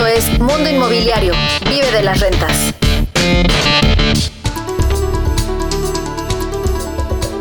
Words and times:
Esto 0.00 0.06
es 0.06 0.40
Mundo 0.40 0.70
Inmobiliario. 0.70 1.34
Vive 1.68 1.90
de 1.92 2.02
las 2.02 2.18
rentas. 2.20 2.72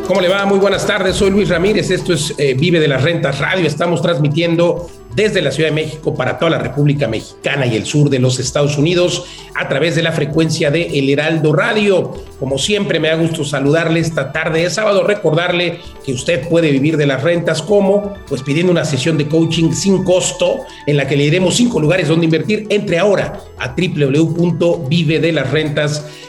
¿Cómo 0.06 0.20
le 0.20 0.28
va? 0.28 0.46
Muy 0.46 0.60
buenas 0.60 0.86
tardes. 0.86 1.16
Soy 1.16 1.30
Luis 1.30 1.48
Ramírez. 1.48 1.90
Esto 1.90 2.12
es 2.12 2.36
eh, 2.38 2.56
Vive 2.56 2.82
de 2.82 2.90
las 2.90 3.02
Rentas 3.02 3.40
Radio. 3.40 3.66
Estamos 3.66 4.02
transmitiendo 4.02 4.90
desde 5.16 5.42
la 5.42 5.52
Ciudad 5.52 5.70
de 5.70 5.76
México 5.76 6.16
para 6.16 6.38
toda 6.38 6.52
la 6.52 6.60
República 6.60 7.08
Mexicana 7.08 7.66
y 7.66 7.76
el 7.76 7.86
sur 7.86 8.10
de 8.10 8.20
los 8.20 8.40
Estados 8.40 8.78
Unidos 8.78 9.26
a 9.56 9.68
través 9.68 9.96
de 9.96 10.04
la 10.04 10.12
frecuencia 10.12 10.70
de 10.72 11.00
El 11.00 11.10
Heraldo 11.10 11.54
Radio. 11.54 12.14
Como 12.40 12.58
siempre, 12.58 13.00
me 13.00 13.10
da 13.10 13.16
gusto 13.16 13.44
saludarle 13.44 14.00
esta 14.00 14.32
tarde 14.32 14.64
de 14.64 14.70
sábado, 14.70 15.04
recordarle 15.04 15.80
que 16.06 16.14
usted 16.14 16.48
puede 16.48 16.72
vivir 16.72 16.96
de 16.98 17.06
las 17.06 17.24
rentas 17.24 17.62
como, 17.62 18.16
pues 18.28 18.44
pidiendo 18.44 18.72
una 18.72 18.86
sesión 18.86 19.18
de 19.18 19.28
coaching 19.28 19.74
sin 19.74 20.04
costo 20.04 20.62
en 20.86 20.98
la 20.98 21.08
que 21.08 21.18
le 21.18 21.24
diremos 21.24 21.56
cinco 21.56 21.80
lugares 21.80 22.08
donde 22.08 22.26
invertir. 22.26 22.68
Entre 22.70 23.00
ahora 23.00 23.42
a 23.58 23.76
www.vivedelasrentas.com 23.76 26.29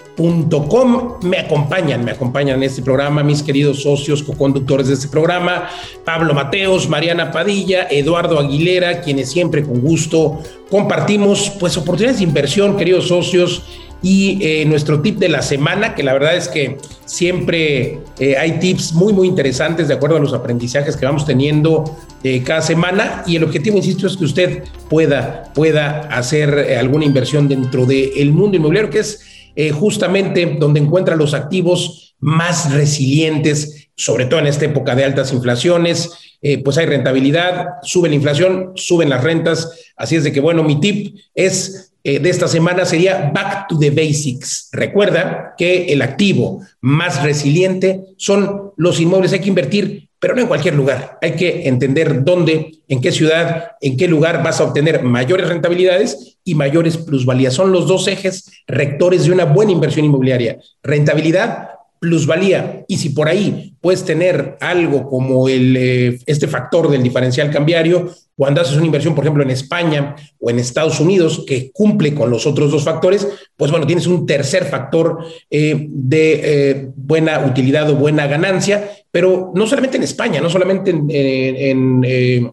me 1.23 1.39
acompañan, 1.39 2.05
me 2.05 2.11
acompañan 2.11 2.57
en 2.57 2.63
este 2.65 2.83
programa 2.83 3.23
mis 3.23 3.43
queridos 3.43 3.83
socios, 3.83 4.23
co-conductores 4.23 4.89
de 4.89 4.95
este 4.95 5.09
programa, 5.09 5.69
Pablo 6.05 6.35
Mateos, 6.35 6.89
Mariana 6.89 7.31
Padilla, 7.31 7.87
Eduardo 7.91 8.39
Aguilera, 8.39 9.01
quienes 9.01 9.31
siempre 9.31 9.63
con 9.63 9.81
gusto 9.81 10.41
compartimos 10.71 11.51
pues 11.59 11.77
oportunidades 11.77 12.19
de 12.19 12.25
inversión, 12.25 12.77
queridos 12.77 13.09
socios, 13.09 13.63
y 14.03 14.39
eh, 14.41 14.65
nuestro 14.65 15.01
tip 15.03 15.19
de 15.19 15.29
la 15.29 15.43
semana, 15.43 15.95
que 15.95 16.03
la 16.03 16.13
verdad 16.13 16.35
es 16.35 16.49
que 16.49 16.79
siempre 17.05 18.01
eh, 18.19 18.37
hay 18.39 18.59
tips 18.59 18.95
muy, 18.95 19.13
muy 19.13 19.29
interesantes 19.29 19.89
de 19.89 19.95
acuerdo 19.95 20.17
a 20.17 20.21
los 20.21 20.33
aprendizajes 20.33 20.97
que 20.97 21.05
vamos 21.05 21.27
teniendo 21.27 21.99
eh, 22.25 22.43
cada 22.43 22.63
semana. 22.63 23.25
Y 23.27 23.37
el 23.37 23.45
objetivo, 23.45 23.77
insisto, 23.77 24.07
es 24.07 24.17
que 24.17 24.25
usted 24.25 24.65
pueda, 24.89 25.53
pueda 25.55 26.01
hacer 26.09 26.79
alguna 26.79 27.05
inversión 27.05 27.47
dentro 27.47 27.85
del 27.85 28.33
mundo 28.33 28.57
inmobiliario, 28.57 28.91
que 28.91 29.01
es 29.01 29.21
eh, 29.63 29.73
justamente 29.73 30.57
donde 30.59 30.81
encuentra 30.81 31.17
los 31.17 31.35
activos 31.35 32.17
más 32.19 32.73
resilientes, 32.73 33.91
sobre 33.95 34.25
todo 34.25 34.41
en 34.41 34.47
esta 34.47 34.65
época 34.65 34.95
de 34.95 35.05
altas 35.05 35.35
inflaciones, 35.35 36.13
eh, 36.41 36.63
pues 36.65 36.79
hay 36.79 36.87
rentabilidad, 36.87 37.67
sube 37.83 38.09
la 38.09 38.15
inflación, 38.15 38.73
suben 38.77 39.11
las 39.11 39.23
rentas. 39.23 39.71
Así 39.99 40.17
es 40.17 40.25
de 40.25 40.33
que, 40.33 40.41
bueno, 40.41 40.63
mi 40.63 40.81
tip 40.81 41.15
es 41.35 41.93
eh, 42.05 42.21
de 42.21 42.31
esta 42.31 42.49
semana 42.49 42.87
sería 42.87 43.31
Back 43.35 43.69
to 43.69 43.79
the 43.79 43.91
Basics. 43.91 44.71
Recuerda 44.73 45.53
que 45.59 45.93
el 45.93 46.01
activo 46.01 46.63
más 46.81 47.23
resiliente 47.23 48.01
son 48.17 48.73
los 48.79 48.99
inmuebles. 48.99 49.35
Hay 49.35 49.41
que 49.41 49.51
invertir 49.51 50.09
pero 50.21 50.35
no 50.35 50.43
en 50.43 50.47
cualquier 50.47 50.75
lugar. 50.75 51.19
Hay 51.23 51.33
que 51.33 51.67
entender 51.67 52.23
dónde, 52.23 52.73
en 52.87 53.01
qué 53.01 53.11
ciudad, 53.11 53.73
en 53.81 53.97
qué 53.97 54.07
lugar 54.07 54.43
vas 54.45 54.61
a 54.61 54.65
obtener 54.65 55.03
mayores 55.03 55.49
rentabilidades 55.49 56.39
y 56.45 56.55
mayores 56.55 56.99
plusvalías. 56.99 57.55
Son 57.55 57.73
los 57.73 57.89
dos 57.89 58.07
ejes 58.07 58.51
rectores 58.67 59.25
de 59.25 59.33
una 59.33 59.47
buena 59.47 59.73
inversión 59.73 60.05
inmobiliaria. 60.05 60.59
Rentabilidad, 60.83 61.71
plusvalía. 62.01 62.85
Y 62.89 62.97
si 62.97 63.11
por 63.11 63.29
ahí 63.29 63.75
puedes 63.81 64.05
tener 64.05 64.57
algo 64.61 65.09
como 65.09 65.49
el, 65.49 65.77
eh, 65.77 66.19
este 66.27 66.49
factor 66.49 66.91
del 66.91 67.03
diferencial 67.03 67.51
cambiario, 67.51 68.11
cuando 68.35 68.63
haces 68.63 68.77
una 68.77 68.87
inversión, 68.87 69.15
por 69.15 69.23
ejemplo, 69.23 69.43
en 69.43 69.51
España 69.51 70.17
o 70.39 70.49
en 70.49 70.59
Estados 70.59 70.99
Unidos, 70.99 71.45
que 71.47 71.71
cumple 71.73 72.15
con 72.15 72.31
los 72.31 72.47
otros 72.47 72.71
dos 72.71 72.85
factores, 72.85 73.29
pues 73.55 73.71
bueno, 73.71 73.87
tienes 73.87 74.07
un 74.07 74.25
tercer 74.25 74.65
factor 74.65 75.19
eh, 75.51 75.87
de 75.91 76.41
eh, 76.43 76.89
buena 76.97 77.45
utilidad 77.45 77.91
o 77.91 77.97
buena 77.97 78.27
ganancia, 78.27 78.91
pero 79.11 79.53
no 79.55 79.67
solamente 79.67 79.97
en 79.97 80.05
España, 80.05 80.41
no 80.41 80.49
solamente 80.49 80.91
en, 80.91 82.53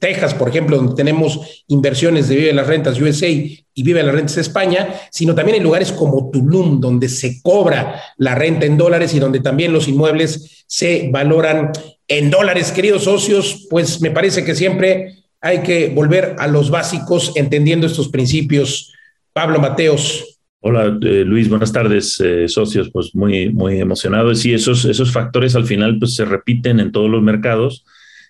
Texas, 0.00 0.34
por 0.34 0.48
ejemplo, 0.48 0.76
donde 0.76 0.94
tenemos 0.94 1.64
inversiones 1.68 2.28
de 2.28 2.36
Vive 2.36 2.52
las 2.52 2.66
Rentas 2.66 3.00
USA 3.00 3.28
y 3.28 3.64
Vive 3.76 4.02
las 4.02 4.14
Rentas 4.14 4.38
España, 4.38 4.94
sino 5.10 5.34
también 5.34 5.58
en 5.58 5.62
lugares 5.62 5.92
como 5.92 6.30
Tulum, 6.30 6.80
donde 6.80 7.08
se 7.08 7.42
cobra 7.42 8.00
la 8.16 8.34
renta 8.34 8.66
en 8.66 8.78
dólares 8.78 9.14
y 9.14 9.18
donde 9.18 9.40
también 9.40 9.72
los 9.72 9.88
inmuebles 9.88 10.64
se 10.66 11.10
valoran 11.12 11.70
en 12.08 12.30
dólares, 12.30 12.72
queridos 12.72 13.04
socios, 13.04 13.66
pues 13.70 14.00
me 14.00 14.10
parece 14.10 14.44
que 14.44 14.54
siempre 14.54 15.24
hay 15.40 15.58
que 15.58 15.88
volver 15.88 16.36
a 16.38 16.46
los 16.46 16.70
básicos 16.70 17.32
entendiendo 17.34 17.86
estos 17.86 18.08
principios. 18.08 18.92
Pablo 19.32 19.58
Mateos. 19.58 20.33
Hola 20.66 20.98
eh, 21.02 21.24
Luis, 21.26 21.50
buenas 21.50 21.72
tardes, 21.72 22.18
eh, 22.20 22.48
socios, 22.48 22.88
pues 22.90 23.14
muy, 23.14 23.50
muy 23.50 23.80
emocionado. 23.80 24.34
Sí, 24.34 24.54
esos, 24.54 24.86
esos 24.86 25.12
factores 25.12 25.54
al 25.56 25.66
final 25.66 25.98
pues 25.98 26.14
se 26.14 26.24
repiten 26.24 26.80
en 26.80 26.90
todos 26.90 27.10
los 27.10 27.22
mercados 27.22 27.84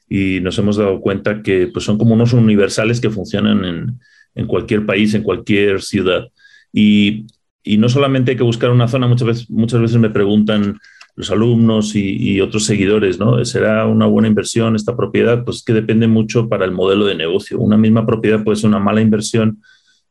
y 0.09 0.41
nos 0.41 0.59
hemos 0.59 0.77
dado 0.77 1.00
cuenta 1.00 1.43
que 1.43 1.69
pues 1.69 1.84
son 1.84 1.97
como 1.97 2.15
unos 2.15 2.33
universales 2.33 3.00
que 3.00 3.09
funcionan 3.09 3.65
en, 3.65 4.00
en 4.34 4.47
cualquier 4.49 4.84
país, 4.84 5.15
en 5.15 5.22
cualquier 5.22 5.81
ciudad. 5.81 6.27
Y, 6.72 7.27
y, 7.62 7.77
no 7.77 7.89
solamente 7.89 8.33
hay 8.33 8.37
que 8.37 8.43
buscar 8.43 8.72
una 8.72 8.89
zona, 8.89 9.06
muchas 9.06 9.28
veces, 9.28 9.49
muchas 9.49 9.81
veces 9.81 9.99
me 9.99 10.11
preguntan, 10.11 10.81
los 11.16 11.31
alumnos 11.31 11.95
y, 11.95 12.41
otros 12.41 12.65
seguidores, 12.65 13.19
¿no? 13.19 13.45
¿Será 13.45 13.87
una 13.87 14.06
buena 14.06 14.28
inversión 14.28 14.75
esta 14.75 14.97
propiedad? 14.97 15.45
Pues 15.45 15.62
que 15.62 15.72
depende 15.72 16.09
mucho 16.09 16.49
para 16.49 16.65
el 16.65 16.72
modelo 16.72 17.06
de 17.06 17.15
negocio. 17.15 17.59
Una 17.61 17.77
misma 17.77 18.05
propiedad 18.05 18.43
puede 18.43 18.56
ser 18.56 18.69
una 18.69 18.81
mala 18.81 19.01
inversión 19.01 19.62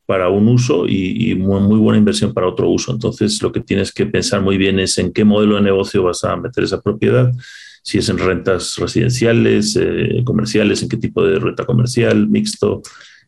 para 0.06 0.30
un 0.30 0.48
uso 0.48 0.86
y, 0.88 1.36
muy, 1.36 1.62
muy, 1.62 1.80
buena 1.80 1.98
inversión 1.98 2.34
para 2.34 2.48
otro 2.48 2.70
uso. 2.70 2.92
Entonces, 2.92 3.42
lo 3.42 3.52
que 3.52 3.62
tienes 3.62 3.92
que 3.92 4.06
pensar 4.06 4.42
muy 4.42 4.58
bien 4.58 4.80
es 4.80 4.98
en 4.98 5.14
qué 5.14 5.24
modelo 5.24 5.56
de 5.56 5.62
negocio 5.62 6.04
vas 6.04 6.24
a 6.24 6.36
meter 6.36 6.64
esa 6.64 6.82
propiedad, 6.82 7.32
si 7.84 7.98
es 7.98 8.10
en 8.10 8.18
rentas 8.18 8.78
residenciales, 8.78 9.78
eh, 9.80 10.22
comerciales, 10.26 10.82
en 10.84 10.90
qué 10.90 10.98
tipo 10.98 11.24
de 11.24 11.40
renta 11.40 11.66
comercial, 11.66 12.28
mixto, 12.28 12.82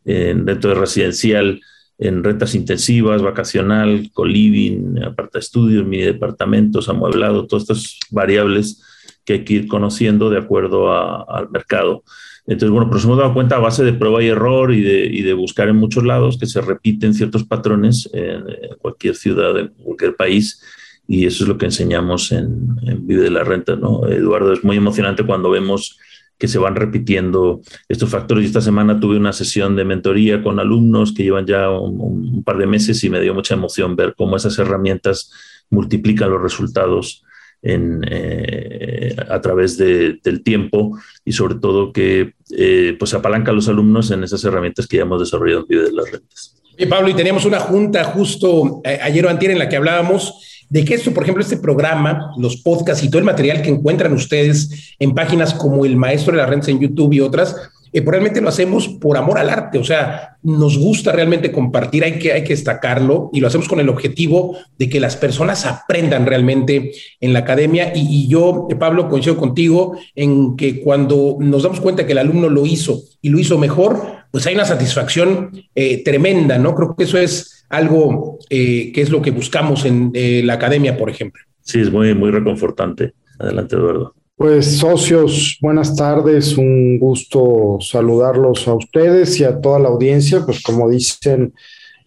en 0.04 0.46
dentro 0.46 0.72
de 0.72 0.76
residencial, 0.76 1.62
en 1.98 2.24
rentas 2.24 2.56
intensivas, 2.56 3.22
vacacional, 3.22 4.10
co-living, 4.14 5.02
aparta 5.04 5.40
estudios, 5.40 5.86
mini 5.86 6.04
departamentos, 6.04 6.90
amueblado, 6.90 7.48
todas 7.48 7.64
estas 7.64 8.00
variables 8.12 8.82
que 9.24 9.34
hay 9.34 9.46
que 9.46 9.54
ir 9.54 9.68
conociendo 9.68 10.30
de 10.30 10.38
acuerdo 10.38 10.92
al 10.94 11.50
mercado. 11.50 12.04
Entonces, 12.48 12.70
bueno, 12.70 12.90
pero 12.90 13.02
hemos 13.02 13.18
dado 13.18 13.34
cuenta 13.34 13.56
a 13.56 13.60
base 13.60 13.84
de 13.84 13.94
prueba 13.94 14.22
y 14.24 14.28
error 14.28 14.72
y 14.72 14.82
de, 14.82 15.34
buscar 15.34 15.68
en 15.68 15.78
muchos 15.78 16.04
lados 16.04 16.38
que 16.38 16.46
se 16.46 16.62
repiten 16.62 17.14
ciertos 17.14 17.44
patrones 17.44 18.10
en, 18.14 18.44
cualquier 18.80 19.16
ciudad, 19.16 19.58
en 19.58 19.70
cualquier 19.70 20.16
país, 20.16 20.62
y 21.08 21.26
eso 21.26 21.44
es 21.44 21.48
lo 21.48 21.58
que 21.58 21.66
enseñamos 21.66 22.32
en, 22.32 22.78
en 22.84 23.06
Vive 23.06 23.24
de 23.24 23.32
la 23.32 23.44
Renta, 23.44 23.76
¿no? 23.76 24.08
Eduardo, 24.08 24.54
es 24.54 24.64
muy 24.64 24.78
emocionante 24.78 25.26
cuando 25.26 25.50
vemos 25.50 25.98
que 26.38 26.48
se 26.48 26.60
van 26.60 26.76
repitiendo 26.76 27.62
estos 27.88 28.10
factores. 28.10 28.44
Y 28.44 28.48
esta 28.48 28.62
semana 28.62 29.00
tuve 29.00 29.18
una 29.18 29.34
sesión 29.34 29.76
de 29.76 29.86
mentoría 29.86 30.44
con 30.44 30.60
alumnos 30.60 31.14
que 31.14 31.24
llevan 31.24 31.46
ya 31.46 31.70
un, 31.70 32.44
par 32.44 32.58
de 32.58 32.68
meses 32.68 33.04
y 33.04 33.10
me 33.10 33.22
dio 33.22 33.34
mucha 33.34 33.54
emoción 33.54 33.96
ver 33.96 34.16
cómo 34.18 34.36
esas 34.36 34.58
herramientas 34.60 35.32
multiplican 35.70 36.30
los 36.30 36.42
resultados 36.42 37.24
eh, 37.64 39.16
a 39.30 39.42
través 39.42 39.78
del 39.78 40.44
tiempo 40.44 40.98
y 41.24 41.32
sobre 41.32 41.56
todo 41.56 41.92
que 41.92 42.34
eh, 42.56 42.96
pues 43.00 43.14
apalanca 43.14 43.52
a 43.52 43.56
los 43.56 43.68
alumnos 43.68 44.12
en 44.12 44.24
esas 44.24 44.44
herramientas 44.44 44.88
que 44.88 44.98
ya 44.98 45.04
hemos 45.04 45.20
desarrollado 45.20 45.62
en 45.62 45.68
Vive 45.68 45.84
de 45.84 45.92
las 45.92 46.12
Rentas. 46.12 46.56
Pablo, 46.90 47.10
y 47.10 47.14
teníamos 47.14 47.46
una 47.46 47.60
junta 47.60 48.04
justo 48.04 48.82
eh, 48.84 49.00
ayer 49.02 49.26
o 49.26 49.30
antier 49.30 49.52
en 49.52 49.60
la 49.60 49.70
que 49.70 49.78
hablábamos 49.78 50.66
de 50.70 50.84
que 50.84 50.96
esto, 50.96 51.14
por 51.14 51.24
ejemplo, 51.24 51.42
este 51.42 51.58
programa, 51.58 52.32
los 52.38 52.58
podcasts 52.58 53.04
y 53.04 53.10
todo 53.10 53.20
el 53.20 53.26
material 53.26 53.62
que 53.62 53.70
encuentran 53.70 54.14
ustedes 54.14 54.96
en 55.00 55.14
páginas 55.14 55.54
como 55.54 55.86
El 55.86 55.96
Maestro 55.96 56.34
de 56.34 56.40
las 56.40 56.50
Rentas 56.50 56.70
en 56.70 56.80
YouTube 56.80 57.14
y 57.14 57.22
otras, 57.22 57.56
eh, 57.96 58.04
realmente 58.06 58.42
lo 58.42 58.50
hacemos 58.50 58.90
por 58.90 59.18
amor 59.18 59.38
al 59.38 59.50
arte, 59.50 59.78
o 59.78 59.84
sea, 59.84 60.38
nos 60.44 60.78
gusta 60.78 61.14
realmente 61.14 61.52
compartir, 61.52 62.04
hay 62.04 62.20
que, 62.20 62.34
hay 62.34 62.44
que 62.44 62.54
destacarlo 62.54 63.30
y 63.32 63.40
lo 63.40 63.48
hacemos 63.48 63.70
con 63.70 63.80
el 63.80 63.88
objetivo 63.88 64.58
de 64.78 64.90
que 64.90 65.00
las 65.00 65.16
personas 65.16 65.66
aprendan 65.66 66.26
realmente 66.26 66.92
en 67.22 67.32
la 67.34 67.40
academia. 67.40 67.94
Y, 67.96 68.28
yo, 68.28 68.68
Pablo, 68.78 69.08
coincido 69.08 69.38
contigo 69.38 69.98
en 70.14 70.58
que 70.58 70.82
cuando 70.82 71.38
nos 71.40 71.64
damos 71.64 71.80
cuenta 71.80 72.06
que 72.06 72.12
el 72.12 72.18
alumno 72.18 72.50
lo 72.50 72.66
hizo 72.66 73.02
y 73.22 73.30
lo 73.30 73.40
hizo 73.40 73.58
mejor, 73.58 74.26
pues 74.30 74.46
hay 74.46 74.56
una 74.56 74.66
satisfacción 74.66 75.52
eh, 75.74 76.04
tremenda, 76.04 76.58
¿no? 76.60 76.76
Creo 76.76 76.96
que 76.96 77.06
eso 77.06 77.18
es 77.18 77.66
algo 77.70 78.40
eh, 78.50 78.92
que 78.94 79.02
es 79.02 79.10
lo 79.10 79.22
que 79.22 79.32
buscamos 79.32 79.86
en 79.86 80.12
eh, 80.14 80.42
la 80.44 80.56
academia, 80.56 80.98
por 80.98 81.10
ejemplo. 81.10 81.42
Sí, 81.62 81.80
es 81.80 81.92
muy, 81.92 82.14
muy 82.14 82.30
reconfortante. 82.30 83.14
Adelante, 83.40 83.78
Eduardo. 83.78 84.14
Pues 84.38 84.80
socios, 84.80 85.58
buenas 85.62 85.96
tardes, 85.96 86.58
un 86.58 87.00
gusto 87.00 87.78
saludarlos 87.80 88.68
a 88.68 88.74
ustedes 88.74 89.40
y 89.40 89.46
a 89.46 89.62
toda 89.62 89.80
la 89.80 89.88
audiencia. 89.88 90.42
Pues 90.46 90.62
como 90.62 90.90
dicen, 90.90 91.54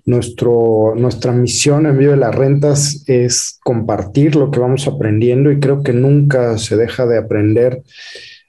nuestro, 0.04 0.92
nuestra 0.94 1.32
misión 1.32 1.86
en 1.86 1.96
Vive 1.96 2.18
las 2.18 2.34
Rentas 2.34 3.02
es 3.06 3.58
compartir 3.64 4.36
lo 4.36 4.50
que 4.50 4.60
vamos 4.60 4.86
aprendiendo 4.86 5.50
y 5.50 5.58
creo 5.58 5.82
que 5.82 5.94
nunca 5.94 6.58
se 6.58 6.76
deja 6.76 7.06
de 7.06 7.16
aprender. 7.16 7.82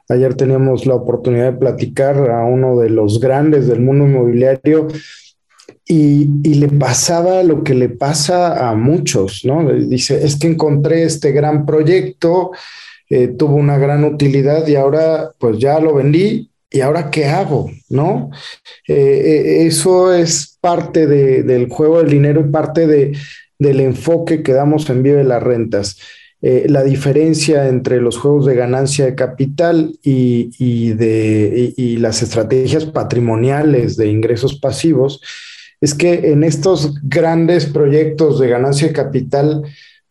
Ayer 0.09 0.35
teníamos 0.35 0.85
la 0.85 0.95
oportunidad 0.95 1.53
de 1.53 1.57
platicar 1.57 2.31
a 2.31 2.43
uno 2.43 2.77
de 2.79 2.89
los 2.89 3.21
grandes 3.21 3.67
del 3.67 3.79
mundo 3.79 4.05
inmobiliario 4.05 4.89
y, 5.85 6.25
le 6.53 6.67
pasaba 6.67 7.43
lo 7.43 7.63
que 7.63 7.75
le 7.75 7.87
pasa 7.87 8.69
a 8.69 8.75
muchos, 8.75 9.45
¿no? 9.45 9.71
Dice, 9.73 10.25
es 10.25 10.37
que 10.37 10.47
encontré 10.47 11.03
este 11.03 11.31
gran 11.31 11.65
proyecto, 11.65 12.51
eh, 13.09 13.27
tuvo 13.27 13.55
una 13.55 13.77
gran 13.77 14.03
utilidad 14.03 14.67
y 14.67 14.75
ahora 14.75 15.31
pues 15.39 15.57
ya 15.57 15.79
lo 15.79 15.95
vendí 15.95 16.49
¿y 16.69 16.81
ahora 16.81 17.09
qué 17.09 17.25
hago? 17.25 17.71
¿No? 17.89 18.29
Eh, 18.87 18.93
eh, 18.93 19.65
eso 19.65 20.13
es 20.13 20.57
parte 20.61 21.07
del 21.07 21.67
juego 21.69 21.97
del 21.97 22.11
dinero 22.11 22.41
y 22.41 22.51
parte 22.51 22.85
de, 22.85 23.17
del 23.57 23.79
enfoque 23.79 24.43
que 24.43 24.53
damos 24.53 24.89
en 24.89 25.01
Vive 25.01 25.23
las 25.23 25.41
Rentas. 25.41 25.97
La 26.41 26.83
diferencia 26.83 27.67
entre 27.67 27.99
los 27.99 28.17
juegos 28.17 28.45
de 28.45 28.55
ganancia 28.55 29.03
de 29.03 29.15
capital 29.15 29.99
y, 30.01 30.93
de, 30.93 31.73
y, 31.75 31.97
las 31.97 32.21
estrategias 32.21 32.85
patrimoniales 32.85 33.97
de 33.97 34.07
ingresos 34.07 34.57
pasivos 34.57 35.21
es 35.81 35.93
que 35.93 36.31
en 36.31 36.45
estos 36.45 36.93
grandes 37.03 37.65
proyectos 37.65 38.39
de 38.39 38.47
ganancia 38.47 38.87
de 38.87 38.93
capital, 38.93 39.63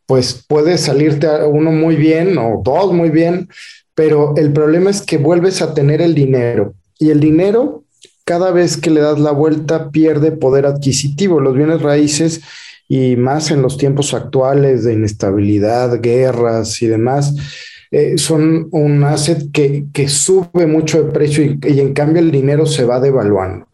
pues 0.08 0.42
puede 0.48 0.78
salirte 0.78 1.28
uno 1.44 1.70
muy 1.70 1.94
bien 1.94 2.38
o 2.38 2.62
dos 2.64 2.94
muy 2.94 3.10
bien, 3.10 3.50
pero 3.94 4.32
el 4.38 4.54
problema 4.54 4.88
es 4.88 5.02
que 5.02 5.18
vuelves 5.18 5.60
a 5.60 5.74
tener 5.74 6.00
el 6.00 6.14
dinero 6.14 6.72
y 6.98 7.10
el 7.10 7.20
dinero 7.20 7.84
cada 8.24 8.50
vez 8.50 8.78
que 8.78 8.88
le 8.88 9.02
das 9.02 9.18
la 9.18 9.32
vuelta 9.32 9.90
pierde 9.90 10.32
poder 10.32 10.64
adquisitivo. 10.64 11.40
Los 11.40 11.54
bienes 11.54 11.82
raíces 11.82 12.40
y 12.88 13.16
más 13.16 13.50
en 13.50 13.60
los 13.60 13.76
tiempos 13.76 14.14
actuales 14.14 14.84
de 14.84 14.94
inestabilidad, 14.94 16.00
guerras 16.00 16.80
y 16.80 16.86
demás, 16.86 17.34
eh, 17.90 18.16
son 18.16 18.68
un 18.70 19.04
asset 19.04 19.50
que, 19.52 20.08
sube 20.08 20.66
mucho 20.66 21.04
de 21.04 21.12
precio 21.12 21.44
y, 21.44 21.80
en 21.80 21.92
cambio 21.92 22.22
el 22.22 22.30
dinero 22.30 22.64
se 22.64 22.84
va 22.84 22.98
devaluando. 22.98 23.66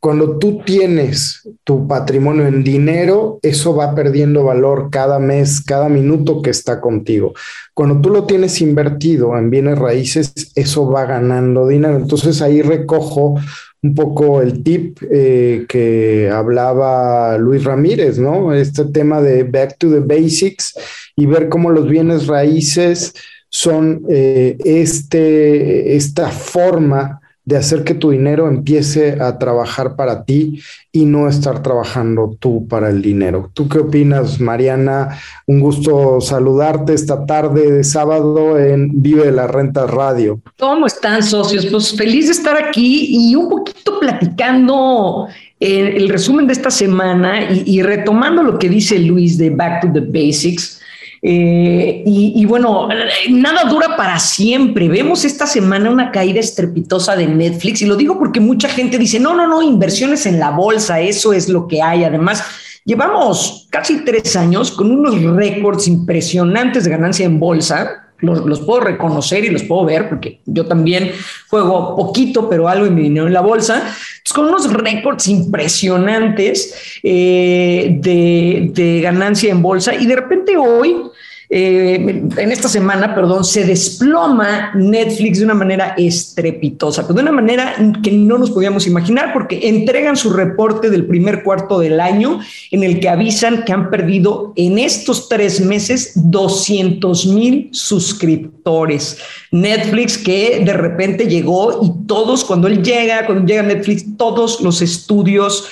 Cuando 0.00 0.38
tú 0.38 0.62
tienes 0.64 1.46
tu 1.62 1.86
patrimonio 1.86 2.46
en 2.46 2.64
dinero, 2.64 3.38
eso 3.42 3.76
va 3.76 3.94
perdiendo 3.94 4.44
valor 4.44 4.88
cada 4.90 5.18
mes, 5.18 5.60
cada 5.60 5.90
minuto 5.90 6.40
que 6.40 6.48
está 6.48 6.80
contigo. 6.80 7.34
Cuando 7.74 8.00
tú 8.00 8.08
lo 8.08 8.24
tienes 8.24 8.62
invertido 8.62 9.36
en 9.36 9.50
bienes 9.50 9.78
raíces, 9.78 10.32
eso 10.54 10.90
va 10.90 11.04
ganando 11.04 11.68
dinero. 11.68 11.98
Entonces 11.98 12.40
ahí 12.40 12.62
recojo 12.62 13.34
un 13.82 13.94
poco 13.94 14.40
el 14.40 14.62
tip 14.62 14.98
eh, 15.10 15.66
que 15.68 16.30
hablaba 16.32 17.36
Luis 17.36 17.64
Ramírez, 17.64 18.18
¿no? 18.18 18.54
Este 18.54 18.86
tema 18.86 19.20
de 19.20 19.44
back 19.44 19.76
to 19.76 19.90
the 19.90 20.00
basics 20.00 20.74
y 21.14 21.26
ver 21.26 21.50
cómo 21.50 21.70
los 21.70 21.86
bienes 21.86 22.26
raíces 22.26 23.12
son 23.50 24.02
eh, 24.08 24.56
este, 24.64 25.94
esta 25.94 26.30
forma 26.30 27.19
de 27.50 27.56
hacer 27.56 27.82
que 27.82 27.94
tu 27.94 28.12
dinero 28.12 28.48
empiece 28.48 29.20
a 29.20 29.36
trabajar 29.36 29.96
para 29.96 30.24
ti 30.24 30.62
y 30.92 31.04
no 31.04 31.28
estar 31.28 31.64
trabajando 31.64 32.36
tú 32.38 32.68
para 32.68 32.90
el 32.90 33.02
dinero. 33.02 33.50
¿Tú 33.52 33.68
qué 33.68 33.80
opinas, 33.80 34.38
Mariana? 34.38 35.18
Un 35.46 35.58
gusto 35.58 36.20
saludarte 36.20 36.94
esta 36.94 37.26
tarde 37.26 37.68
de 37.72 37.82
sábado 37.82 38.56
en 38.56 39.02
Vive 39.02 39.32
la 39.32 39.48
Renta 39.48 39.88
Radio. 39.88 40.40
¿Cómo 40.60 40.86
están, 40.86 41.24
socios? 41.24 41.66
Pues 41.66 41.96
feliz 41.96 42.26
de 42.26 42.32
estar 42.32 42.56
aquí 42.56 43.08
y 43.10 43.34
un 43.34 43.48
poquito 43.48 43.98
platicando 43.98 45.26
eh, 45.58 45.94
el 45.96 46.08
resumen 46.08 46.46
de 46.46 46.52
esta 46.52 46.70
semana 46.70 47.50
y, 47.50 47.64
y 47.66 47.82
retomando 47.82 48.44
lo 48.44 48.60
que 48.60 48.68
dice 48.68 48.96
Luis 49.00 49.38
de 49.38 49.50
Back 49.50 49.82
to 49.82 49.92
the 49.92 50.00
Basics 50.00 50.79
eh, 51.22 52.02
y, 52.06 52.46
bueno, 52.46 52.88
nada 53.30 53.64
dura 53.64 53.96
para 53.96 54.18
siempre. 54.18 54.88
Vemos 54.88 55.24
esta 55.24 55.46
semana 55.46 55.90
una 55.90 56.10
caída 56.10 56.40
estrepitosa 56.40 57.14
de 57.14 57.26
Netflix 57.26 57.82
y 57.82 57.86
lo 57.86 57.96
digo 57.96 58.18
porque 58.18 58.40
mucha 58.40 58.68
gente 58.68 58.98
dice, 58.98 59.20
no, 59.20 59.34
no, 59.34 59.46
no, 59.46 59.62
inversiones 59.62 60.24
en 60.26 60.40
la 60.40 60.50
bolsa, 60.50 61.00
eso 61.00 61.32
es 61.32 61.48
lo 61.48 61.68
que 61.68 61.82
hay. 61.82 62.04
Además, 62.04 62.42
llevamos 62.84 63.66
casi 63.70 64.04
tres 64.04 64.34
años 64.36 64.70
con 64.70 64.90
unos 64.90 65.20
récords 65.34 65.88
impresionantes 65.88 66.84
de 66.84 66.90
ganancia 66.90 67.26
en 67.26 67.38
bolsa. 67.38 67.99
Los, 68.20 68.60
puedo 68.60 68.80
reconocer 68.80 69.44
y 69.44 69.50
los 69.50 69.62
puedo 69.62 69.84
ver 69.84 70.08
porque 70.08 70.40
yo 70.46 70.66
también 70.66 71.12
juego 71.48 71.96
poquito, 71.96 72.48
pero 72.48 72.68
algo 72.68 72.86
en 72.86 72.94
mi 72.94 73.02
dinero 73.02 73.26
en 73.26 73.32
la 73.32 73.40
bolsa, 73.40 73.94
con 74.34 74.46
unos 74.46 74.72
récords 74.72 75.26
impresionantes 75.28 77.00
eh, 77.02 77.96
de, 78.00 78.70
de, 78.72 79.00
ganancia 79.00 79.50
en 79.50 79.60
bolsa 79.60 79.94
y 79.94 80.06
de 80.06 80.16
repente 80.16 80.56
hoy 80.56 81.10
eh, 81.52 81.94
en 82.36 82.52
esta 82.52 82.68
semana, 82.68 83.12
perdón, 83.12 83.42
se 83.42 83.64
desploma 83.64 84.70
Netflix 84.76 85.40
de 85.40 85.44
una 85.46 85.54
manera 85.54 85.94
estrepitosa, 85.98 87.02
de 87.02 87.20
una 87.20 87.32
manera 87.32 87.74
que 88.04 88.12
no 88.12 88.38
nos 88.38 88.52
podíamos 88.52 88.86
imaginar, 88.86 89.32
porque 89.32 89.68
entregan 89.68 90.16
su 90.16 90.32
reporte 90.32 90.90
del 90.90 91.06
primer 91.06 91.42
cuarto 91.42 91.80
del 91.80 91.98
año 91.98 92.38
en 92.70 92.84
el 92.84 93.00
que 93.00 93.08
avisan 93.08 93.64
que 93.64 93.72
han 93.72 93.90
perdido 93.90 94.52
en 94.54 94.78
estos 94.78 95.28
tres 95.28 95.60
meses 95.60 96.12
200 96.14 97.26
mil 97.26 97.68
suscriptores. 97.72 99.18
Netflix 99.50 100.18
que 100.18 100.62
de 100.64 100.72
repente 100.72 101.26
llegó 101.26 101.80
y 101.82 102.06
todos, 102.06 102.44
cuando 102.44 102.68
él 102.68 102.80
llega, 102.84 103.26
cuando 103.26 103.44
llega 103.44 103.64
Netflix, 103.64 104.16
todos 104.16 104.60
los 104.60 104.82
estudios 104.82 105.68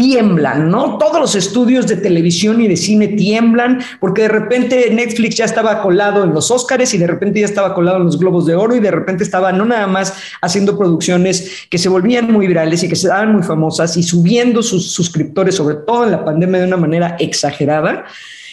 tiemblan, 0.00 0.70
¿no? 0.70 0.96
Todos 0.96 1.20
los 1.20 1.34
estudios 1.34 1.88
de 1.88 1.96
televisión 1.96 2.60
y 2.60 2.68
de 2.68 2.76
cine 2.76 3.08
tiemblan 3.08 3.80
porque 3.98 4.22
de 4.22 4.28
repente 4.28 4.90
Netflix 4.92 5.34
ya 5.34 5.44
estaba 5.44 5.82
colado 5.82 6.22
en 6.22 6.32
los 6.32 6.52
Oscars 6.52 6.94
y 6.94 6.98
de 6.98 7.08
repente 7.08 7.40
ya 7.40 7.46
estaba 7.46 7.74
colado 7.74 7.96
en 7.96 8.04
los 8.04 8.16
Globos 8.16 8.46
de 8.46 8.54
Oro 8.54 8.76
y 8.76 8.80
de 8.80 8.92
repente 8.92 9.24
estaba 9.24 9.50
no 9.50 9.64
nada 9.64 9.88
más 9.88 10.14
haciendo 10.40 10.78
producciones 10.78 11.66
que 11.68 11.78
se 11.78 11.88
volvían 11.88 12.32
muy 12.32 12.46
virales 12.46 12.84
y 12.84 12.88
que 12.88 12.94
se 12.94 13.08
daban 13.08 13.32
muy 13.32 13.42
famosas 13.42 13.96
y 13.96 14.04
subiendo 14.04 14.62
sus 14.62 14.92
suscriptores, 14.92 15.56
sobre 15.56 15.74
todo 15.74 16.04
en 16.04 16.12
la 16.12 16.24
pandemia, 16.24 16.60
de 16.60 16.66
una 16.68 16.76
manera 16.76 17.16
exagerada. 17.18 18.04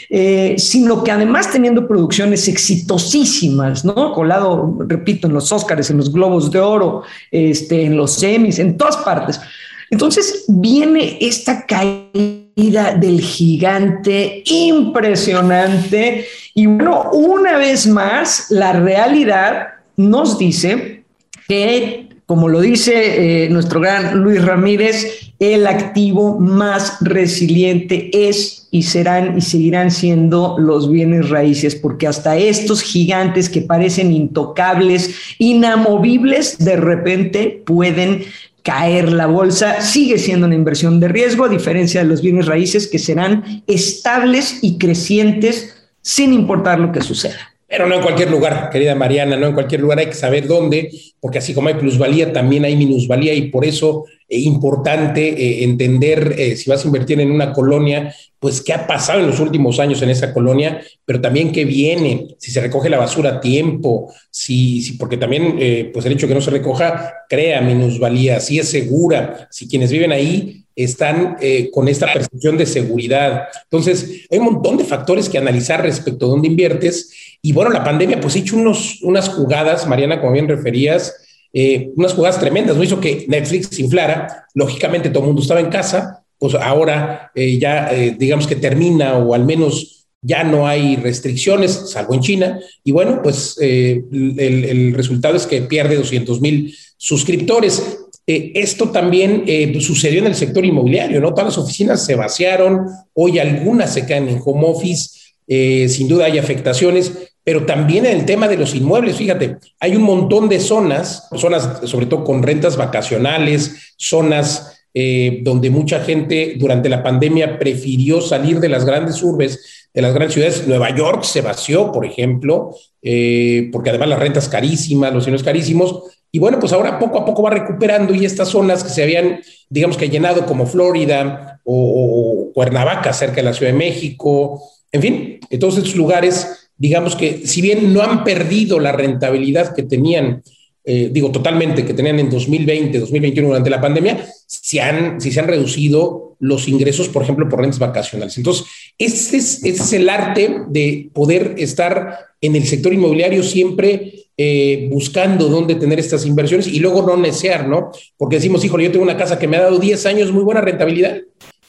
Eh, 0.07 0.55
sino 0.59 1.03
que 1.03 1.09
además 1.09 1.51
teniendo 1.51 1.87
producciones 1.87 2.47
exitosísimas, 2.47 3.83
¿no? 3.83 4.13
Colado, 4.13 4.77
repito, 4.87 5.25
en 5.25 5.33
los 5.33 5.51
Oscars, 5.51 5.89
en 5.89 5.97
los 5.97 6.13
Globos 6.13 6.51
de 6.51 6.59
Oro, 6.59 7.01
este, 7.31 7.85
en 7.85 7.97
los 7.97 8.13
semis, 8.13 8.59
en 8.59 8.77
todas 8.77 8.97
partes. 8.97 9.41
Entonces 9.89 10.45
viene 10.47 11.17
esta 11.21 11.65
caída 11.65 12.95
del 12.99 13.21
gigante 13.21 14.43
impresionante. 14.45 16.25
Y 16.53 16.65
bueno, 16.65 17.09
una 17.11 17.57
vez 17.57 17.87
más, 17.87 18.47
la 18.49 18.73
realidad 18.73 19.67
nos 19.97 20.37
dice 20.37 21.03
que, 21.47 22.09
como 22.25 22.49
lo 22.49 22.61
dice 22.61 23.45
eh, 23.45 23.49
nuestro 23.49 23.79
gran 23.79 24.21
Luis 24.21 24.43
Ramírez, 24.43 25.31
el 25.39 25.67
activo 25.67 26.39
más 26.39 26.97
resiliente 27.01 28.09
es 28.29 28.67
y 28.71 28.83
serán 28.83 29.37
y 29.37 29.41
seguirán 29.41 29.91
siendo 29.91 30.55
los 30.57 30.89
bienes 30.89 31.29
raíces, 31.29 31.75
porque 31.75 32.07
hasta 32.07 32.37
estos 32.37 32.81
gigantes 32.81 33.49
que 33.49 33.61
parecen 33.61 34.11
intocables, 34.11 35.15
inamovibles, 35.37 36.57
de 36.57 36.77
repente 36.77 37.63
pueden 37.65 38.23
caer 38.65 39.13
la 39.13 39.27
bolsa, 39.27 39.79
sigue 39.81 40.17
siendo 40.17 40.47
una 40.47 40.55
inversión 40.55 40.99
de 40.99 41.07
riesgo, 41.07 41.45
a 41.45 41.49
diferencia 41.49 42.01
de 42.01 42.09
los 42.09 42.21
bienes 42.21 42.47
raíces 42.47 42.87
que 42.87 42.97
serán 42.97 43.63
estables 43.67 44.57
y 44.63 44.79
crecientes 44.79 45.87
sin 46.01 46.33
importar 46.33 46.79
lo 46.79 46.91
que 46.91 47.01
suceda. 47.01 47.54
Pero 47.75 47.89
no 47.89 47.95
en 47.95 48.01
cualquier 48.01 48.31
lugar, 48.31 48.69
querida 48.71 48.95
Mariana, 48.95 49.35
no 49.35 49.47
en 49.47 49.53
cualquier 49.53 49.81
lugar 49.81 49.99
hay 49.99 50.05
que 50.05 50.13
saber 50.13 50.47
dónde, 50.47 50.89
porque 51.19 51.39
así 51.39 51.53
como 51.53 51.67
hay 51.67 51.73
plusvalía, 51.73 52.31
también 52.31 52.63
hay 52.63 52.77
minusvalía 52.77 53.33
y 53.33 53.49
por 53.49 53.65
eso 53.65 54.05
es 54.29 54.43
importante 54.43 55.27
eh, 55.27 55.63
entender 55.65 56.35
eh, 56.37 56.55
si 56.55 56.69
vas 56.69 56.83
a 56.83 56.87
invertir 56.87 57.19
en 57.19 57.31
una 57.31 57.51
colonia, 57.51 58.15
pues 58.39 58.61
qué 58.61 58.71
ha 58.71 58.87
pasado 58.87 59.19
en 59.19 59.27
los 59.27 59.41
últimos 59.41 59.77
años 59.79 60.01
en 60.01 60.09
esa 60.09 60.33
colonia, 60.33 60.81
pero 61.03 61.19
también 61.19 61.51
qué 61.51 61.65
viene, 61.65 62.27
si 62.37 62.49
se 62.49 62.61
recoge 62.61 62.89
la 62.89 62.97
basura 62.97 63.31
a 63.31 63.41
tiempo, 63.41 64.13
si, 64.31 64.81
si 64.81 64.93
porque 64.93 65.17
también 65.17 65.57
eh, 65.59 65.91
pues 65.93 66.05
el 66.05 66.13
hecho 66.13 66.27
de 66.27 66.29
que 66.29 66.35
no 66.35 66.41
se 66.41 66.51
recoja 66.51 67.13
crea 67.27 67.59
minusvalía, 67.59 68.39
si 68.39 68.57
es 68.57 68.69
segura, 68.69 69.49
si 69.51 69.67
quienes 69.67 69.91
viven 69.91 70.13
ahí 70.13 70.61
están 70.77 71.37
con 71.71 71.87
esta 71.87 72.11
percepción 72.11 72.57
de 72.57 72.65
seguridad. 72.65 73.43
Entonces, 73.63 74.25
hay 74.29 74.39
un 74.39 74.43
montón 74.43 74.75
de 74.75 74.83
factores 74.83 75.29
que 75.29 75.37
analizar 75.37 75.81
respecto 75.81 76.25
a 76.25 76.29
dónde 76.29 76.49
inviertes. 76.49 77.34
Y 77.45 77.51
bueno, 77.51 77.69
la 77.69 77.83
pandemia 77.83 78.19
pues 78.19 78.35
ha 78.35 78.39
hecho 78.39 78.57
unos, 78.57 79.03
unas 79.03 79.29
jugadas, 79.29 79.85
Mariana, 79.85 80.19
como 80.19 80.31
bien 80.31 80.47
referías, 80.47 81.13
eh, 81.53 81.91
unas 81.95 82.15
jugadas 82.15 82.39
tremendas, 82.39 82.75
¿no? 82.75 82.83
Hizo 82.83 82.99
que 82.99 83.27
Netflix 83.27 83.67
se 83.67 83.83
inflara, 83.83 84.47
lógicamente 84.55 85.11
todo 85.11 85.19
el 85.19 85.27
mundo 85.27 85.43
estaba 85.43 85.59
en 85.59 85.69
casa, 85.69 86.25
pues 86.39 86.55
ahora 86.55 87.29
eh, 87.35 87.59
ya 87.59 87.93
eh, 87.93 88.15
digamos 88.17 88.47
que 88.47 88.55
termina 88.55 89.19
o 89.19 89.35
al 89.35 89.45
menos 89.45 90.07
ya 90.23 90.43
no 90.43 90.65
hay 90.65 90.95
restricciones, 90.95 91.91
salvo 91.91 92.15
en 92.15 92.21
China, 92.21 92.59
y 92.83 92.91
bueno, 92.91 93.21
pues 93.21 93.57
el, 93.59 94.91
resultado 94.95 95.35
es 95.35 95.45
que 95.45 95.61
pierde 95.61 95.97
200 95.97 96.41
mil 96.41 96.75
suscriptores. 96.97 97.99
esto 98.25 98.89
también 98.89 99.45
sucedió 99.81 100.21
en 100.21 100.25
el 100.25 100.35
sector 100.35 100.65
inmobiliario, 100.65 101.21
¿no? 101.21 101.29
Todas 101.29 101.55
las 101.55 101.57
oficinas 101.59 102.03
se 102.03 102.15
vaciaron, 102.15 102.87
hoy 103.13 103.37
algunas 103.37 103.93
se 103.93 104.07
caen 104.07 104.29
en 104.29 104.41
home 104.43 104.65
office, 104.65 105.11
sin 105.47 106.07
duda 106.07 106.25
hay 106.25 106.39
afectaciones, 106.39 107.34
pero 107.45 107.65
también 107.65 108.07
en 108.07 108.17
el 108.17 108.25
tema 108.25 108.47
de 108.47 108.57
los 108.57 108.73
inmuebles, 108.73 109.17
fíjate, 109.17 109.57
hay 109.79 109.95
un 109.95 110.01
montón 110.01 110.49
de 110.49 110.59
zonas, 110.59 111.29
zonas 111.35 111.81
sobre 111.83 112.07
todo 112.07 112.23
con 112.23 112.41
rentas 112.41 112.75
vacacionales, 112.75 113.93
zonas 113.97 114.75
eh, 114.95 115.41
donde 115.43 115.69
mucha 115.69 115.99
gente 115.99 116.55
durante 116.57 116.89
la 116.89 117.03
pandemia 117.03 117.59
prefirió 117.59 118.19
salir 118.19 118.59
de 118.59 118.69
las 118.69 118.83
grandes 118.83 119.21
urbes, 119.21 119.89
de 119.93 120.01
las 120.01 120.15
grandes 120.15 120.33
ciudades. 120.33 120.67
Nueva 120.67 120.95
York 120.95 121.23
se 121.23 121.41
vació, 121.41 121.91
por 121.91 122.03
ejemplo, 122.03 122.75
eh, 123.03 123.69
porque 123.71 123.91
además 123.91 124.09
las 124.09 124.19
rentas 124.19 124.49
carísimas, 124.49 125.13
los 125.13 125.25
inmuebles 125.25 125.43
carísimos, 125.43 126.01
Y 126.31 126.39
bueno, 126.39 126.59
pues 126.59 126.73
ahora 126.73 126.97
poco 126.97 127.19
a 127.19 127.25
poco 127.25 127.43
va 127.43 127.51
recuperando 127.51 128.15
y 128.15 128.25
estas 128.25 128.49
zonas 128.49 128.83
que 128.83 128.89
se 128.89 129.03
habían, 129.03 129.39
digamos 129.69 129.97
que 129.97 130.09
llenado 130.09 130.45
como 130.47 130.65
Florida 130.65 131.61
o, 131.63 132.51
Cuernavaca, 132.55 133.13
cerca 133.13 133.35
de 133.35 133.43
la 133.43 133.53
Ciudad 133.53 133.71
de 133.71 133.77
México, 133.77 134.61
en 134.91 135.01
fin, 135.01 135.39
en 135.49 135.59
todos 135.59 135.77
estos 135.77 135.95
lugares, 135.95 136.64
digamos 136.77 137.15
que 137.15 137.47
si 137.47 137.61
bien 137.61 137.93
no 137.93 138.01
han 138.01 138.23
perdido 138.23 138.79
la 138.79 138.91
rentabilidad 138.91 139.73
que 139.73 139.83
tenían 139.83 140.43
eh, 140.87 141.09
digo 141.11 141.31
totalmente, 141.31 141.83
que 141.83 141.95
tenían 141.95 142.19
en 142.19 142.29
2020, 142.29 142.99
2021 142.99 143.47
durante 143.47 143.71
la 143.71 143.81
pandemia, 143.81 144.23
si, 144.45 144.77
han, 144.77 145.19
si 145.19 145.31
se 145.31 145.39
han 145.39 145.47
reducido 145.47 146.35
los 146.39 146.67
ingresos, 146.67 147.09
por 147.09 147.23
ejemplo, 147.23 147.49
por 147.49 147.61
rentas 147.61 147.79
vacacionales. 147.79 148.37
Entonces, 148.37 148.67
ese 148.99 149.37
es, 149.37 149.63
es 149.63 149.93
el 149.93 150.07
arte 150.09 150.61
de 150.67 151.09
poder 151.11 151.55
estar 151.57 152.19
en 152.39 152.55
el 152.55 152.65
sector 152.65 152.93
inmobiliario 152.93 153.41
siempre 153.41 154.27
eh, 154.37 154.87
buscando 154.91 155.49
dónde 155.49 155.73
tener 155.73 155.97
estas 155.97 156.23
inversiones 156.25 156.67
y 156.67 156.79
luego 156.79 157.01
no 157.01 157.17
necear, 157.17 157.67
¿no? 157.67 157.89
Porque 158.15 158.35
decimos, 158.35 158.63
híjole, 158.63 158.83
yo 158.83 158.91
tengo 158.91 159.05
una 159.05 159.17
casa 159.17 159.39
que 159.39 159.47
me 159.47 159.57
ha 159.57 159.61
dado 159.61 159.79
10 159.79 160.05
años, 160.05 160.31
muy 160.31 160.43
buena 160.43 160.61
rentabilidad. 160.61 161.19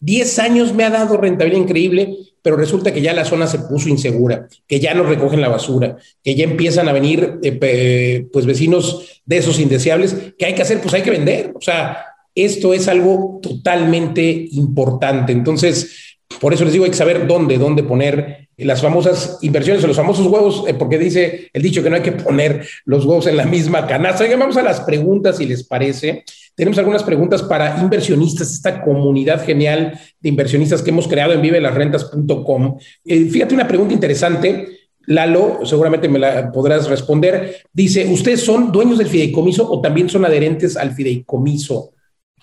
10 0.01 0.39
años 0.41 0.75
me 0.75 0.85
ha 0.85 0.91
dado 0.91 1.17
rentabilidad 1.17 1.63
increíble, 1.63 2.17
pero 2.47 2.57
resulta 2.57 2.95
que 2.95 3.03
ya 3.03 3.13
la 3.13 3.25
zona 3.25 3.49
se 3.49 3.59
puso 3.59 3.89
insegura, 3.89 4.47
que 4.69 4.79
ya 4.79 4.95
no 4.95 5.03
recogen 5.03 5.41
la 5.41 5.49
basura, 5.49 5.97
que 6.23 6.37
ya 6.37 6.45
empiezan 6.45 6.89
a 6.89 6.93
venir 6.93 7.41
eh, 7.43 8.25
pues 8.33 8.47
vecinos 8.47 9.21
de 9.25 9.39
esos 9.39 9.59
indeseables, 9.59 10.15
¿qué 10.39 10.47
hay 10.47 10.55
que 10.55 10.63
hacer? 10.63 10.81
Pues 10.81 10.95
hay 10.95 11.03
que 11.03 11.11
vender. 11.11 11.51
O 11.57 11.61
sea, 11.61 12.05
esto 12.37 12.73
es 12.73 12.87
algo 12.87 13.41
totalmente 13.43 14.47
importante. 14.53 15.33
Entonces, 15.33 16.06
por 16.41 16.53
eso 16.53 16.65
les 16.65 16.73
digo, 16.73 16.85
hay 16.85 16.91
que 16.91 16.97
saber 16.97 17.27
dónde, 17.27 17.57
dónde 17.57 17.83
poner 17.83 18.49
las 18.59 18.83
famosas 18.83 19.39
inversiones 19.43 19.85
o 19.85 19.87
los 19.87 19.97
famosos 19.97 20.27
huevos, 20.27 20.65
eh, 20.67 20.75
porque 20.75 20.99
dice 20.99 21.51
el 21.53 21.63
dicho 21.63 21.83
que 21.83 21.91
no 21.91 21.97
hay 21.97 22.03
que 22.03 22.13
poner 22.13 22.67
los 22.85 23.05
huevos 23.05 23.27
en 23.27 23.37
la 23.37 23.47
misma 23.47 23.87
canasta. 23.87 24.25
Vamos 24.37 24.57
a 24.57 24.63
las 24.63 24.81
preguntas, 24.81 25.39
si 25.39 25.47
les 25.47 25.65
parece. 25.65 26.25
Tenemos 26.55 26.79
algunas 26.79 27.03
preguntas 27.03 27.43
para 27.43 27.81
inversionistas, 27.81 28.53
esta 28.53 28.83
comunidad 28.83 29.45
genial 29.45 29.99
de 30.21 30.29
inversionistas 30.29 30.83
que 30.83 30.91
hemos 30.91 31.07
creado 31.07 31.33
en 31.33 31.43
vivelasrentas.com. 31.43 32.79
Eh, 33.05 33.27
fíjate 33.27 33.55
una 33.55 33.69
pregunta 33.69 33.95
interesante. 33.95 34.69
Lalo, 35.07 35.61
seguramente 35.65 36.09
me 36.09 36.19
la 36.19 36.51
podrás 36.51 36.89
responder. 36.89 37.59
Dice, 37.73 38.07
¿ustedes 38.09 38.41
son 38.41 38.73
dueños 38.73 38.99
del 38.99 39.07
fideicomiso 39.07 39.71
o 39.71 39.81
también 39.81 40.09
son 40.09 40.25
adherentes 40.25 40.77
al 40.77 40.93
fideicomiso? 40.93 41.93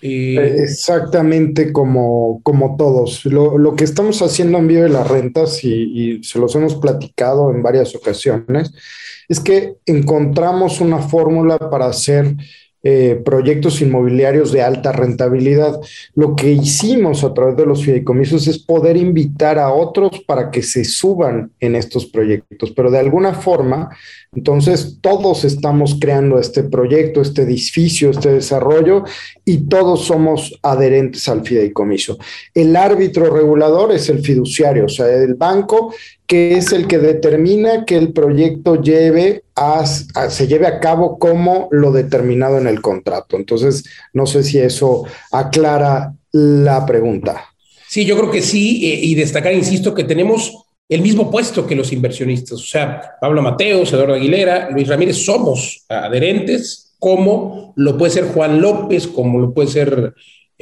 Eh, 0.05 0.57
exactamente 0.57 1.71
como, 1.71 2.41
como 2.43 2.75
todos. 2.75 3.23
Lo, 3.23 3.73
que 3.77 3.85
estamos 3.85 4.21
haciendo 4.21 4.57
en 4.57 4.67
Vive 4.67 4.89
las 4.89 5.07
Rentas, 5.07 5.63
y, 5.63 6.21
se 6.23 6.39
los 6.39 6.53
hemos 6.55 6.75
platicado 6.75 7.51
en 7.51 7.63
varias 7.63 7.95
ocasiones, 7.95 8.73
es 9.29 9.39
que 9.39 9.75
encontramos 9.85 10.81
una 10.81 10.99
fórmula 10.99 11.57
para 11.57 11.85
hacer 11.85 12.35
eh, 12.85 13.21
proyectos 13.23 13.79
inmobiliarios 13.79 14.51
de 14.51 14.61
alta 14.61 14.91
rentabilidad. 14.91 15.79
Lo 16.15 16.35
que 16.35 16.51
hicimos 16.51 17.23
a 17.23 17.33
través 17.33 17.55
de 17.55 17.65
los 17.65 17.81
fideicomisos 17.81 18.45
es 18.47 18.59
poder 18.59 18.97
invitar 18.97 19.57
a 19.57 19.71
otros 19.71 20.21
para 20.27 20.51
que 20.51 20.61
se 20.61 20.83
suban 20.83 21.51
en 21.61 21.75
estos 21.75 22.05
proyectos, 22.05 22.71
pero 22.71 22.91
de 22.91 22.99
alguna 22.99 23.33
forma, 23.33 23.89
entonces 24.35 24.97
todos 24.99 25.45
estamos 25.45 25.97
creando 25.97 26.37
este 26.37 26.63
proyecto, 26.63 27.21
este 27.21 27.43
edificio, 27.43 28.09
este 28.09 28.33
desarrollo 28.33 29.05
y 29.45 29.69
todos 29.69 30.03
somos 30.03 30.59
adherentes 30.61 31.29
al 31.29 31.45
fideicomiso. 31.45 32.17
El 32.53 32.75
árbitro 32.75 33.33
regulador 33.33 33.93
es 33.93 34.09
el 34.09 34.19
fiduciario, 34.19 34.85
o 34.85 34.89
sea, 34.89 35.07
el 35.07 35.35
banco 35.35 35.93
que 36.27 36.57
es 36.57 36.71
el 36.71 36.87
que 36.87 36.99
determina 36.99 37.85
que 37.85 37.97
el 37.97 38.13
proyecto 38.13 38.81
lleve 38.81 39.43
se 40.29 40.47
lleve 40.47 40.67
a 40.67 40.79
cabo 40.79 41.19
como 41.19 41.67
lo 41.71 41.91
determinado 41.91 42.57
en 42.57 42.67
el 42.67 42.81
contrato. 42.81 43.37
Entonces, 43.37 43.83
no 44.13 44.25
sé 44.25 44.43
si 44.43 44.59
eso 44.59 45.03
aclara 45.31 46.15
la 46.31 46.85
pregunta. 46.85 47.45
Sí, 47.87 48.05
yo 48.05 48.17
creo 48.17 48.31
que 48.31 48.41
sí, 48.41 48.91
eh, 48.91 48.99
y 49.03 49.15
destacar, 49.15 49.53
insisto, 49.53 49.93
que 49.93 50.03
tenemos 50.03 50.65
el 50.89 51.01
mismo 51.01 51.29
puesto 51.29 51.67
que 51.67 51.75
los 51.75 51.93
inversionistas, 51.93 52.59
o 52.59 52.65
sea, 52.65 53.15
Pablo 53.21 53.41
Mateos, 53.41 53.93
Eduardo 53.93 54.15
Aguilera, 54.15 54.69
Luis 54.71 54.87
Ramírez, 54.87 55.17
somos 55.17 55.85
adherentes, 55.87 56.95
como 56.97 57.73
lo 57.75 57.97
puede 57.97 58.11
ser 58.11 58.25
Juan 58.25 58.61
López, 58.61 59.07
como 59.07 59.39
lo 59.39 59.53
puede 59.53 59.69
ser 59.69 60.13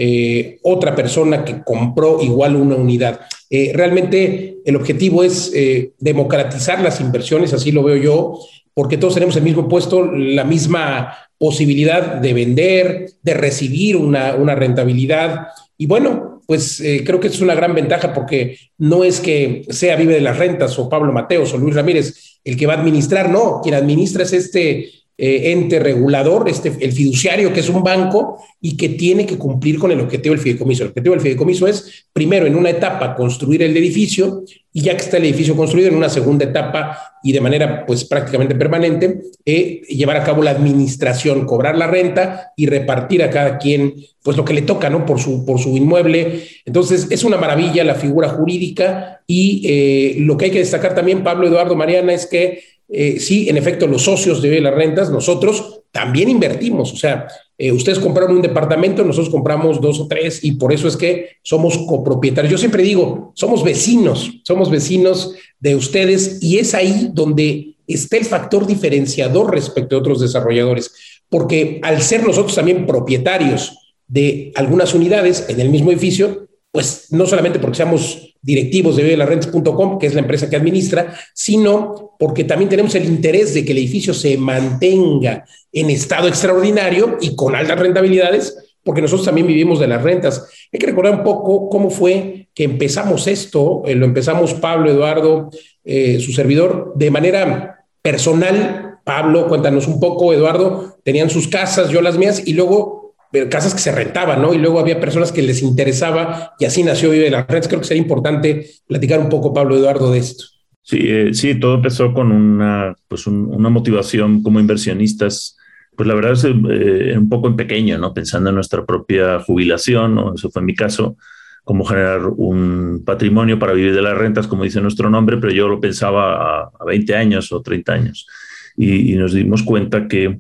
eh, 0.04 0.58
otra 0.64 0.96
persona 0.96 1.46
que 1.46 1.62
compró 1.64 2.24
igual 2.24 2.56
una 2.56 2.76
unidad. 2.76 3.20
Eh, 3.52 3.72
realmente 3.72 4.58
el 4.66 4.76
objetivo 4.76 5.24
es 5.24 5.52
eh, 5.54 5.92
democratizar 6.00 6.82
las 6.82 7.00
inversiones, 7.00 7.54
así 7.54 7.72
lo 7.72 7.84
veo 7.84 7.98
yo, 7.98 8.40
porque 8.74 8.98
todos 8.98 9.14
tenemos 9.14 9.36
el 9.36 9.44
mismo 9.44 9.68
puesto, 9.68 10.12
la 10.12 10.44
misma 10.44 11.14
posibilidad 11.38 12.16
de 12.16 12.34
vender, 12.34 13.12
de 13.22 13.34
recibir 13.36 13.96
una, 13.96 14.34
una 14.34 14.56
rentabilidad. 14.56 15.50
Y 15.78 15.86
bueno, 15.86 16.42
pues 16.48 16.82
creo 17.06 17.20
que 17.20 17.28
es 17.28 17.40
una 17.40 17.54
gran 17.54 17.76
ventaja 17.76 18.12
porque 18.12 18.58
no 18.80 19.04
es 19.04 19.20
que 19.20 19.66
sea 19.70 19.98
Vive 19.98 20.16
de 20.16 20.22
las 20.22 20.40
Rentas 20.40 20.80
o 20.80 20.90
Pablo 20.90 21.14
Mateos 21.14 21.54
o 21.54 21.60
Luis 21.60 21.76
Ramírez 21.76 22.40
el 22.44 22.58
que 22.58 22.66
va 22.66 22.74
a 22.74 22.80
administrar, 22.80 23.30
no, 23.30 23.60
quien 23.62 23.76
administra 23.76 24.24
es 24.24 24.34
este 24.34 24.90
eh, 25.24 25.52
ente 25.52 25.78
regulador, 25.78 26.50
este, 26.50 26.74
el 26.80 26.94
fiduciario, 26.94 27.54
que 27.54 27.60
es 27.60 27.70
un 27.70 27.84
banco 27.84 28.44
y 28.60 28.76
que 28.76 28.90
tiene 28.90 29.28
que 29.28 29.38
cumplir 29.38 29.78
con 29.78 29.92
el 29.92 30.00
objetivo 30.00 30.34
del 30.34 30.42
fideicomiso. 30.42 30.82
El 30.82 30.90
objetivo 30.90 31.14
del 31.14 31.22
fideicomiso 31.22 31.68
es, 31.68 32.08
primero, 32.12 32.48
en 32.48 32.56
una 32.56 32.72
etapa, 32.72 33.14
construir 33.16 33.62
el 33.62 33.78
edificio 33.78 34.44
y 34.74 34.82
ya 34.82 34.98
que 34.98 35.04
está 35.04 35.18
el 35.18 35.26
edificio 35.26 35.56
construido, 35.56 35.90
en 35.90 35.96
una 35.96 36.10
segunda 36.10 36.46
etapa 36.46 36.98
y 37.22 37.34
de 37.34 37.42
manera 37.42 37.86
pues 37.86 38.04
prácticamente 38.04 38.56
permanente, 38.56 39.22
eh, 39.46 39.82
llevar 39.90 40.18
a 40.18 40.24
cabo 40.24 40.42
la 40.42 40.52
administración, 40.52 41.46
cobrar 41.46 41.78
la 41.78 41.86
renta 41.86 42.54
y 42.58 42.66
repartir 42.66 43.22
a 43.22 43.30
cada 43.30 43.60
quien 43.60 43.94
pues 44.24 44.38
lo 44.38 44.44
que 44.44 44.54
le 44.54 44.64
toca, 44.64 44.90
¿no? 44.90 45.06
Por 45.06 45.20
su, 45.20 45.46
por 45.46 45.60
su 45.60 45.78
inmueble. 45.78 46.46
Entonces, 46.66 47.08
es 47.12 47.24
una 47.24 47.38
maravilla 47.38 47.84
la 47.84 47.94
figura 47.94 48.30
jurídica 48.30 49.22
y 49.28 49.62
eh, 49.66 50.16
lo 50.20 50.36
que 50.36 50.46
hay 50.46 50.52
que 50.52 50.60
destacar 50.60 50.96
también, 50.96 51.24
Pablo 51.24 51.48
Eduardo 51.48 51.76
Mariana, 51.76 52.12
es 52.12 52.26
que 52.26 52.71
eh, 52.94 53.22
sí, 53.22 53.48
en 53.48 53.56
efecto, 53.56 53.88
los 53.88 54.02
socios 54.02 54.42
de 54.42 54.60
las 54.60 54.76
rentas, 54.76 55.10
nosotros 55.10 55.84
también 55.92 56.30
invertimos. 56.30 56.92
O 56.92 56.98
sea, 56.98 57.26
eh, 57.58 57.72
ustedes 57.72 58.00
compraron 58.00 58.36
un 58.36 58.42
departamento, 58.42 59.06
nosotros 59.06 59.30
compramos 59.30 59.80
dos 59.80 60.02
o 60.02 60.08
tres 60.08 60.44
y 60.44 60.54
por 60.54 60.74
eso 60.74 60.90
es 60.90 60.98
que 60.98 61.38
somos 61.42 61.78
copropietarios. 61.88 62.52
Yo 62.52 62.58
siempre 62.58 62.84
digo, 62.84 63.32
somos 63.34 63.64
vecinos, 63.64 64.42
somos 64.44 64.70
vecinos 64.70 65.36
de 65.60 65.76
ustedes 65.76 66.44
y 66.44 66.58
es 66.58 66.74
ahí 66.74 67.10
donde 67.14 67.78
está 67.88 68.18
el 68.18 68.26
factor 68.26 68.68
diferenciador 68.68 69.52
respecto 69.52 69.96
a 69.96 70.00
otros 70.00 70.20
desarrolladores, 70.20 70.92
porque 71.30 71.80
al 71.84 72.02
ser 72.02 72.26
nosotros 72.26 72.56
también 72.56 72.86
propietarios 72.86 73.78
de 74.08 74.52
algunas 74.56 74.94
unidades 74.94 75.46
en 75.48 75.62
el 75.62 75.70
mismo 75.70 75.92
edificio, 75.92 76.50
pues 76.72 77.08
no 77.12 77.26
solamente 77.26 77.60
porque 77.60 77.78
seamos 77.78 78.36
directivos 78.42 78.96
de 78.96 79.04
vivelarrentes.com, 79.04 80.00
que 80.00 80.08
es 80.08 80.14
la 80.14 80.22
empresa 80.22 80.50
que 80.50 80.56
administra, 80.56 81.14
sino 81.34 82.16
porque 82.18 82.44
también 82.46 82.70
tenemos 82.70 82.96
el 82.96 83.06
interés 83.06 83.54
de 83.54 83.66
que 83.66 83.74
el 83.74 83.78
edificio 83.78 84.14
se 84.14 84.38
mantenga 84.38 85.46
en 85.72 85.90
estado 85.90 86.28
extraordinario 86.28 87.18
y 87.22 87.36
con 87.36 87.56
altas 87.56 87.78
rentabilidades, 87.78 88.58
porque 88.84 89.02
nosotros 89.02 89.26
también 89.26 89.48
vivimos 89.48 89.80
de 89.80 89.88
las 89.88 90.02
rentas. 90.02 90.48
Hay 90.72 90.80
que 90.80 90.88
recordar 90.88 91.14
un 91.14 91.24
poco 91.24 91.70
cómo 91.70 91.90
fue 91.90 92.48
que 92.54 92.64
empezamos 92.64 93.28
esto, 93.28 93.84
eh, 93.86 93.96
lo 93.96 94.06
empezamos 94.06 94.54
Pablo, 94.56 94.90
Eduardo, 94.90 95.50
eh, 95.84 96.20
su 96.20 96.32
servidor, 96.32 96.94
de 96.96 97.12
manera 97.12 97.86
personal. 98.02 99.00
Pablo, 99.04 99.48
cuéntanos 99.48 99.88
un 99.88 100.00
poco, 100.00 100.34
Eduardo, 100.34 100.98
tenían 101.04 101.30
sus 101.30 101.48
casas, 101.48 101.90
yo 101.90 102.02
las 102.02 102.18
mías, 102.18 102.44
y 102.46 102.54
luego 102.54 103.01
casas 103.50 103.74
que 103.74 103.80
se 103.80 103.92
rentaban, 103.92 104.42
¿no? 104.42 104.54
Y 104.54 104.58
luego 104.58 104.80
había 104.80 105.00
personas 105.00 105.32
que 105.32 105.42
les 105.42 105.62
interesaba 105.62 106.54
y 106.60 106.66
así 106.66 106.84
nació 106.84 107.12
Vive 107.12 107.30
las 107.30 107.48
Redes. 107.48 107.68
Creo 107.68 107.80
que 107.80 107.88
sería 107.88 108.04
importante 108.04 108.70
platicar 108.88 109.20
un 109.20 109.30
poco, 109.30 109.54
Pablo 109.54 109.78
Eduardo, 109.78 110.12
de 110.12 110.20
esto. 110.20 110.46
Sí, 110.84 111.00
eh, 111.02 111.34
sí, 111.34 111.56
todo 111.60 111.76
empezó 111.76 112.14
con 112.14 112.32
una, 112.32 112.96
pues 113.08 113.28
una 113.28 113.70
motivación 113.70 114.42
como 114.44 114.60
inversionistas, 114.60 115.58
pues 115.96 116.08
la 116.08 116.16
verdad 116.16 116.34
es 116.34 116.44
eh, 116.44 117.18
un 117.18 117.30
poco 117.30 117.48
en 117.48 117.56
pequeño, 117.56 117.98
¿no? 117.98 118.14
Pensando 118.14 118.50
en 118.50 118.56
nuestra 118.56 118.86
propia 118.86 119.40
jubilación, 119.40 120.16
¿no? 120.16 120.36
Eso 120.36 120.50
fue 120.50 120.62
mi 120.62 120.76
caso, 120.76 121.16
cómo 121.64 121.86
generar 121.86 122.26
un 122.26 123.04
patrimonio 123.06 123.60
para 123.60 123.74
vivir 123.74 123.94
de 123.94 124.02
las 124.02 124.18
rentas, 124.18 124.48
como 124.48 124.64
dice 124.64 124.82
nuestro 124.82 125.10
nombre, 125.10 125.38
pero 125.38 125.54
yo 125.54 125.68
lo 125.68 125.80
pensaba 125.80 126.64
a, 126.64 126.86
20 126.86 127.16
años 127.16 127.52
o 127.52 127.62
30 127.62 127.94
años. 127.94 128.28
y 128.76 129.16
nos 129.16 129.34
dimos 129.34 129.64
cuenta 129.64 130.08
que 130.08 130.40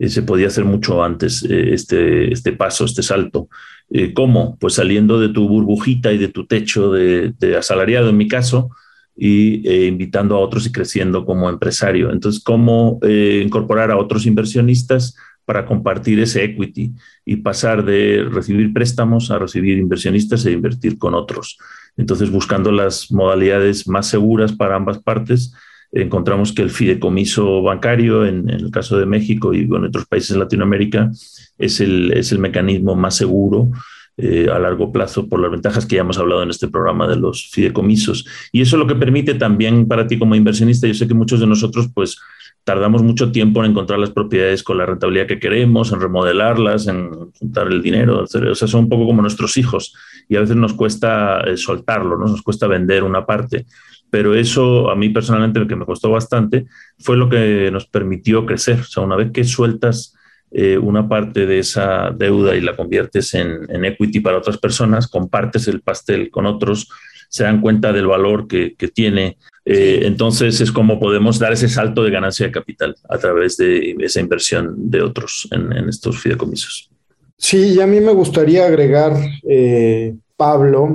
eh, 0.00 0.08
se 0.08 0.22
podía 0.22 0.46
hacer 0.46 0.64
mucho 0.64 1.04
antes 1.04 1.42
eh, 1.42 1.74
este, 1.74 2.32
este 2.32 2.52
paso, 2.52 2.86
este 2.86 3.02
salto. 3.02 3.50
Eh, 3.90 4.14
¿Cómo? 4.14 4.56
Pues 4.58 4.74
saliendo 4.74 5.20
de 5.20 5.28
tu 5.28 5.46
burbujita 5.46 6.10
y 6.10 6.16
de 6.16 6.28
tu 6.28 6.46
techo 6.46 6.90
de, 6.90 7.34
asalariado, 7.58 8.08
en 8.08 8.16
mi 8.16 8.26
caso, 8.26 8.70
y 9.14 9.68
invitando 9.88 10.36
a 10.36 10.38
otros 10.38 10.66
y 10.66 10.72
creciendo 10.72 11.26
como 11.26 11.50
empresario. 11.50 12.10
Entonces, 12.10 12.42
¿cómo 12.42 12.98
incorporar 13.02 13.90
a 13.90 13.98
otros 13.98 14.24
inversionistas 14.24 15.14
para 15.44 15.66
compartir 15.66 16.20
ese 16.20 16.44
equity 16.44 16.94
y 17.26 17.36
pasar 17.36 17.84
de 17.84 18.26
recibir 18.30 18.72
préstamos 18.72 19.30
a 19.30 19.38
recibir 19.38 19.76
inversionistas 19.76 20.46
e 20.46 20.52
invertir 20.52 20.96
con 20.96 21.12
otros? 21.12 21.58
Entonces, 21.98 22.30
buscando 22.30 22.72
las 22.72 23.12
modalidades 23.12 23.86
más 23.86 24.06
seguras 24.06 24.52
para 24.52 24.76
ambas 24.76 25.00
partes 25.00 25.52
encontramos 25.92 26.52
que 26.52 26.62
el 26.62 26.70
fideicomiso 26.70 27.62
bancario, 27.62 28.24
en, 28.24 28.48
el 28.48 28.70
caso 28.70 28.98
de 28.98 29.06
México 29.06 29.52
y 29.54 29.60
en 29.60 29.84
otros 29.84 30.06
países 30.06 30.30
de 30.30 30.38
Latinoamérica, 30.38 31.10
es 31.58 31.80
el, 31.80 32.12
es 32.12 32.32
el 32.32 32.38
mecanismo 32.38 32.94
más 32.94 33.16
seguro 33.16 33.70
eh, 34.16 34.48
a 34.52 34.58
largo 34.58 34.92
plazo 34.92 35.28
por 35.28 35.40
las 35.40 35.50
ventajas 35.50 35.86
que 35.86 35.96
ya 35.96 36.02
hemos 36.02 36.18
hablado 36.18 36.42
en 36.42 36.50
este 36.50 36.68
programa 36.68 37.08
de 37.08 37.16
los 37.16 37.48
fideicomisos. 37.50 38.26
Y 38.52 38.60
eso 38.60 38.76
es 38.76 38.80
lo 38.80 38.86
que 38.86 38.94
permite 38.94 39.34
también 39.34 39.88
para 39.88 40.06
ti 40.06 40.18
como 40.18 40.34
inversionista, 40.34 40.86
yo 40.86 40.94
sé 40.94 41.08
que 41.08 41.14
muchos 41.14 41.40
de 41.40 41.46
nosotros 41.46 41.88
pues 41.94 42.18
tardamos 42.64 43.02
mucho 43.02 43.32
tiempo 43.32 43.64
en 43.64 43.70
encontrar 43.70 43.98
las 43.98 44.10
propiedades 44.10 44.62
con 44.62 44.76
la 44.76 44.86
rentabilidad 44.86 45.26
que 45.26 45.38
queremos, 45.38 45.92
en 45.92 46.00
remodelarlas, 46.00 46.86
en 46.86 47.10
juntar 47.38 47.68
el 47.68 47.82
dinero, 47.82 48.24
o 48.24 48.26
sea, 48.26 48.68
son 48.68 48.80
un 48.84 48.88
poco 48.88 49.06
como 49.06 49.22
nuestros 49.22 49.56
hijos 49.56 49.94
y 50.28 50.36
a 50.36 50.40
veces 50.40 50.56
nos 50.56 50.74
cuesta 50.74 51.40
eh, 51.40 51.56
soltarlo, 51.56 52.18
¿no? 52.18 52.26
nos 52.26 52.42
cuesta 52.42 52.66
vender 52.66 53.02
una 53.02 53.24
parte 53.24 53.64
pero 54.10 54.34
eso 54.34 54.90
a 54.90 54.96
mí 54.96 55.08
personalmente 55.08 55.60
lo 55.60 55.66
que 55.66 55.76
me 55.76 55.86
costó 55.86 56.10
bastante 56.10 56.66
fue 56.98 57.16
lo 57.16 57.28
que 57.28 57.70
nos 57.72 57.86
permitió 57.86 58.44
crecer. 58.44 58.80
O 58.80 58.84
sea, 58.84 59.02
una 59.02 59.16
vez 59.16 59.30
que 59.30 59.44
sueltas 59.44 60.14
eh, 60.52 60.76
una 60.76 61.08
parte 61.08 61.46
de 61.46 61.60
esa 61.60 62.10
deuda 62.10 62.56
y 62.56 62.60
la 62.60 62.74
conviertes 62.74 63.34
en, 63.34 63.84
equity 63.84 64.18
para 64.18 64.38
otras 64.38 64.58
personas, 64.58 65.06
compartes 65.06 65.68
el 65.68 65.80
pastel 65.80 66.28
con 66.30 66.44
otros, 66.44 66.88
se 67.28 67.44
dan 67.44 67.60
cuenta 67.60 67.92
del 67.92 68.08
valor 68.08 68.48
que, 68.48 68.74
tiene. 68.92 69.38
Eh, 69.64 70.00
entonces 70.02 70.60
es 70.60 70.72
como 70.72 70.98
podemos 70.98 71.38
dar 71.38 71.52
ese 71.52 71.68
salto 71.68 72.02
de 72.02 72.10
ganancia 72.10 72.46
de 72.46 72.52
capital 72.52 72.96
a 73.08 73.18
través 73.18 73.58
de 73.58 73.94
esa 74.00 74.20
inversión 74.20 74.90
de 74.90 75.02
otros 75.02 75.48
en, 75.52 75.88
estos 75.88 76.18
fideicomisos. 76.18 76.90
Sí, 77.36 77.74
y 77.74 77.80
a 77.80 77.86
mí 77.86 78.00
me 78.00 78.12
gustaría 78.12 78.66
agregar, 78.66 79.12
eh, 79.48 80.14
Pablo, 80.36 80.90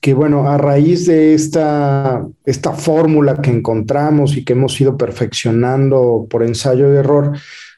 que 0.00 0.14
bueno, 0.14 0.48
a 0.48 0.56
raíz 0.56 1.06
de 1.06 1.34
esta, 1.34 2.26
esta 2.44 2.72
fórmula 2.72 3.40
que 3.42 3.50
encontramos 3.50 4.36
y 4.36 4.44
que 4.44 4.54
hemos 4.54 4.80
ido 4.80 4.96
perfeccionando 4.96 6.26
por 6.28 6.42
ensayo 6.42 6.92
y 6.92 6.96
error, 6.96 7.32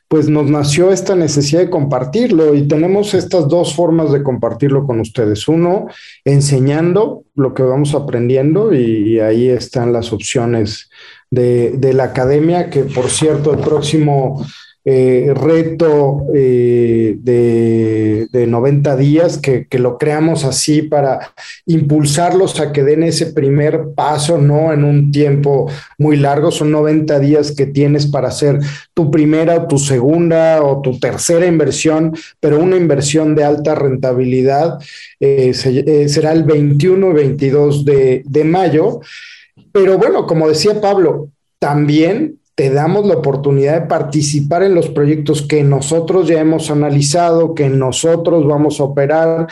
pues 0.06 0.28
nos 0.28 0.48
nació 0.48 0.92
esta 0.92 1.16
necesidad 1.16 1.62
de 1.62 1.70
compartirlo 1.70 2.54
y 2.54 2.68
tenemos 2.68 3.14
estas 3.14 3.48
dos 3.48 3.74
formas 3.74 4.12
de 4.12 4.22
compartirlo 4.22 4.86
con 4.86 5.00
ustedes. 5.00 5.48
Uno, 5.48 5.86
enseñando 6.24 7.24
lo 7.34 7.54
que 7.54 7.62
vamos 7.62 7.94
aprendiendo 7.94 8.74
y, 8.74 9.18
ahí 9.20 9.48
están 9.48 9.92
las 9.92 10.12
opciones 10.12 10.90
de, 11.30 11.70
de, 11.78 11.94
la 11.94 12.04
academia, 12.04 12.68
que 12.68 12.82
por 12.84 13.08
cierto 13.08 13.54
el 13.54 13.60
próximo 13.60 14.44
eh, 14.84 15.32
reto 15.32 16.26
eh, 16.34 17.16
de, 17.20 18.26
de, 18.32 18.46
90 18.48 18.96
días, 18.96 19.38
que, 19.38 19.66
lo 19.78 19.96
creamos 19.96 20.44
así 20.44 20.82
para 20.82 21.32
impulsarlos 21.66 22.58
a 22.58 22.72
que 22.72 22.82
den 22.82 23.04
ese 23.04 23.26
primer 23.26 23.90
paso, 23.94 24.38
no 24.38 24.72
en 24.72 24.82
un 24.82 25.12
tiempo 25.12 25.70
muy 25.98 26.16
largo, 26.16 26.50
son 26.50 26.72
90 26.72 27.20
días 27.20 27.52
que 27.52 27.66
tienes 27.66 28.06
para 28.06 28.28
hacer 28.28 28.58
tu 28.92 29.08
primera 29.12 29.54
o 29.54 29.66
tu 29.68 29.78
segunda 29.78 30.62
o 30.62 30.82
tu 30.82 30.98
tercera 30.98 31.46
inversión, 31.46 32.16
pero 32.40 32.58
una 32.58 32.76
inversión 32.76 33.36
de 33.36 33.44
alta 33.44 33.76
rentabilidad 33.76 34.80
eh, 35.20 35.54
será 35.54 36.32
el 36.32 36.42
21 36.42 37.10
y 37.10 37.14
22 37.14 37.84
de, 37.84 38.22
de 38.26 38.44
mayo. 38.44 39.00
Pero 39.70 39.96
bueno, 39.96 40.26
como 40.26 40.48
decía 40.48 40.80
Pablo, 40.80 41.28
también 41.60 42.41
te 42.54 42.68
damos 42.68 43.06
la 43.06 43.14
oportunidad 43.14 43.80
de 43.80 43.86
participar 43.86 44.62
en 44.62 44.74
los 44.74 44.90
proyectos 44.90 45.40
que 45.40 45.64
nosotros 45.64 46.28
ya 46.28 46.38
hemos 46.38 46.70
analizado, 46.70 47.54
que 47.54 47.70
nosotros 47.70 48.46
vamos 48.46 48.78
a 48.78 48.84
operar 48.84 49.46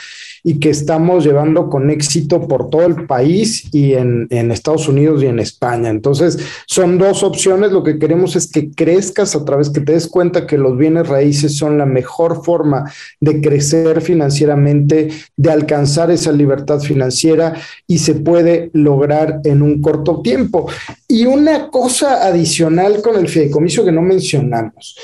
y 0.45 0.61
que 0.61 0.69
estamos 0.69 1.25
llevando 1.25 1.71
con 1.71 1.91
éxito 1.91 2.47
por 2.47 2.69
todo 2.69 2.83
el 2.83 3.07
país 3.07 3.73
y 3.73 3.95
en, 3.95 4.29
Estados 4.31 4.89
Unidos 4.89 5.23
y 5.23 5.27
en 5.27 5.39
España. 5.39 5.89
Entonces, 5.89 6.39
son 6.67 6.99
dos 6.99 7.23
opciones. 7.23 7.73
Lo 7.73 7.83
que 7.83 7.99
queremos 7.99 8.37
es 8.37 8.51
que 8.51 8.71
crezcas 8.71 9.35
a 9.35 9.45
través 9.45 9.71
que 9.71 9.81
te 9.81 9.93
des 9.93 10.07
cuenta 10.07 10.47
que 10.47 10.59
los 10.59 10.77
bienes 10.77 11.09
raíces 11.09 11.57
son 11.57 11.79
la 11.79 11.87
mejor 11.87 12.45
forma 12.45 12.91
de 13.21 13.41
crecer 13.41 14.03
financieramente, 14.03 15.09
de 15.37 15.51
alcanzar 15.51 16.11
esa 16.11 16.33
libertad 16.33 16.81
financiera 16.81 17.55
y 17.87 17.99
se 17.99 18.15
puede 18.15 18.71
lograr 18.75 19.41
en 19.45 19.63
un 19.63 19.81
corto 19.81 20.21
tiempo. 20.21 20.67
Y 21.09 21.27
una 21.27 21.69
cosa 21.71 22.27
adicional 22.27 22.90
con 23.03 23.17
el 23.17 23.29
fideicomiso 23.29 23.85
que 23.85 23.93
no 23.93 24.03
mencionamos 24.03 24.97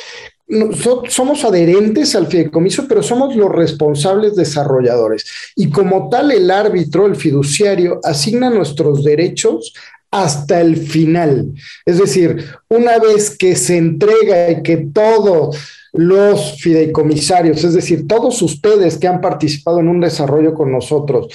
somos 1.09 1.45
adherentes 1.45 2.15
al 2.15 2.29
fideicomiso, 2.29 2.87
pero 2.89 3.03
somos 3.03 3.35
los 3.35 3.51
responsables 3.51 4.37
desarrolladores. 4.37 5.25
Y 5.57 5.71
como 5.71 6.09
tal, 6.09 6.31
el 6.31 6.51
árbitro, 6.51 7.07
el 7.07 7.17
fiduciario, 7.17 8.01
asigna 8.05 8.51
nuestros 8.51 9.03
derechos 9.03 9.73
hasta 10.11 10.61
el 10.61 10.77
final. 10.77 11.53
Es 11.85 11.99
decir, 11.99 12.45
una 12.69 12.99
vez 12.99 13.37
que 13.37 13.57
se 13.57 13.77
entrega 13.77 14.51
y 14.51 14.63
que 14.63 14.77
todos 14.77 15.57
los 15.93 16.61
fideicomisarios, 16.61 17.65
es 17.65 17.75
decir, 17.75 18.07
todos 18.07 18.41
ustedes 18.43 18.99
que 18.99 19.09
han 19.09 19.21
participado 19.21 19.81
en 19.81 19.89
un 19.89 20.01
desarrollo 20.01 20.55
con 20.55 20.71
nosotros, 20.71 21.27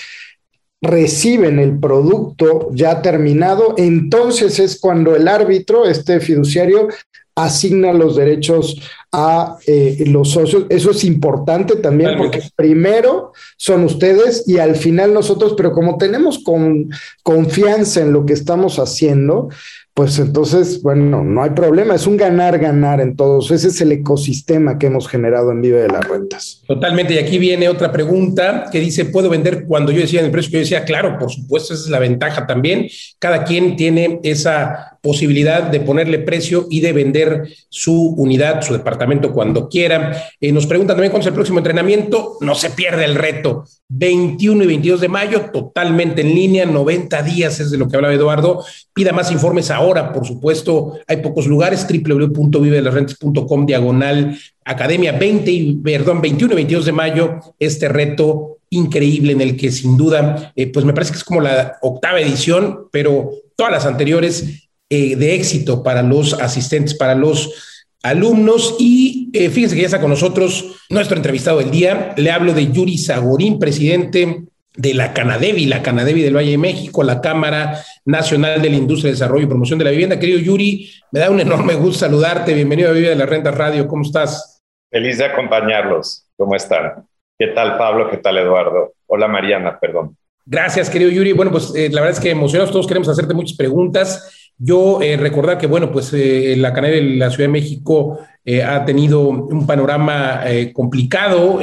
reciben 0.81 1.59
el 1.59 1.77
producto 1.79 2.69
ya 2.73 3.01
terminado, 3.01 3.75
entonces 3.77 4.59
es 4.59 4.79
cuando 4.79 5.15
el 5.15 5.27
árbitro, 5.27 5.85
este 5.85 6.19
fiduciario, 6.19 6.87
asigna 7.35 7.93
los 7.93 8.15
derechos 8.15 8.81
a 9.11 9.57
eh, 9.65 10.03
los 10.07 10.31
socios. 10.31 10.65
Eso 10.69 10.91
es 10.91 11.03
importante 11.03 11.75
también 11.77 12.17
porque 12.17 12.41
primero 12.55 13.33
son 13.57 13.83
ustedes 13.83 14.47
y 14.47 14.57
al 14.57 14.75
final 14.75 15.13
nosotros, 15.13 15.53
pero 15.55 15.71
como 15.71 15.97
tenemos 15.97 16.39
con, 16.39 16.89
confianza 17.23 18.01
en 18.01 18.13
lo 18.13 18.25
que 18.25 18.33
estamos 18.33 18.79
haciendo, 18.79 19.49
pues 19.93 20.19
entonces, 20.19 20.81
bueno, 20.81 21.23
no 21.23 21.43
hay 21.43 21.49
problema, 21.49 21.95
es 21.95 22.07
un 22.07 22.15
ganar-ganar 22.15 23.01
en 23.01 23.15
todos. 23.15 23.51
Ese 23.51 23.67
es 23.67 23.81
el 23.81 23.91
ecosistema 23.91 24.79
que 24.79 24.87
hemos 24.87 25.07
generado 25.07 25.51
en 25.51 25.61
Vive 25.61 25.81
de 25.81 25.89
las 25.89 26.07
Rentas. 26.07 26.63
Totalmente, 26.65 27.13
y 27.13 27.17
aquí 27.17 27.37
viene 27.37 27.67
otra 27.67 27.91
pregunta 27.91 28.65
que 28.71 28.79
dice, 28.79 29.05
¿puedo 29.05 29.29
vender 29.29 29.65
cuando 29.65 29.91
yo 29.91 29.99
decía 29.99 30.21
en 30.21 30.27
el 30.27 30.31
precio? 30.31 30.51
Yo 30.51 30.59
decía, 30.59 30.85
claro, 30.85 31.17
por 31.19 31.29
supuesto, 31.29 31.73
esa 31.73 31.83
es 31.83 31.89
la 31.89 31.99
ventaja 31.99 32.47
también. 32.47 32.87
Cada 33.19 33.43
quien 33.43 33.75
tiene 33.75 34.21
esa 34.23 34.90
posibilidad 35.01 35.63
de 35.63 35.79
ponerle 35.79 36.19
precio 36.19 36.67
y 36.69 36.79
de 36.79 36.93
vender 36.93 37.49
su 37.69 38.13
unidad, 38.17 38.61
su 38.61 38.73
departamento 38.73 39.33
cuando 39.33 39.67
quiera. 39.67 40.29
Eh, 40.39 40.51
nos 40.51 40.67
preguntan 40.67 40.95
también 40.95 41.11
cuándo 41.11 41.23
es 41.23 41.27
el 41.27 41.33
próximo 41.33 41.57
entrenamiento. 41.57 42.37
No 42.41 42.55
se 42.55 42.69
pierde 42.69 43.05
el 43.05 43.15
reto. 43.15 43.65
21 43.89 44.63
y 44.63 44.67
22 44.67 45.01
de 45.01 45.07
mayo, 45.09 45.49
totalmente 45.51 46.21
en 46.21 46.33
línea, 46.33 46.65
90 46.65 47.23
días 47.23 47.59
es 47.59 47.71
de 47.71 47.77
lo 47.77 47.87
que 47.87 47.95
hablaba 47.95 48.13
Eduardo. 48.13 48.63
Pida 48.93 49.11
más 49.11 49.31
informes 49.31 49.71
ahora, 49.71 50.13
por 50.13 50.25
supuesto, 50.25 50.99
hay 51.07 51.17
pocos 51.17 51.47
lugares, 51.47 51.85
www.vivelasrentes.com 51.87 53.65
diagonal 53.65 54.37
academia 54.63 55.13
20 55.13 55.51
y, 55.51 55.73
perdón, 55.75 56.21
21 56.21 56.53
y 56.53 56.55
22 56.55 56.85
de 56.85 56.91
mayo, 56.91 57.39
este 57.59 57.89
reto 57.89 58.59
increíble 58.69 59.33
en 59.33 59.41
el 59.41 59.57
que 59.57 59.71
sin 59.71 59.97
duda, 59.97 60.53
eh, 60.55 60.71
pues 60.71 60.85
me 60.85 60.93
parece 60.93 61.11
que 61.11 61.17
es 61.17 61.23
como 61.23 61.41
la 61.41 61.77
octava 61.81 62.21
edición, 62.21 62.87
pero 62.91 63.31
todas 63.55 63.71
las 63.71 63.85
anteriores 63.85 64.69
eh, 64.93 65.15
de 65.15 65.35
éxito 65.35 65.83
para 65.83 66.03
los 66.03 66.33
asistentes, 66.33 66.93
para 66.93 67.15
los 67.15 67.87
alumnos. 68.03 68.75
Y 68.77 69.29
eh, 69.31 69.49
fíjense 69.49 69.73
que 69.73 69.83
ya 69.83 69.87
está 69.87 70.01
con 70.01 70.09
nosotros 70.09 70.83
nuestro 70.89 71.15
entrevistado 71.15 71.59
del 71.59 71.71
día. 71.71 72.13
Le 72.17 72.29
hablo 72.29 72.53
de 72.53 72.73
Yuri 72.73 72.97
Zagorín, 72.97 73.57
presidente 73.57 74.43
de 74.75 74.93
la 74.93 75.13
Canadevi, 75.13 75.65
la 75.65 75.81
Canadevi 75.81 76.21
del 76.21 76.35
Valle 76.35 76.51
de 76.51 76.57
México, 76.57 77.03
la 77.03 77.21
Cámara 77.21 77.81
Nacional 78.03 78.61
de 78.61 78.69
la 78.69 78.75
Industria 78.75 79.07
de 79.07 79.13
Desarrollo 79.13 79.45
y 79.45 79.47
Promoción 79.47 79.79
de 79.79 79.85
la 79.85 79.91
Vivienda. 79.91 80.19
Querido 80.19 80.39
Yuri, 80.39 80.91
me 81.13 81.21
da 81.21 81.29
un 81.29 81.39
enorme 81.39 81.75
gusto 81.75 81.99
saludarte. 81.99 82.53
Bienvenido 82.53 82.89
a 82.89 82.91
Vive 82.93 83.07
de 83.07 83.15
la 83.15 83.25
Renta 83.25 83.51
Radio. 83.51 83.87
¿Cómo 83.87 84.03
estás? 84.03 84.61
Feliz 84.89 85.19
de 85.19 85.23
acompañarlos. 85.23 86.25
¿Cómo 86.35 86.53
están? 86.53 87.07
¿Qué 87.39 87.47
tal, 87.47 87.77
Pablo? 87.77 88.09
¿Qué 88.11 88.17
tal, 88.17 88.37
Eduardo? 88.37 88.91
Hola, 89.07 89.29
Mariana, 89.29 89.79
perdón. 89.79 90.17
Gracias, 90.45 90.89
querido 90.89 91.09
Yuri. 91.11 91.31
Bueno, 91.31 91.51
pues 91.51 91.73
eh, 91.75 91.89
la 91.89 92.01
verdad 92.01 92.17
es 92.17 92.19
que 92.21 92.31
emocionados, 92.31 92.71
todos 92.71 92.87
queremos 92.87 93.07
hacerte 93.07 93.33
muchas 93.33 93.55
preguntas. 93.55 94.40
Yo 94.63 95.01
eh, 95.01 95.17
recordar 95.17 95.57
que, 95.57 95.65
bueno, 95.65 95.91
pues 95.91 96.13
eh, 96.13 96.53
la 96.55 96.71
Canal 96.71 96.91
de 96.91 97.01
la 97.01 97.31
Ciudad 97.31 97.45
de 97.45 97.53
México 97.53 98.19
eh, 98.45 98.61
ha 98.61 98.85
tenido 98.85 99.21
un 99.21 99.65
panorama 99.65 100.43
complicado. 100.71 101.59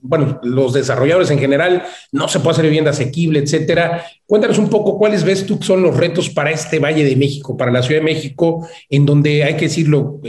bueno, 0.00 0.40
los 0.42 0.72
desarrolladores 0.72 1.30
en 1.30 1.38
general 1.38 1.84
no 2.10 2.26
se 2.26 2.40
puede 2.40 2.54
hacer 2.54 2.64
vivienda 2.64 2.90
asequible, 2.90 3.38
etcétera. 3.38 4.04
Cuéntanos 4.26 4.58
un 4.58 4.68
poco 4.68 4.98
cuáles 4.98 5.22
ves 5.22 5.46
tú 5.46 5.60
que 5.60 5.66
son 5.66 5.82
los 5.82 5.96
retos 5.96 6.30
para 6.30 6.50
este 6.50 6.80
Valle 6.80 7.04
de 7.04 7.14
México, 7.14 7.56
para 7.56 7.70
la 7.70 7.82
Ciudad 7.82 8.00
de 8.00 8.06
México, 8.06 8.68
en 8.90 9.06
donde 9.06 9.44
hay 9.44 9.54
que 9.54 9.66
decirlo, 9.66 10.20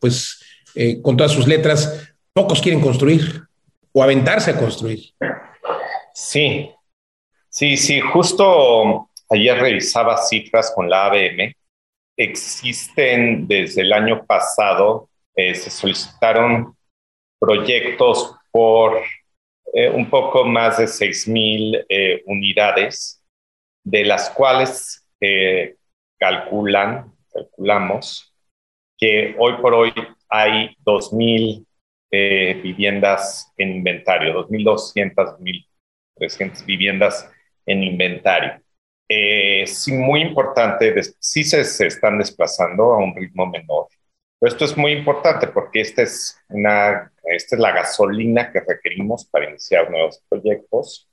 pues 0.00 0.40
con 1.02 1.16
todas 1.16 1.30
sus 1.30 1.46
letras, 1.46 2.12
pocos 2.32 2.60
quieren 2.60 2.80
construir 2.80 3.42
o 3.92 4.02
aventarse 4.02 4.50
a 4.50 4.58
construir. 4.58 5.00
Sí, 6.14 6.68
sí, 7.48 7.76
sí, 7.76 8.00
justo 8.00 9.08
ayer 9.28 9.56
revisaba 9.56 10.16
cifras 10.16 10.72
con 10.74 10.90
la 10.90 11.06
ABM 11.06 11.54
existen 12.22 13.46
desde 13.46 13.82
el 13.82 13.92
año 13.92 14.24
pasado, 14.26 15.08
eh, 15.34 15.54
se 15.54 15.70
solicitaron 15.70 16.76
proyectos 17.38 18.36
por 18.50 19.00
eh, 19.72 19.88
un 19.88 20.10
poco 20.10 20.44
más 20.44 20.78
de 20.78 20.84
6.000 20.84 21.86
eh, 21.88 22.22
unidades, 22.26 23.22
de 23.84 24.04
las 24.04 24.30
cuales 24.30 25.06
calculan 26.18 27.12
calculamos 27.32 28.34
que 28.98 29.34
hoy 29.38 29.54
por 29.60 29.74
hoy 29.74 29.92
hay 30.28 30.76
2.000 30.84 31.66
eh, 32.12 32.60
viviendas 32.62 33.52
en 33.56 33.76
inventario, 33.76 34.46
2.200, 34.48 35.38
1.300 36.18 36.64
viviendas 36.66 37.30
en 37.64 37.82
inventario. 37.82 38.60
Eh, 39.12 39.66
sí, 39.66 39.92
muy 39.92 40.20
importante, 40.22 40.94
sí 41.18 41.42
se, 41.42 41.64
se, 41.64 41.88
están 41.88 42.18
desplazando 42.18 42.92
a 42.94 42.98
un 42.98 43.12
ritmo 43.16 43.44
menor. 43.44 43.88
Pero 44.38 44.52
esto 44.52 44.64
es 44.64 44.76
muy 44.76 44.92
importante 44.92 45.48
porque 45.48 45.80
esta 45.80 46.02
es, 46.02 46.38
una, 46.48 47.12
esta 47.24 47.56
es 47.56 47.60
la 47.60 47.72
gasolina 47.72 48.52
que 48.52 48.60
requerimos 48.60 49.24
para 49.26 49.50
iniciar 49.50 49.90
nuevos 49.90 50.22
proyectos 50.28 51.08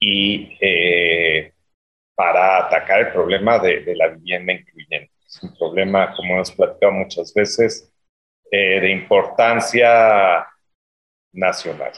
y 0.00 0.56
eh, 0.58 1.52
para 2.14 2.66
atacar 2.66 3.00
el 3.00 3.12
problema 3.12 3.58
de, 3.58 3.80
de, 3.80 3.94
la 3.94 4.08
vivienda 4.08 4.54
incluyente. 4.54 5.12
Es 5.26 5.42
un 5.42 5.54
problema, 5.58 6.14
como 6.16 6.34
hemos 6.34 6.50
platicado 6.52 6.92
muchas 6.92 7.34
veces, 7.34 7.92
eh, 8.50 8.80
de 8.80 8.90
importancia 8.90 10.46
nacional. 11.32 11.92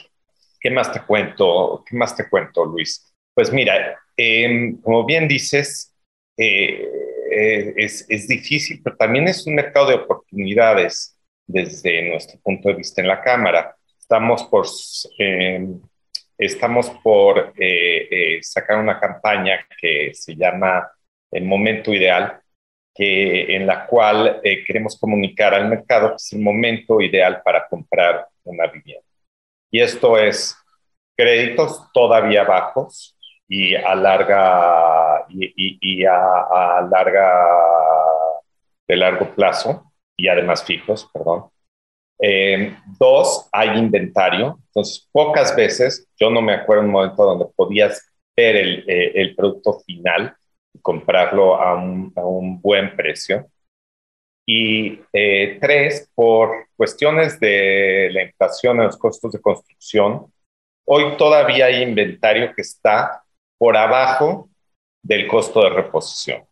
¿Qué 0.60 0.70
más 0.70 0.92
te 0.92 1.00
cuento? 1.02 1.84
¿Qué 1.86 1.96
más 1.96 2.16
te 2.16 2.28
cuento, 2.28 2.64
Luis? 2.64 3.14
Pues 3.32 3.52
mira, 3.52 3.96
eh, 4.16 4.74
como 4.82 5.04
bien 5.04 5.28
dices, 5.28 5.94
eh, 6.36 6.88
eh, 7.30 7.74
es, 7.76 8.06
es, 8.08 8.28
difícil, 8.28 8.80
pero 8.82 8.96
también 8.96 9.28
es 9.28 9.46
un 9.46 9.54
mercado 9.54 9.88
de 9.88 9.94
oportunidades 9.96 11.18
desde 11.46 12.08
nuestro 12.08 12.38
punto 12.40 12.68
de 12.68 12.74
vista 12.76 13.00
en 13.02 13.08
la 13.08 13.22
Cámara. 13.22 13.76
Estamos 13.98 14.44
por, 14.44 14.66
em, 15.18 15.80
estamos 16.38 16.90
por 17.02 17.52
eh, 17.58 18.08
eh, 18.10 18.38
sacar 18.42 18.78
una 18.78 19.00
campaña 19.00 19.66
que 19.80 20.12
se 20.14 20.36
llama 20.36 20.88
El 21.30 21.44
Momento 21.44 21.92
Ideal, 21.92 22.40
que, 22.94 23.54
en 23.56 23.66
la 23.66 23.86
cual 23.86 24.40
queremos 24.66 24.98
comunicar 24.98 25.52
al 25.52 25.68
mercado 25.68 26.10
que 26.10 26.16
es 26.16 26.32
el 26.32 26.40
momento 26.40 27.00
ideal 27.00 27.42
para 27.44 27.68
comprar 27.68 28.26
una 28.44 28.66
vivienda. 28.68 29.04
Y 29.70 29.80
esto 29.80 30.16
es 30.16 30.56
créditos 31.16 31.90
todavía 31.92 32.44
bajos, 32.44 33.15
y 33.48 33.74
a 33.74 33.94
larga 33.94 35.26
y, 35.28 35.78
y, 35.80 36.04
a, 36.04 36.16
a, 36.16 36.82
larga 36.82 37.32
de 38.88 38.96
largo 38.96 39.34
plazo 39.34 39.92
y 40.16 40.28
además 40.28 40.64
fijos, 40.64 41.08
perdón. 41.12 41.50
Eh, 42.18 42.74
dos, 42.98 43.48
hay 43.52 43.78
inventario. 43.78 44.58
Entonces, 44.68 45.08
pocas 45.12 45.54
veces, 45.54 46.08
yo 46.18 46.30
no 46.30 46.40
me 46.40 46.54
acuerdo 46.54 46.84
un 46.84 46.90
momento 46.90 47.24
donde 47.24 47.46
podías 47.54 48.10
ver 48.36 48.56
el, 48.56 48.84
eh, 48.88 49.12
el 49.14 49.34
producto 49.36 49.80
final 49.80 50.34
y 50.72 50.78
comprarlo 50.80 51.56
a 51.60 51.74
un, 51.74 52.12
a 52.16 52.24
un 52.24 52.60
buen 52.60 52.96
precio. 52.96 53.46
Y 54.46 55.00
eh, 55.12 55.58
tres, 55.60 56.10
por 56.14 56.68
cuestiones 56.76 57.40
de 57.40 58.10
la 58.12 58.22
inflación 58.22 58.78
en 58.78 58.86
los 58.86 58.96
costos 58.96 59.32
de 59.32 59.40
construcción, 59.40 60.32
hoy 60.86 61.16
todavía 61.16 61.66
hay 61.66 61.82
inventario 61.82 62.54
que 62.54 62.62
está 62.62 63.24
por 63.58 63.76
abajo 63.76 64.50
del 65.02 65.26
costo 65.26 65.62
de 65.62 65.70
reposición. 65.70 66.44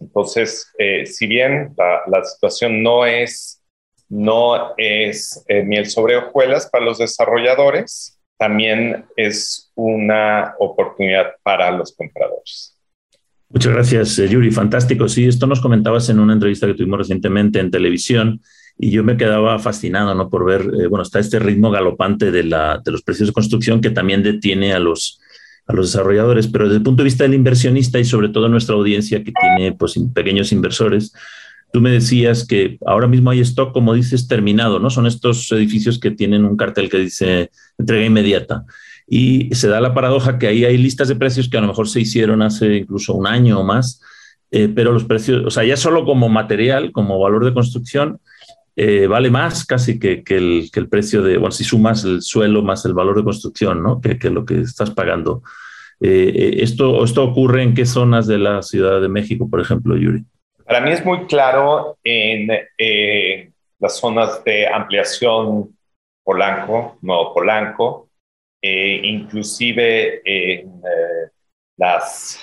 Entonces, 0.00 0.70
eh, 0.78 1.06
si 1.06 1.26
bien 1.26 1.74
la, 1.76 2.24
situación 2.24 2.82
no 2.82 3.06
es, 3.06 3.62
no 4.08 4.74
es 4.76 5.44
eh, 5.48 5.62
miel 5.62 5.86
sobre 5.86 6.16
hojuelas 6.16 6.68
para 6.70 6.84
los 6.84 6.98
desarrolladores, 6.98 8.18
también 8.38 9.04
es 9.16 9.70
una 9.74 10.54
oportunidad 10.58 11.34
para 11.42 11.70
los 11.70 11.94
compradores. 11.94 12.76
Muchas 13.48 13.72
gracias, 13.72 14.18
eh, 14.18 14.28
Yuri. 14.28 14.50
Fantástico. 14.50 15.08
Sí, 15.08 15.26
esto 15.26 15.46
nos 15.46 15.60
comentabas 15.60 16.08
en 16.08 16.18
una 16.18 16.32
entrevista 16.32 16.66
que 16.66 16.74
tuvimos 16.74 16.98
recientemente 16.98 17.60
en 17.60 17.70
televisión 17.70 18.40
y 18.78 18.90
yo 18.90 19.04
me 19.04 19.16
quedaba 19.16 19.58
fascinado 19.58 20.14
¿no? 20.14 20.28
por 20.28 20.44
ver, 20.44 20.64
bueno, 20.88 21.02
está 21.02 21.20
este 21.20 21.38
ritmo 21.38 21.70
galopante 21.70 22.32
de, 22.32 22.42
la, 22.44 22.80
de 22.84 22.90
los 22.90 23.02
precios 23.02 23.28
de 23.28 23.34
construcción 23.34 23.80
que 23.80 23.90
también 23.90 24.22
detiene 24.22 24.72
a 24.72 24.78
los, 24.78 25.20
a 25.66 25.72
los 25.72 25.92
desarrolladores, 25.92 26.48
pero 26.48 26.64
desde 26.64 26.78
el 26.78 26.82
punto 26.82 27.02
de 27.02 27.06
vista 27.06 27.24
del 27.24 27.34
inversionista 27.34 27.98
y 27.98 28.04
sobre 28.04 28.28
todo 28.28 28.48
nuestra 28.48 28.74
audiencia 28.74 29.22
que 29.22 29.32
tiene 29.32 29.72
pues, 29.72 29.98
pequeños 30.14 30.52
inversores, 30.52 31.12
tú 31.72 31.80
me 31.80 31.90
decías 31.90 32.46
que 32.46 32.78
ahora 32.86 33.06
mismo 33.06 33.30
hay 33.30 33.40
stock, 33.40 33.72
como 33.72 33.94
dices, 33.94 34.28
terminado, 34.28 34.78
¿no? 34.78 34.90
Son 34.90 35.06
estos 35.06 35.50
edificios 35.52 35.98
que 35.98 36.10
tienen 36.10 36.44
un 36.44 36.56
cartel 36.56 36.90
que 36.90 36.98
dice 36.98 37.50
entrega 37.78 38.04
inmediata. 38.04 38.64
Y 39.06 39.54
se 39.54 39.68
da 39.68 39.80
la 39.80 39.94
paradoja 39.94 40.38
que 40.38 40.46
ahí 40.46 40.64
hay 40.64 40.78
listas 40.78 41.08
de 41.08 41.16
precios 41.16 41.48
que 41.48 41.56
a 41.56 41.60
lo 41.60 41.66
mejor 41.66 41.88
se 41.88 42.00
hicieron 42.00 42.42
hace 42.42 42.76
incluso 42.76 43.14
un 43.14 43.26
año 43.26 43.60
o 43.60 43.64
más, 43.64 44.00
eh, 44.50 44.68
pero 44.68 44.92
los 44.92 45.04
precios, 45.04 45.44
o 45.46 45.50
sea, 45.50 45.64
ya 45.64 45.76
solo 45.76 46.04
como 46.04 46.28
material, 46.28 46.92
como 46.92 47.18
valor 47.18 47.44
de 47.44 47.54
construcción, 47.54 48.20
eh, 48.76 49.06
vale 49.06 49.30
más 49.30 49.64
casi 49.64 49.98
que, 49.98 50.24
que, 50.24 50.36
el, 50.36 50.70
que, 50.72 50.80
el, 50.80 50.88
precio 50.88 51.22
de, 51.22 51.36
bueno, 51.36 51.52
si 51.52 51.64
sumas 51.64 52.04
el 52.04 52.22
suelo 52.22 52.62
más 52.62 52.84
el 52.84 52.94
valor 52.94 53.16
de 53.16 53.24
construcción, 53.24 53.82
¿no? 53.82 54.00
Que, 54.00 54.18
que 54.18 54.30
lo 54.30 54.44
que 54.44 54.60
estás 54.60 54.90
pagando. 54.90 55.42
Eh, 56.04 56.56
esto, 56.62 57.04
¿Esto 57.04 57.22
ocurre 57.22 57.62
en 57.62 57.74
qué 57.74 57.86
zonas 57.86 58.26
de 58.26 58.36
la 58.36 58.60
Ciudad 58.62 59.00
de 59.00 59.08
México, 59.08 59.48
por 59.48 59.60
ejemplo, 59.60 59.96
Yuri? 59.96 60.24
Para 60.64 60.80
mí 60.80 60.90
es 60.90 61.04
muy 61.04 61.26
claro 61.26 61.96
en 62.02 62.48
eh, 62.76 63.52
las 63.78 63.98
zonas 63.98 64.42
de 64.42 64.66
ampliación 64.66 65.76
Polanco, 66.24 66.98
Nuevo 67.02 67.32
Polanco, 67.32 68.08
eh, 68.60 69.00
inclusive 69.04 70.22
en 70.24 70.82
las, 71.76 72.40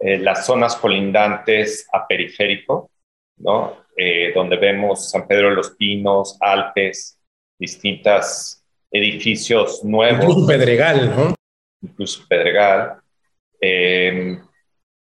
las 0.00 0.44
zonas 0.44 0.74
colindantes 0.76 1.88
a 1.92 2.06
periférico, 2.06 2.90
¿no? 3.38 3.85
Eh, 3.98 4.30
donde 4.34 4.56
vemos 4.56 5.10
San 5.10 5.26
Pedro 5.26 5.48
de 5.48 5.54
los 5.54 5.70
Pinos, 5.70 6.36
Alpes, 6.40 7.18
distintos 7.58 8.62
edificios 8.90 9.82
nuevos. 9.82 10.24
Incluso 10.24 10.46
Pedregal, 10.46 11.16
¿no? 11.16 11.34
Incluso 11.80 12.26
Pedregal. 12.28 12.98
Eh, 13.58 14.38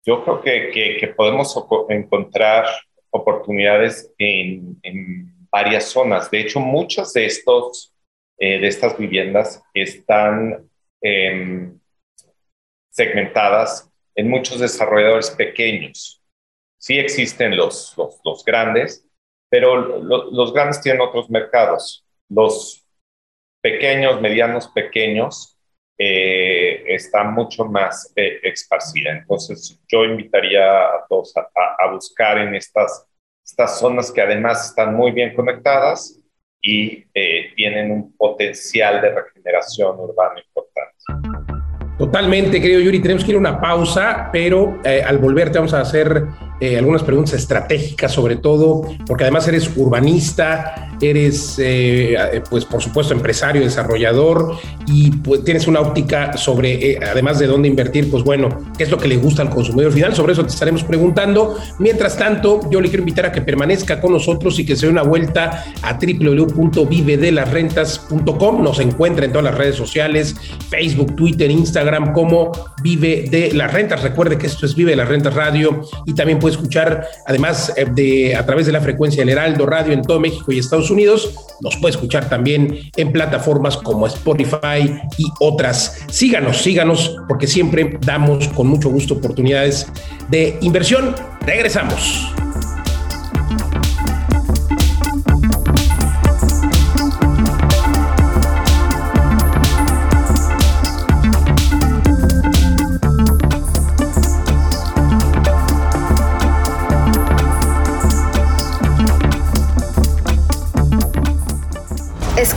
yo 0.05 0.23
creo 0.23 0.41
que, 0.41 0.69
que, 0.69 0.97
que, 0.97 1.07
podemos 1.09 1.53
encontrar 1.89 2.67
oportunidades 3.09 4.13
en, 4.17 4.79
en, 4.81 5.33
varias 5.49 5.85
zonas. 5.85 6.31
De 6.31 6.41
hecho, 6.41 6.59
muchas 6.59 7.13
de, 7.13 7.25
estos, 7.25 7.93
eh, 8.37 8.59
de 8.59 8.67
estas 8.67 8.97
viviendas 8.97 9.61
están 9.73 10.69
em, 11.01 11.77
segmentadas 12.89 13.89
en 14.15 14.29
muchos 14.29 14.59
desarrolladores 14.59 15.31
pequeños 15.31 16.21
Sí 16.85 16.99
existen 16.99 17.57
los, 17.57 17.95
los, 17.97 18.19
los 18.23 18.45
grandes, 18.45 19.03
pero 19.49 19.75
lo, 19.75 20.29
los 20.29 20.53
grandes 20.53 20.79
tienen 20.81 21.01
otros 21.01 21.31
mercados. 21.31 22.05
Los 22.29 22.85
pequeños, 23.59 24.21
medianos, 24.21 24.67
pequeños, 24.67 25.57
eh, 25.97 26.95
mucho 27.31 27.65
más 27.65 28.13
eh. 28.15 28.39
Entonces, 29.07 29.81
yo 29.87 30.05
invitaría 30.05 30.63
a 30.63 31.07
todos 31.09 31.35
a, 31.35 31.49
a, 31.79 31.91
buscar 31.91 32.37
en 32.37 32.53
estas, 32.53 33.07
estas 33.43 33.79
zonas 33.79 34.11
que 34.11 34.21
además 34.21 34.69
están 34.69 34.93
muy 34.93 35.11
bien 35.11 35.33
conectadas 35.33 36.21
y 36.61 37.03
eh, 37.15 37.51
tienen 37.55 37.91
un 37.93 38.15
potencial 38.15 39.01
de 39.01 39.09
regeneración 39.09 39.99
urbana 39.99 40.39
importante. 40.39 41.95
Totalmente, 41.97 42.61
querido 42.61 42.81
Yuri, 42.81 43.01
tenemos 43.01 43.23
que 43.23 43.31
ir 43.31 43.37
a 43.37 43.39
una 43.39 43.59
pausa, 43.59 44.29
pero 44.31 44.79
eh, 44.83 45.01
al 45.01 45.17
volver 45.17 45.51
te 45.51 45.57
vamos 45.57 45.73
a 45.73 45.81
hacer 45.81 46.25
eh, 46.59 46.77
algunas 46.77 47.03
preguntas 47.03 47.33
estratégicas, 47.33 48.11
sobre 48.11 48.37
todo, 48.37 48.83
porque 49.05 49.23
además 49.23 49.47
eres 49.47 49.69
urbanista, 49.75 50.89
eres, 51.01 51.55
eh, 51.59 52.41
pues 52.49 52.65
por 52.65 52.81
supuesto, 52.81 53.13
empresario, 53.13 53.61
desarrollador 53.61 54.55
y 54.87 55.11
pues, 55.11 55.43
tienes 55.43 55.67
una 55.67 55.81
óptica 55.81 56.37
sobre, 56.37 56.97
además 57.05 57.37
de 57.39 57.47
dónde 57.47 57.67
invertir, 57.67 58.09
pues 58.09 58.23
bueno, 58.23 58.47
qué 58.77 58.85
es 58.85 58.91
lo 58.91 58.97
que 58.97 59.07
le 59.07 59.17
gusta 59.17 59.41
al 59.41 59.49
consumidor 59.49 59.91
final. 59.91 60.15
Sobre 60.15 60.31
eso 60.33 60.43
te 60.43 60.51
estaremos 60.51 60.83
preguntando. 60.83 61.57
Mientras 61.79 62.15
tanto, 62.17 62.59
yo 62.69 62.79
le 62.81 62.89
quiero 62.89 63.01
invitar 63.01 63.25
a 63.25 63.31
que 63.31 63.41
permanezca 63.41 63.99
con 63.99 64.13
nosotros 64.13 64.59
y 64.59 64.65
que 64.65 64.75
se 64.75 64.85
dé 64.85 64.91
una 64.91 65.01
vuelta 65.03 65.63
a 65.81 65.93
www.vivedelasrentas.com. 65.93 68.63
Nos 68.63 68.79
encuentra 68.79 69.25
en 69.25 69.31
todas 69.31 69.45
las 69.45 69.55
redes 69.55 69.75
sociales, 69.75 70.35
Facebook, 70.69 71.15
Twitter, 71.15 71.49
Instagram 71.51 72.13
como 72.13 72.51
Vive 72.81 73.27
de 73.29 73.51
las 73.53 73.71
Rentas. 73.73 74.01
Recuerde 74.03 74.37
que 74.37 74.47
esto 74.47 74.65
es 74.65 74.75
Vive 74.75 74.91
de 74.91 74.97
las 74.97 75.07
Rentas 75.07 75.33
Radio 75.33 75.83
y 76.05 76.13
también 76.13 76.39
puede 76.45 76.57
escuchar, 76.57 77.07
además 77.25 77.73
eh, 77.75 77.87
de 77.91 78.35
a 78.35 78.45
través 78.45 78.67
de 78.67 78.71
la 78.71 78.79
frecuencia 78.79 79.21
del 79.23 79.29
Heraldo 79.29 79.65
Radio 79.65 79.93
en 79.93 80.03
todo 80.03 80.19
México 80.19 80.51
y 80.51 80.59
Estados 80.59 80.91
Unidos, 80.91 81.33
nos 81.59 81.75
puede 81.77 81.93
escuchar 81.93 82.29
también 82.29 82.91
en 82.95 83.11
plataformas 83.11 83.77
como 83.77 84.05
Spotify 84.05 84.95
y 85.17 85.25
otras. 85.39 86.03
Síganos, 86.07 86.57
síganos, 86.57 87.17
porque 87.27 87.47
siempre 87.47 87.97
damos 88.01 88.47
con 88.49 88.67
mucho 88.67 88.89
gusto 88.89 89.15
oportunidades 89.15 89.87
de 90.29 90.55
inversión. 90.61 91.15
Regresamos. 91.41 92.44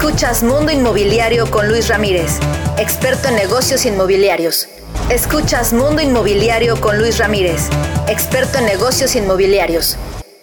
Escuchas 0.09 0.43
Mundo 0.43 0.73
Inmobiliario 0.73 1.51
con 1.51 1.69
Luis 1.69 1.89
Ramírez, 1.89 2.41
experto 2.79 3.29
en 3.29 3.35
negocios 3.35 3.85
inmobiliarios. 3.85 4.67
Escuchas 5.11 5.75
Mundo 5.75 6.01
Inmobiliario 6.01 6.81
con 6.81 6.97
Luis 6.97 7.19
Ramírez, 7.19 7.69
experto 8.09 8.57
en 8.57 8.65
negocios 8.65 9.15
inmobiliarios. 9.17 9.99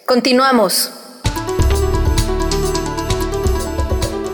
Continuamos. 0.06 0.92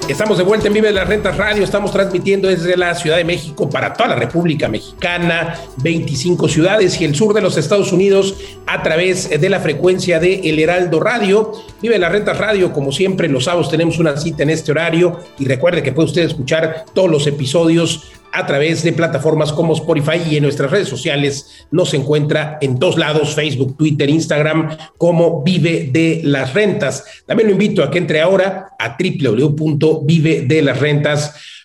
Estamos 0.09 0.37
de 0.37 0.45
vuelta 0.45 0.67
en 0.67 0.75
Vive 0.75 0.89
de 0.89 0.95
las 0.95 1.09
Rentas 1.09 1.37
Radio. 1.37 1.63
Estamos 1.63 1.93
transmitiendo 1.93 2.49
desde 2.49 2.77
la 2.77 2.95
Ciudad 2.95 3.17
de 3.17 3.25
México 3.25 3.71
para 3.71 3.93
toda 3.93 4.11
la 4.11 4.17
República 4.17 4.69
Mexicana, 4.69 5.55
25 5.77 6.49
ciudades 6.49 7.01
y 7.01 7.05
el 7.05 7.15
sur 7.15 7.33
de 7.33 7.41
los 7.41 7.57
Estados 7.57 7.93
Unidos 7.93 8.35
a 8.67 8.83
través 8.83 9.31
de 9.31 9.49
la 9.49 9.61
frecuencia 9.61 10.19
de 10.19 10.41
El 10.41 10.59
Heraldo 10.59 10.99
Radio. 10.99 11.53
Vive 11.81 11.95
de 11.95 12.01
las 12.01 12.11
Rentas 12.11 12.37
Radio, 12.37 12.73
como 12.73 12.91
siempre, 12.91 13.29
los 13.29 13.45
sábados 13.45 13.71
tenemos 13.71 13.99
una 14.01 14.17
cita 14.17 14.43
en 14.43 14.51
este 14.51 14.73
horario 14.73 15.21
y 15.39 15.47
recuerde 15.47 15.83
que 15.83 15.93
puede 15.93 16.09
usted 16.09 16.23
escuchar 16.23 16.85
todos 16.93 17.11
los 17.11 17.27
episodios 17.29 18.12
a 18.33 18.47
través 18.47 18.83
de 18.83 18.93
plataformas 18.93 19.53
como 19.53 19.75
Spotify 19.75 20.21
y 20.31 20.37
en 20.37 20.43
nuestras 20.43 20.71
redes 20.71 20.89
sociales 20.89 21.67
nos 21.71 21.95
encuentra 21.95 22.59
en 22.61 22.79
dos 22.79 22.99
lados, 22.99 23.35
Facebook, 23.35 23.77
Twitter, 23.77 24.11
Instagram, 24.11 24.77
como 24.97 25.43
Vive 25.43 25.91
de 25.93 26.21
las 26.25 26.55
Rentas. 26.55 27.05
También 27.27 27.49
lo 27.49 27.53
invito 27.53 27.83
a 27.83 27.91
que 27.91 27.99
entre 27.99 28.21
ahora 28.21 28.71
a 28.79 28.97
www.vivedelasrentas.com 28.99 31.62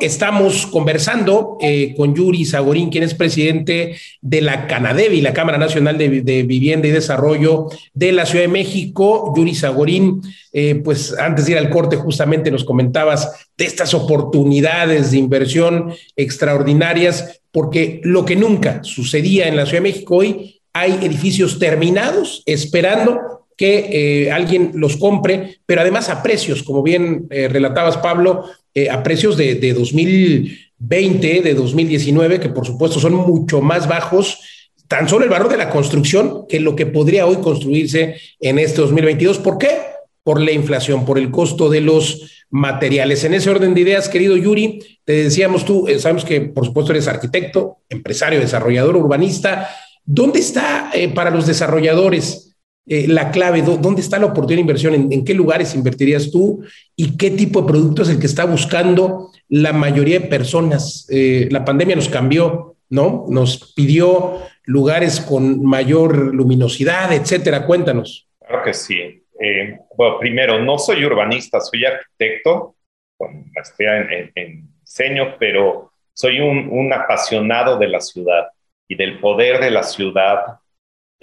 Estamos 0.00 0.66
conversando 0.66 1.56
eh, 1.60 1.94
con 1.96 2.14
Yuri 2.14 2.44
Sagorín, 2.44 2.90
quien 2.90 3.04
es 3.04 3.14
presidente 3.14 3.96
de 4.20 4.40
la 4.40 4.66
Canadevi, 4.66 5.20
la 5.20 5.32
Cámara 5.32 5.56
Nacional 5.56 5.96
de, 5.96 6.42
Vivienda 6.42 6.88
y 6.88 6.90
Desarrollo 6.90 7.68
de 7.92 8.12
la 8.12 8.26
Ciudad 8.26 8.44
de 8.44 8.48
México. 8.48 9.32
Yuri 9.36 9.54
Sagorín, 9.54 10.20
eh, 10.52 10.74
pues 10.76 11.16
antes 11.16 11.46
de 11.46 11.52
ir 11.52 11.58
al 11.58 11.70
corte, 11.70 11.96
justamente 11.96 12.50
nos 12.50 12.64
comentabas 12.64 13.48
de 13.56 13.64
estas 13.66 13.94
oportunidades 13.94 15.12
de 15.12 15.18
inversión 15.18 15.94
extraordinarias, 16.16 17.40
porque 17.52 18.00
lo 18.02 18.24
que 18.24 18.36
nunca 18.36 18.82
sucedía 18.82 19.46
en 19.46 19.56
la 19.56 19.64
Ciudad 19.64 19.82
de 19.82 19.90
México 19.92 20.16
hoy, 20.16 20.60
hay 20.72 20.98
edificios 21.02 21.60
terminados 21.60 22.42
esperando 22.46 23.43
que 23.56 24.24
eh, 24.26 24.32
alguien 24.32 24.72
los 24.74 24.96
compre, 24.96 25.58
pero 25.66 25.80
además 25.80 26.08
a 26.08 26.22
precios, 26.22 26.62
como 26.62 26.82
bien 26.82 27.26
relatabas, 27.30 27.98
Pablo, 27.98 28.44
eh, 28.76 28.90
a 28.90 29.04
precios 29.04 29.36
de, 29.36 29.54
de 29.54 29.72
2020, 29.72 31.42
de 31.42 31.54
2019, 31.54 32.40
que 32.40 32.48
por 32.48 32.66
supuesto 32.66 32.98
son 32.98 33.14
mucho 33.14 33.60
más 33.60 33.86
bajos 33.86 34.40
tan 34.88 35.08
solo 35.08 35.24
el 35.24 35.30
valor 35.30 35.48
de 35.48 35.56
la 35.56 35.70
construcción 35.70 36.46
que 36.48 36.58
lo 36.58 36.74
que 36.74 36.86
podría 36.86 37.24
hoy 37.24 37.36
construirse 37.36 38.16
en 38.40 38.58
este 38.58 38.80
2022. 38.80 39.38
¿Por 39.38 39.58
qué? 39.58 39.78
Por 40.24 40.40
la 40.40 40.50
inflación, 40.50 41.04
por 41.04 41.18
el 41.20 41.30
costo 41.30 41.70
de 41.70 41.82
los 41.82 42.46
materiales. 42.50 43.22
En 43.22 43.34
ese 43.34 43.48
orden 43.48 43.74
de 43.74 43.82
ideas, 43.82 44.08
querido 44.08 44.36
Yuri, 44.36 44.80
te 45.04 45.12
decíamos 45.12 45.64
tú, 45.64 45.86
eh, 45.86 46.00
sabemos 46.00 46.24
que 46.24 46.40
por 46.40 46.66
supuesto 46.66 46.90
eres 46.90 47.06
arquitecto, 47.06 47.78
empresario, 47.88 48.40
desarrollador, 48.40 48.96
urbanista. 48.96 49.70
¿Dónde 50.04 50.40
está 50.40 50.90
eh, 50.92 51.08
para 51.10 51.30
los 51.30 51.46
desarrolladores 51.46 52.53
eh, 52.86 53.08
la 53.08 53.30
clave? 53.30 53.62
¿Dónde 53.62 54.02
está 54.02 54.18
la 54.18 54.26
oportunidad 54.26 54.56
de 54.56 54.60
inversión? 54.60 54.94
¿En, 54.94 55.24
qué 55.24 55.34
lugares 55.34 55.74
invertirías 55.74 56.30
tú? 56.30 56.64
¿Y 56.94 57.16
qué 57.16 57.30
tipo 57.30 57.62
de 57.62 57.68
producto 57.68 58.02
es 58.02 58.10
el 58.10 58.18
que 58.18 58.26
está 58.26 58.44
buscando 58.44 59.30
la 59.48 59.72
mayoría 59.72 60.20
de 60.20 60.26
personas? 60.26 61.06
Eh, 61.10 61.48
la 61.50 61.64
pandemia 61.64 61.96
nos 61.96 62.08
cambió, 62.08 62.76
¿no? 62.90 63.24
Nos 63.28 63.72
pidió 63.74 64.38
lugares 64.64 65.20
con 65.20 65.64
mayor 65.64 66.34
luminosidad, 66.34 67.12
etcétera. 67.12 67.66
Cuéntanos. 67.66 68.28
Claro 68.38 68.62
que 68.62 68.74
sí. 68.74 69.24
Eh, 69.40 69.78
bueno, 69.96 70.18
primero, 70.18 70.60
no 70.60 70.78
soy 70.78 71.04
urbanista, 71.04 71.60
soy 71.60 71.86
arquitecto, 71.86 72.76
con 73.16 73.50
maestría 73.54 74.00
en, 74.34 74.68
diseño, 74.80 75.36
pero 75.38 75.92
soy 76.12 76.40
un, 76.40 76.68
un 76.70 76.92
apasionado 76.92 77.78
de 77.78 77.88
la 77.88 78.00
ciudad 78.00 78.48
y 78.86 78.94
del 78.94 79.18
poder 79.18 79.60
de 79.60 79.70
la 79.70 79.82
ciudad 79.82 80.60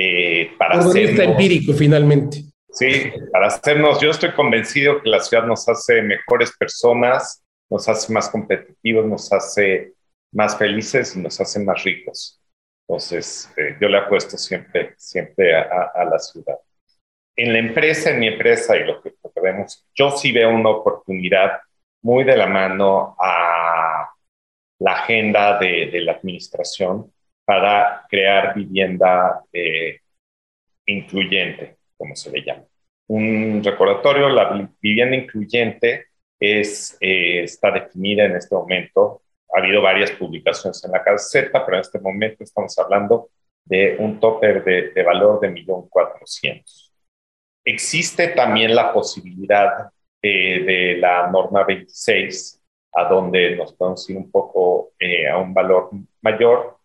eh, 0.04 0.52
para 0.58 0.80
hacernos, 0.80 1.20
empírico 1.20 1.74
finalmente. 1.74 2.44
Sí, 2.72 3.12
para 3.32 3.48
hacernos, 3.48 4.02
yo 4.02 4.10
estoy 4.10 4.32
convencido 4.32 5.02
que 5.02 5.10
la 5.10 5.20
ciudad 5.20 5.46
nos 5.46 5.68
hace 5.70 6.02
mejores 6.02 6.52
personas, 6.58 7.44
nos 7.70 7.88
hace 7.88 8.12
más 8.12 8.30
competitivos, 8.30 9.06
nos 9.06 9.32
hace 9.32 9.94
más 10.32 10.58
felices 10.58 11.16
y 11.16 11.20
nos 11.20 11.40
hace 11.40 11.60
más 11.60 11.84
ricos. 11.84 12.42
Entonces, 12.88 13.52
eh, 13.58 13.78
yo 13.80 13.90
le 13.90 13.98
apuesto 13.98 14.38
siempre, 14.38 14.96
siempre 14.98 15.56
a, 15.56 16.04
la 16.10 16.18
ciudad. 16.18 16.58
En 17.36 17.54
la 17.54 17.60
empresa, 17.60 18.10
en 18.10 18.20
mi 18.20 18.28
empresa 18.28 18.76
y 18.78 18.86
lo 18.86 19.02
que, 19.02 19.14
vemos, 19.42 19.86
yo 19.94 20.12
sí 20.12 20.32
veo 20.32 20.50
una 20.50 20.70
oportunidad 20.70 21.60
muy 22.02 22.24
de 22.24 22.38
la 22.38 22.48
mano 22.48 23.16
a 23.20 24.10
la 24.80 24.94
agenda 24.94 25.60
de, 25.60 25.92
de 25.92 26.02
la 26.02 26.14
administración 26.14 27.12
para 27.52 28.06
crear 28.08 28.56
vivienda 28.56 29.44
eh, 29.52 30.00
incluyente, 30.86 31.80
como 31.98 32.16
se 32.16 32.32
le 32.32 32.46
llama. 32.46 32.64
Un 33.08 33.62
recordatorio, 33.62 34.30
la 34.30 34.70
vivienda 34.80 35.18
incluyente 35.18 36.06
eh, 36.40 37.44
está 37.44 37.72
definida 37.72 38.24
en 38.24 38.38
este 38.38 38.56
momento. 38.56 39.24
Ha 39.54 39.60
habido 39.60 39.82
varias 39.82 40.12
publicaciones 40.12 40.82
en 40.86 40.92
la 40.92 41.04
Gaceta, 41.04 41.66
pero 41.66 41.76
en 41.76 41.82
este 41.82 42.00
momento 42.00 42.46
estamos 42.46 42.80
hablando 42.80 43.32
de 43.66 43.98
un 44.00 44.18
topper 44.22 44.64
de, 44.64 45.04
valor 45.04 45.42
de 45.42 45.50
1.400.000. 45.54 46.64
Existe 47.66 48.30
también 48.30 48.74
la 48.74 48.94
posibilidad 48.94 49.90
eh, 50.22 50.64
de 50.64 50.98
la 51.02 51.30
norma 51.30 51.66
26, 51.66 52.62
a 52.94 53.04
donde 53.10 53.58
nos 53.58 53.74
podemos 53.74 54.10
ir 54.10 54.16
un 54.16 54.32
poco 54.32 54.94
a 55.30 55.38
un 55.38 55.54
valor 55.54 55.90
mayor, 56.22 56.81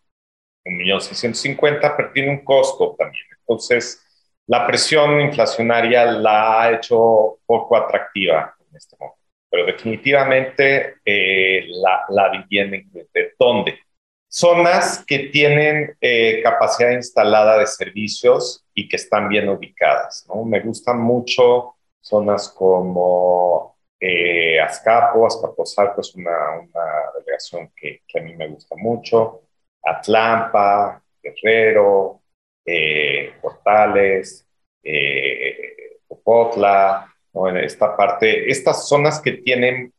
1.650.000, 0.69 1.93
pero 1.95 2.11
tiene 2.11 2.29
un 2.31 2.43
costo 2.43 2.95
también. 2.97 3.25
Entonces, 3.39 4.03
la 4.47 4.65
presión 4.65 5.19
inflacionaria 5.21 6.05
la 6.05 6.61
ha 6.61 6.71
hecho 6.73 7.39
poco 7.45 7.75
atractiva 7.75 8.55
en 8.69 8.75
este 8.75 8.95
momento. 8.99 9.17
Pero 9.49 9.65
definitivamente 9.65 10.95
eh, 11.05 11.65
la, 11.67 12.05
la, 12.09 12.29
vivienda 12.29 12.77
¿de 13.13 13.33
dónde? 13.39 13.79
Zonas 14.27 15.05
que 15.07 15.19
tienen 15.29 15.95
eh, 16.01 16.41
capacidad 16.43 16.91
instalada 16.91 17.57
de 17.57 17.65
servicios 17.65 18.65
y 18.73 18.89
que 18.89 18.97
están 18.97 19.29
bien 19.29 19.47
ubicadas. 19.47 20.25
¿no? 20.27 20.43
Me 20.43 20.59
gustan 20.59 20.99
mucho 20.99 21.75
zonas 22.01 22.49
como 22.49 23.77
eh, 23.99 24.59
Azcapo, 24.59 25.25
Azcapotzalco 25.25 26.01
es 26.01 26.13
una, 26.15 26.59
una 26.59 27.11
delegación 27.17 27.71
que, 27.75 28.01
que, 28.07 28.19
a 28.19 28.21
mí 28.23 28.35
me 28.35 28.47
gusta 28.47 28.75
mucho. 28.75 29.41
Atlampa, 29.83 31.01
Guerrero, 31.21 32.21
eh, 32.65 33.33
Portales, 33.41 34.47
eh, 34.83 35.99
Popotla, 36.07 37.13
en 37.33 37.57
esta 37.57 37.95
parte, 37.95 38.49
estas 38.49 38.87
zonas 38.87 39.21
que 39.21 39.33
tienen 39.33 39.93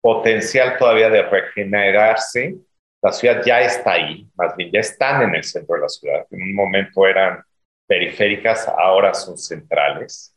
potencial 0.00 0.76
todavía 0.78 1.08
de 1.08 1.22
regenerarse, 1.22 2.56
la 3.00 3.12
ciudad 3.12 3.42
ya 3.44 3.60
está 3.62 3.92
ahí, 3.92 4.28
más 4.34 4.54
bien 4.56 4.70
ya 4.70 4.80
están 4.80 5.22
en 5.22 5.34
el 5.34 5.44
centro 5.44 5.76
de 5.76 5.82
la 5.82 5.88
ciudad. 5.88 6.26
En 6.30 6.42
un 6.42 6.54
momento 6.54 7.06
eran 7.06 7.42
periféricas, 7.86 8.68
ahora 8.68 9.14
son 9.14 9.36
centrales. 9.38 10.34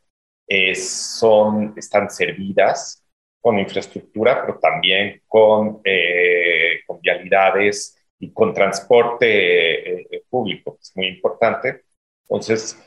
son, 0.76 1.74
están 1.76 2.10
servidas 2.10 3.04
con 3.42 3.60
infraestructura, 3.60 4.42
pero 4.46 4.60
también 4.60 5.22
con, 5.28 5.82
eh, 5.84 6.82
con 6.86 7.00
vialidades 7.02 7.96
y 8.26 8.34
con 8.34 8.54
transporte 8.54 9.28
eh, 9.28 10.08
eh, 10.10 10.24
público, 10.30 10.78
es 10.82 10.92
muy 10.96 11.08
importante. 11.08 11.84
Entonces, 12.24 12.78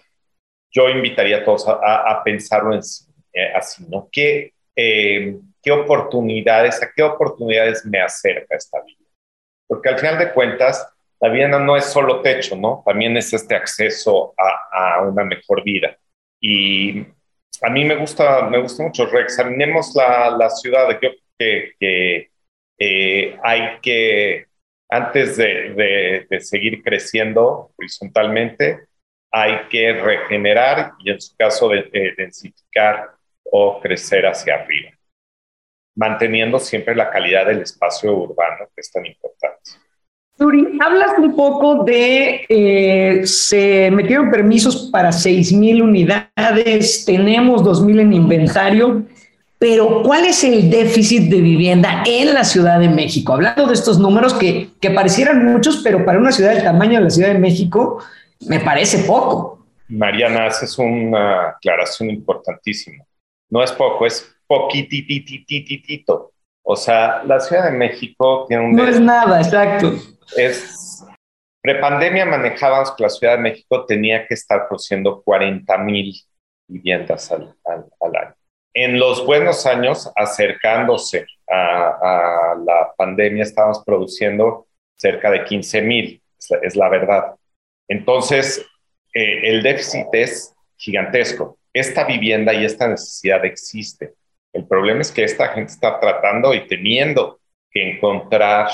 yo 0.71 0.89
invitaría 0.89 1.39
a 1.39 1.45
todos 1.45 1.67
a, 1.69 2.23
pensarlo 2.25 2.75
en, 2.75 2.81
eh, 3.33 3.53
así, 3.55 3.85
¿no? 3.89 4.09
¿Qué, 4.11 4.53
¿Qué 4.75 5.73
oportunidades, 5.73 6.83
a 6.83 6.91
qué 6.95 7.03
oportunidades 7.03 7.85
me 7.87 8.01
acerca 8.01 8.57
esta 8.57 8.83
vida? 8.83 9.09
Porque 9.67 9.89
al 9.89 9.99
final 9.99 10.19
de 10.19 10.33
cuentas, 10.33 10.87
la 11.21 11.31
vida 11.31 11.49
no 11.49 11.77
es 11.77 11.85
solo 11.85 12.21
techo, 12.21 12.57
¿no? 12.57 12.83
También 12.85 13.17
es 13.17 13.33
este 13.33 13.55
acceso 13.55 14.35
a, 14.37 14.99
a 14.99 15.03
una 15.03 15.25
mejor 15.25 15.63
vida. 15.65 15.97
Y 16.41 17.01
a 17.63 17.71
mí 17.71 17.85
me 17.85 17.97
gusta, 17.97 18.49
me 18.49 18.61
gusta 18.61 18.83
mucho, 18.83 19.07
reexaminemos 19.07 19.95
la, 19.95 20.31
la 20.31 20.51
ciudad, 20.51 20.87
creo 20.99 21.13
que, 21.39 21.73
que 21.79 22.31
hay 23.43 23.81
que 23.81 24.48
antes 24.89 25.37
de, 25.37 26.27
seguir 26.41 26.83
creciendo 26.83 27.73
horizontalmente, 27.77 28.87
hay 29.31 29.69
que 29.71 29.93
regenerar 29.93 30.93
y 31.01 31.11
en 31.11 31.21
su 31.21 31.37
caso 31.37 31.69
de, 31.69 32.15
densificar 32.17 33.11
o 33.51 33.81
crecer 33.81 34.27
hacia 34.27 34.55
arriba, 34.55 34.91
manteniendo 35.97 36.59
siempre 36.59 36.95
la 36.95 37.11
calidad 37.11 37.47
del 37.47 37.61
espacio 37.61 38.15
urbano 38.15 38.67
que 38.75 38.81
es 38.81 38.91
tan 38.91 39.05
importante. 39.05 39.71
Yuri, 40.39 40.79
hablas 40.81 41.19
un 41.19 41.35
poco 41.35 41.83
de, 41.83 42.47
eh, 42.49 43.27
se 43.27 43.91
metieron 43.91 44.31
permisos 44.31 44.89
para 44.93 45.11
6.000 45.11 45.83
unidades, 45.83 47.05
tenemos 47.05 47.63
2.000 47.65 48.01
en 48.01 48.13
inventario. 48.13 49.05
Pero 49.59 50.03
¿cuál 50.05 50.25
es 50.25 50.45
el 50.45 50.71
déficit 50.71 51.29
de 51.29 51.41
vivienda 51.41 52.05
en 52.07 52.33
la 52.33 52.45
Ciudad 52.45 52.79
de 52.79 52.89
México? 52.89 53.33
Hablando 53.33 53.67
de 53.67 53.75
estos 53.75 53.99
números 53.99 54.35
que, 54.35 54.71
que 54.81 54.91
parecieran 54.91 55.45
muchos, 55.45 55.81
pero 55.83 56.05
para 56.05 56.19
una 56.19 56.31
ciudad 56.31 56.55
del 56.55 56.63
tamaño 56.63 56.99
de 56.99 57.05
la 57.05 57.11
Ciudad 57.11 57.33
de 57.33 57.39
México 57.39 58.01
me 58.47 58.61
parece 58.61 59.01
poco. 59.01 59.67
Mariana, 59.89 60.47
haces 60.47 60.79
una 60.79 61.49
aclaración 61.51 62.11
importantísima. 62.11 63.05
No 63.51 63.65
es 63.65 63.73
poco, 63.73 64.07
es 64.07 64.33
poquititititito. 64.47 66.33
O 66.63 66.77
sea, 66.77 67.25
la 67.25 67.41
Ciudad 67.41 67.65
de 67.65 67.77
México 67.77 68.45
tiene 68.47 68.65
un... 68.65 68.77
No 68.77 68.87
es 68.87 69.01
nada, 69.01 69.41
exacto. 69.41 69.93
Es... 70.37 71.05
Prepandemia 71.61 72.25
manejábamos 72.25 72.93
que 72.93 73.03
la 73.03 73.09
Ciudad 73.09 73.37
de 73.37 73.43
México 73.43 73.85
tenía 73.87 74.25
que 74.27 74.35
estar 74.35 74.69
produciendo 74.69 75.21
40 75.23 75.79
mil 75.79 76.15
viviendas 76.69 77.33
al, 77.33 77.57
al 77.65 78.17
año 78.17 78.38
en 78.75 78.99
los 78.99 79.25
buenos 79.25 79.67
años, 79.67 80.11
acercándose 80.15 81.27
a, 81.49 82.55
la 82.65 82.93
pandemia, 82.97 83.43
estábamos 83.43 83.83
produciendo 83.85 84.67
cerca 84.97 85.31
de 85.31 85.45
15 85.45 85.83
mil, 85.83 86.23
es, 86.63 86.77
la 86.77 86.89
verdad. 86.89 87.35
Entonces, 87.89 88.65
eh, 89.15 89.49
el 89.49 89.63
déficit 89.63 90.07
es 90.13 90.55
gigantesco. 90.77 91.59
Esta 91.73 92.05
vivienda 92.05 92.53
y 92.55 92.65
esta 92.65 92.89
necesidad 92.89 93.45
existe. 93.45 94.15
El 94.53 94.67
problema 94.67 95.01
es 95.01 95.13
que 95.13 95.25
esta 95.25 95.49
gente 95.49 95.73
está 95.73 95.99
tratando 96.01 96.55
y 96.55 96.67
teniendo 96.67 97.41
que 97.71 97.93
encontrar 97.93 98.69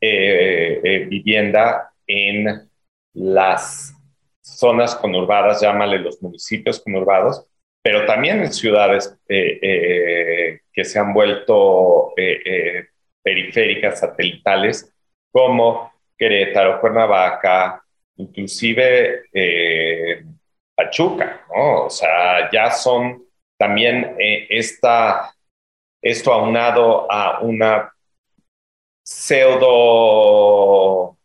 eh, 0.00 0.80
eh, 0.82 0.98
vivienda 1.06 1.92
en 2.06 2.70
las 3.14 3.94
zonas 4.40 4.94
conurbadas, 4.96 5.60
llámale 5.60 5.98
los 5.98 6.22
municipios 6.22 6.80
conurbados, 6.80 7.46
pero 7.82 8.04
también 8.06 8.40
en 8.40 8.52
ciudades 8.52 9.16
eh, 9.28 9.58
eh, 9.62 10.60
que 10.72 10.84
se 10.84 10.98
han 10.98 11.12
vuelto 11.14 12.12
eh, 12.16 12.88
periféricas, 13.22 14.00
satelitales, 14.00 14.92
como 15.30 15.92
Querétaro, 16.16 16.80
Cuernavaca, 16.80 17.82
inclusive 18.16 19.22
Pachuca, 20.74 21.46
¿no? 21.54 21.86
O 21.86 21.90
sea, 21.90 22.50
ya 22.50 22.70
son 22.70 23.24
también 23.56 24.16
esta, 24.18 25.34
esto 26.02 26.32
aunado 26.32 27.10
a 27.10 27.40
una 27.40 27.92
pseudo, 29.02 30.36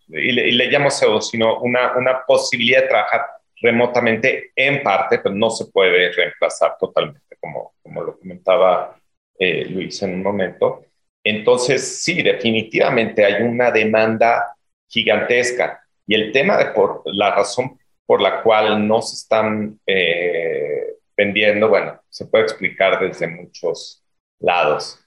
y 0.08 0.32
le, 0.32 0.48
y 0.48 0.70
llamo 0.70 0.90
pseudo, 0.90 1.22
sino 1.22 1.60
una, 1.60 1.96
una 1.98 2.26
posibilidad 2.26 2.82
de 2.82 2.88
trabajar 2.88 3.35
remotamente 3.66 4.52
en 4.56 4.84
parte, 4.84 5.20
pero 5.20 5.34
no 5.34 5.50
se 5.50 5.66
puede 5.66 6.12
reemplazar 6.12 6.78
totalmente, 6.80 7.36
como, 7.40 7.74
como 7.82 8.04
lo 8.04 8.20
comentaba 8.20 8.96
eh, 9.40 9.66
Luis 9.66 10.02
en 10.04 10.14
un 10.14 10.24
momento. 10.24 10.86
Entonces, 11.24 12.04
sí, 12.04 12.22
definitivamente 12.22 13.26
hay 13.26 13.42
una 13.42 13.72
demanda 13.72 14.56
gigantesca. 14.88 15.82
Y 16.06 16.14
el 16.14 16.32
tema 16.32 16.58
de 16.58 16.68
por 16.68 17.02
la 17.06 17.34
razón 17.34 17.80
por 18.06 18.22
la 18.22 18.44
cual 18.44 18.88
no 18.88 19.02
se 19.02 19.16
están 19.16 19.80
eh, 19.88 20.98
vendiendo, 21.18 21.68
bueno, 21.68 22.00
se 22.08 22.28
puede 22.28 22.44
explicar 22.44 23.00
desde 23.00 23.28
muchos 23.28 24.04
lados. 24.40 25.00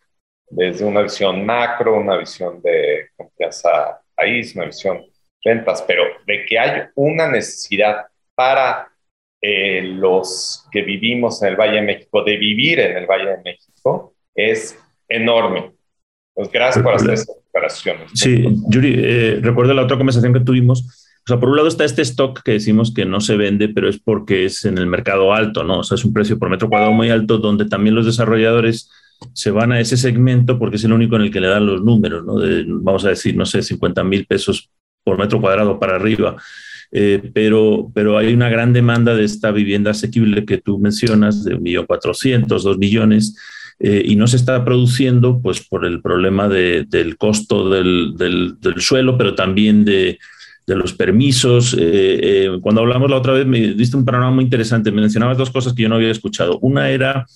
Desde 0.50 0.84
una 0.84 1.02
visión 1.02 1.46
macro, 1.46 1.96
una 1.96 2.16
visión 2.16 2.60
de 2.60 3.10
confianza 3.16 4.00
país, 4.16 4.56
una 4.56 4.64
visión 4.64 5.04
rentas, 5.44 5.82
pero 5.82 6.02
de 6.26 6.44
que 6.44 6.58
hay 6.58 6.82
una 6.96 7.28
necesidad 7.28 8.06
para 8.38 8.86
eh, 9.40 9.82
los 9.82 10.64
que 10.70 10.82
vivimos 10.82 11.42
en 11.42 11.48
el 11.48 11.56
Valle 11.56 11.80
de 11.80 11.82
México, 11.82 12.22
de 12.22 12.36
vivir 12.36 12.78
en 12.78 12.96
el 12.96 13.04
Valle 13.04 13.30
de 13.30 13.42
México, 13.44 14.14
es 14.32 14.78
enorme. 15.08 15.72
Pues 16.34 16.48
gracias 16.52 16.84
por 16.84 16.94
hacer 16.94 17.14
esta 17.14 17.32
declaración. 17.32 17.96
Sí, 18.14 18.44
Yuri, 18.68 18.94
eh, 18.96 19.40
recuerdo 19.42 19.74
la 19.74 19.82
otra 19.82 19.96
conversación 19.96 20.32
que 20.32 20.38
tuvimos. 20.38 21.18
O 21.24 21.26
sea, 21.26 21.40
por 21.40 21.48
un 21.48 21.56
lado 21.56 21.66
está 21.66 21.84
este 21.84 22.02
stock 22.02 22.40
que 22.44 22.52
decimos 22.52 22.94
que 22.94 23.04
no 23.04 23.20
se 23.20 23.36
vende, 23.36 23.70
pero 23.70 23.88
es 23.88 23.98
porque 23.98 24.44
es 24.44 24.64
en 24.64 24.78
el 24.78 24.86
mercado 24.86 25.34
alto, 25.34 25.64
¿no? 25.64 25.80
O 25.80 25.82
sea, 25.82 25.96
es 25.96 26.04
un 26.04 26.12
precio 26.12 26.38
por 26.38 26.48
metro 26.48 26.68
cuadrado 26.68 26.92
muy 26.92 27.10
alto, 27.10 27.38
donde 27.38 27.64
también 27.64 27.96
los 27.96 28.06
desarrolladores 28.06 28.88
se 29.32 29.50
van 29.50 29.72
a 29.72 29.80
ese 29.80 29.96
segmento 29.96 30.60
porque 30.60 30.76
es 30.76 30.84
el 30.84 30.92
único 30.92 31.16
en 31.16 31.22
el 31.22 31.32
que 31.32 31.40
le 31.40 31.48
dan 31.48 31.66
los 31.66 31.82
números, 31.82 32.24
¿no? 32.24 32.34
vamos 32.82 33.04
a 33.04 33.08
decir, 33.08 33.36
no 33.36 33.44
sé, 33.44 33.62
50 33.62 34.04
mil 34.04 34.26
pesos 34.26 34.70
por 35.02 35.18
metro 35.18 35.40
cuadrado 35.40 35.80
para 35.80 35.96
arriba. 35.96 36.36
Eh, 36.90 37.30
pero, 37.34 37.90
pero 37.94 38.16
hay 38.16 38.32
una 38.32 38.48
gran 38.48 38.72
demanda 38.72 39.14
de 39.14 39.24
esta 39.24 39.50
vivienda 39.50 39.90
asequible 39.90 40.44
que 40.44 40.58
tú 40.58 40.78
mencionas, 40.78 41.44
de 41.44 41.58
1.400.000, 41.58 42.46
2 42.46 42.78
millones, 42.78 43.36
eh, 43.78 44.02
y 44.04 44.16
no 44.16 44.26
se 44.26 44.36
está 44.36 44.64
produciendo 44.64 45.40
pues, 45.40 45.66
por 45.66 45.84
el 45.84 46.00
problema 46.00 46.48
de, 46.48 46.84
del 46.88 47.16
costo 47.16 47.68
del, 47.68 48.14
del, 48.16 48.56
suelo, 48.78 49.16
pero 49.18 49.34
también 49.34 49.84
de, 49.84 50.18
de 50.66 50.76
los 50.76 50.94
permisos. 50.94 51.76
Eh, 51.78 52.58
cuando 52.60 52.80
hablamos 52.80 53.10
la 53.10 53.18
otra 53.18 53.34
vez, 53.34 53.46
me 53.46 53.74
diste 53.74 53.96
un 53.96 54.04
panorama 54.04 54.32
muy 54.32 54.44
interesante. 54.44 54.90
Me 54.90 55.02
mencionabas 55.02 55.38
dos 55.38 55.50
cosas 55.50 55.74
que 55.74 55.82
yo 55.82 55.88
no 55.88 55.96
había 55.96 56.10
escuchado. 56.10 56.58
Una 56.60 56.90
era 56.90 57.26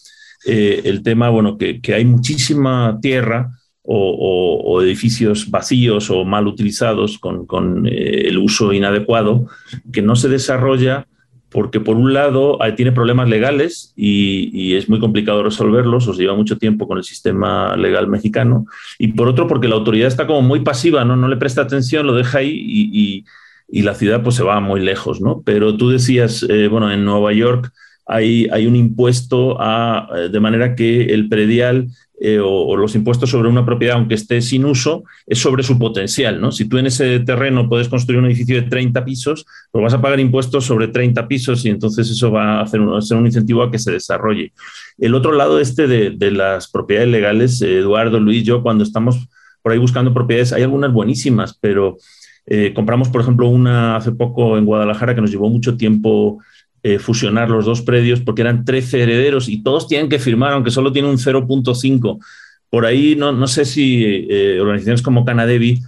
el 0.44 1.04
tema, 1.04 1.28
bueno, 1.28 1.56
que, 1.56 1.80
que 1.80 1.94
hay 1.94 2.04
muchísima 2.04 2.98
tierra 3.00 3.52
o, 3.84 4.80
edificios 4.82 5.50
vacíos 5.50 6.10
o 6.10 6.24
mal 6.24 6.46
utilizados 6.46 7.18
con, 7.18 7.86
eh, 7.86 8.28
el 8.28 8.38
uso 8.38 8.72
inadecuado, 8.72 9.46
que 9.92 10.02
no 10.02 10.16
se 10.16 10.28
desarrolla 10.28 11.06
porque 11.52 11.80
por 11.80 11.96
un 11.96 12.14
lado 12.14 12.58
tiene 12.76 12.92
problemas 12.92 13.28
legales 13.28 13.92
y, 13.94 14.74
es 14.74 14.88
muy 14.88 14.98
complicado 14.98 15.42
resolverlos, 15.42 16.08
os 16.08 16.16
lleva 16.16 16.34
mucho 16.34 16.56
tiempo 16.56 16.88
con 16.88 16.96
el 16.96 17.04
sistema 17.04 17.76
legal 17.76 18.08
mexicano, 18.08 18.64
y 18.98 19.08
por 19.08 19.28
otro 19.28 19.46
porque 19.46 19.68
la 19.68 19.74
autoridad 19.74 20.08
está 20.08 20.26
como 20.26 20.40
muy 20.40 20.60
pasiva, 20.60 21.04
no, 21.04 21.14
no 21.14 21.28
le 21.28 21.36
presta 21.36 21.60
atención, 21.60 22.06
lo 22.06 22.14
deja 22.14 22.38
ahí 22.38 22.54
y, 22.54 23.24
la 23.82 23.94
ciudad 23.94 24.22
pues 24.22 24.36
se 24.36 24.42
va 24.42 24.60
muy 24.60 24.80
lejos, 24.80 25.22
¿no? 25.22 25.42
Pero 25.46 25.76
tú 25.76 25.88
decías, 25.88 26.44
eh, 26.46 26.68
bueno, 26.68 26.92
en 26.92 27.06
Nueva 27.06 27.32
York 27.32 27.72
hay, 28.04 28.46
hay 28.52 28.66
un 28.66 28.76
impuesto 28.76 29.56
a, 29.58 30.08
eh, 30.14 30.28
de 30.28 30.40
manera 30.40 30.74
que 30.74 31.06
el 31.14 31.30
predial 31.30 31.88
eh, 32.24 32.38
o, 32.40 32.76
los 32.76 32.94
impuestos 32.94 33.30
sobre 33.30 33.48
una 33.48 33.66
propiedad, 33.66 33.96
aunque 33.96 34.14
esté 34.14 34.40
sin 34.42 34.64
uso, 34.64 35.02
es 35.26 35.40
sobre 35.40 35.64
su 35.64 35.76
potencial. 35.76 36.40
¿no? 36.40 36.52
Si 36.52 36.66
tú 36.66 36.78
en 36.78 36.86
ese 36.86 37.18
terreno 37.18 37.68
puedes 37.68 37.88
construir 37.88 38.20
un 38.20 38.26
edificio 38.26 38.54
de 38.54 38.68
30 38.68 39.04
pisos, 39.04 39.44
pues 39.72 39.82
vas 39.82 39.92
a 39.92 40.00
pagar 40.00 40.20
impuestos 40.20 40.64
sobre 40.64 40.86
30 40.86 41.26
pisos 41.26 41.64
y 41.64 41.70
entonces 41.70 42.08
eso 42.08 42.30
va 42.30 42.58
a 42.58 42.62
hacer 42.62 42.80
un, 42.80 43.02
ser 43.02 43.16
un 43.16 43.26
incentivo 43.26 43.64
a 43.64 43.72
que 43.72 43.80
se 43.80 43.90
desarrolle. 43.90 44.52
El 44.98 45.16
otro 45.16 45.32
lado 45.32 45.58
este 45.58 45.88
de, 45.88 46.30
las 46.30 46.70
propiedades 46.70 47.10
legales, 47.10 47.60
Eduardo, 47.60 48.20
Luis, 48.20 48.44
yo 48.44 48.62
cuando 48.62 48.84
estamos 48.84 49.26
por 49.60 49.72
ahí 49.72 49.78
buscando 49.78 50.14
propiedades, 50.14 50.52
hay 50.52 50.62
algunas 50.62 50.92
buenísimas, 50.92 51.58
pero 51.60 51.96
eh, 52.46 52.72
compramos, 52.72 53.08
por 53.08 53.22
ejemplo, 53.22 53.48
una 53.48 53.96
hace 53.96 54.12
poco 54.12 54.56
en 54.56 54.64
Guadalajara 54.64 55.16
que 55.16 55.22
nos 55.22 55.32
llevó 55.32 55.50
mucho 55.50 55.76
tiempo 55.76 56.38
eh, 56.82 56.98
fusionar 56.98 57.48
los 57.48 57.64
dos 57.64 57.82
predios 57.82 58.20
porque 58.20 58.42
eran 58.42 58.64
13 58.64 59.02
herederos 59.02 59.48
y 59.48 59.62
todos 59.62 59.86
tienen 59.86 60.08
que 60.08 60.18
firmar, 60.18 60.52
aunque 60.52 60.70
solo 60.70 60.92
tiene 60.92 61.08
un 61.08 61.18
0.5. 61.18 62.18
Por 62.68 62.86
ahí 62.86 63.14
no, 63.16 63.32
no 63.32 63.46
sé 63.46 63.64
si 63.64 64.26
eh, 64.28 64.58
organizaciones 64.60 65.02
como 65.02 65.24
Canadevi 65.24 65.80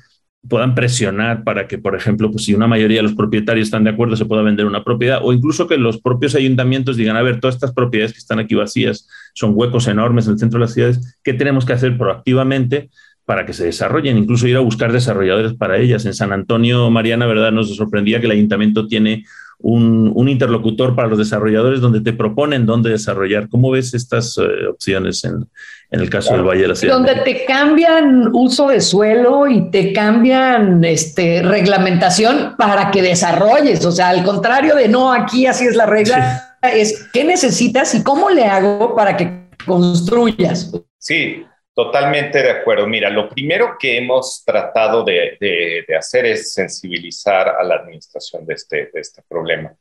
puedan 0.48 0.74
presionar 0.74 1.42
para 1.42 1.66
que, 1.66 1.78
por 1.78 1.96
ejemplo, 1.96 2.30
pues 2.30 2.44
si 2.44 2.54
una 2.54 2.66
mayoría 2.66 2.98
de 2.98 3.04
los 3.04 3.14
propietarios 3.14 3.68
están 3.68 3.84
de 3.84 3.90
acuerdo, 3.90 4.16
se 4.16 4.26
pueda 4.26 4.42
vender 4.42 4.66
una 4.66 4.84
propiedad, 4.84 5.20
o 5.22 5.32
incluso 5.32 5.66
que 5.66 5.78
los 5.78 6.00
propios 6.00 6.34
ayuntamientos 6.34 6.96
digan, 6.96 7.16
a 7.16 7.22
ver, 7.22 7.40
todas 7.40 7.56
estas 7.56 7.72
propiedades 7.72 8.12
que 8.12 8.18
están 8.18 8.38
aquí 8.38 8.54
vacías 8.54 9.08
son 9.32 9.52
huecos 9.54 9.88
enormes 9.88 10.26
en 10.26 10.34
el 10.34 10.38
centro 10.38 10.58
de 10.58 10.66
las 10.66 10.74
ciudades, 10.74 11.18
¿qué 11.22 11.32
tenemos 11.32 11.64
que 11.64 11.72
hacer 11.72 11.96
proactivamente 11.96 12.90
para 13.24 13.46
que 13.46 13.52
se 13.52 13.64
desarrollen? 13.64 14.18
Incluso 14.18 14.46
ir 14.46 14.56
a 14.56 14.60
buscar 14.60 14.92
desarrolladores 14.92 15.54
para 15.54 15.78
ellas. 15.78 16.04
En 16.06 16.14
San 16.14 16.32
Antonio, 16.32 16.90
Mariana, 16.90 17.26
¿verdad? 17.26 17.52
Nos 17.52 17.74
sorprendía 17.74 18.20
que 18.20 18.26
el 18.26 18.32
ayuntamiento 18.32 18.86
tiene 18.86 19.24
un, 19.58 20.28
interlocutor 20.28 20.94
para 20.94 21.08
los 21.08 21.18
desarrolladores 21.18 21.80
donde 21.80 22.00
te 22.00 22.12
proponen 22.12 22.66
dónde 22.66 22.90
desarrollar. 22.90 23.48
¿Cómo 23.48 23.70
ves 23.70 23.94
estas 23.94 24.36
eh, 24.38 24.66
opciones 24.68 25.24
en, 25.24 25.46
el 25.90 26.10
caso 26.10 26.32
del 26.32 26.42
Valle 26.42 26.62
de 26.62 26.68
la 26.68 26.74
Ciudad? 26.74 26.94
Donde 26.94 27.14
te 27.16 27.44
cambian 27.44 28.28
uso 28.32 28.68
de 28.68 28.80
suelo 28.80 29.46
y 29.46 29.70
te 29.70 29.92
cambian 29.92 30.84
este, 30.84 31.42
reglamentación 31.42 32.54
para 32.58 32.90
que 32.90 33.02
desarrolles. 33.02 33.84
O 33.84 33.92
sea, 33.92 34.10
al 34.10 34.24
contrario 34.24 34.74
de 34.74 34.88
no, 34.88 35.12
aquí 35.12 35.46
así 35.46 35.64
es 35.64 35.76
la 35.76 35.86
regla, 35.86 36.58
es 36.62 37.08
qué 37.12 37.24
necesitas 37.24 37.94
y 37.94 38.02
cómo 38.02 38.30
le 38.30 38.44
hago 38.44 38.94
para 38.94 39.16
que 39.16 39.44
construyas. 39.64 40.72
Sí, 40.98 41.44
Totalmente 41.74 42.40
de 42.40 42.50
acuerdo. 42.50 42.86
Mira, 42.86 43.10
lo 43.10 43.28
primero 43.28 43.76
que 43.78 43.96
hemos 43.96 44.44
tratado 44.44 45.02
de, 45.02 45.84
hacer 45.98 46.26
es 46.26 46.54
sensibilizar 46.54 47.48
a 47.48 47.64
la 47.64 47.76
administración 47.76 48.46
de 48.46 48.54
este, 48.54 48.90
este 48.94 49.22
problema. 49.28 49.74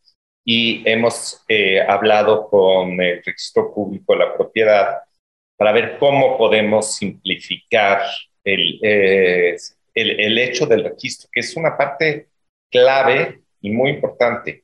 Y 0.44 0.84
hemos 0.90 1.44
eh, 1.48 1.80
hablado 1.82 2.50
con 2.50 3.00
el 3.00 3.24
registro 3.24 3.74
público 3.74 4.14
de 4.14 4.20
la 4.20 4.34
propiedad 4.34 4.98
para 5.56 5.72
ver 5.72 5.98
cómo 6.00 6.38
podemos 6.38 6.96
simplificar 6.96 8.02
el, 8.44 8.80
eh, 8.82 9.56
el, 9.94 10.20
el 10.20 10.38
hecho 10.40 10.66
del 10.66 10.84
registro, 10.84 11.30
que 11.32 11.42
es 11.42 11.56
una 11.56 11.78
parte 11.78 12.28
clave 12.72 13.44
y 13.62 13.70
muy 13.70 13.92
importante. 13.92 14.64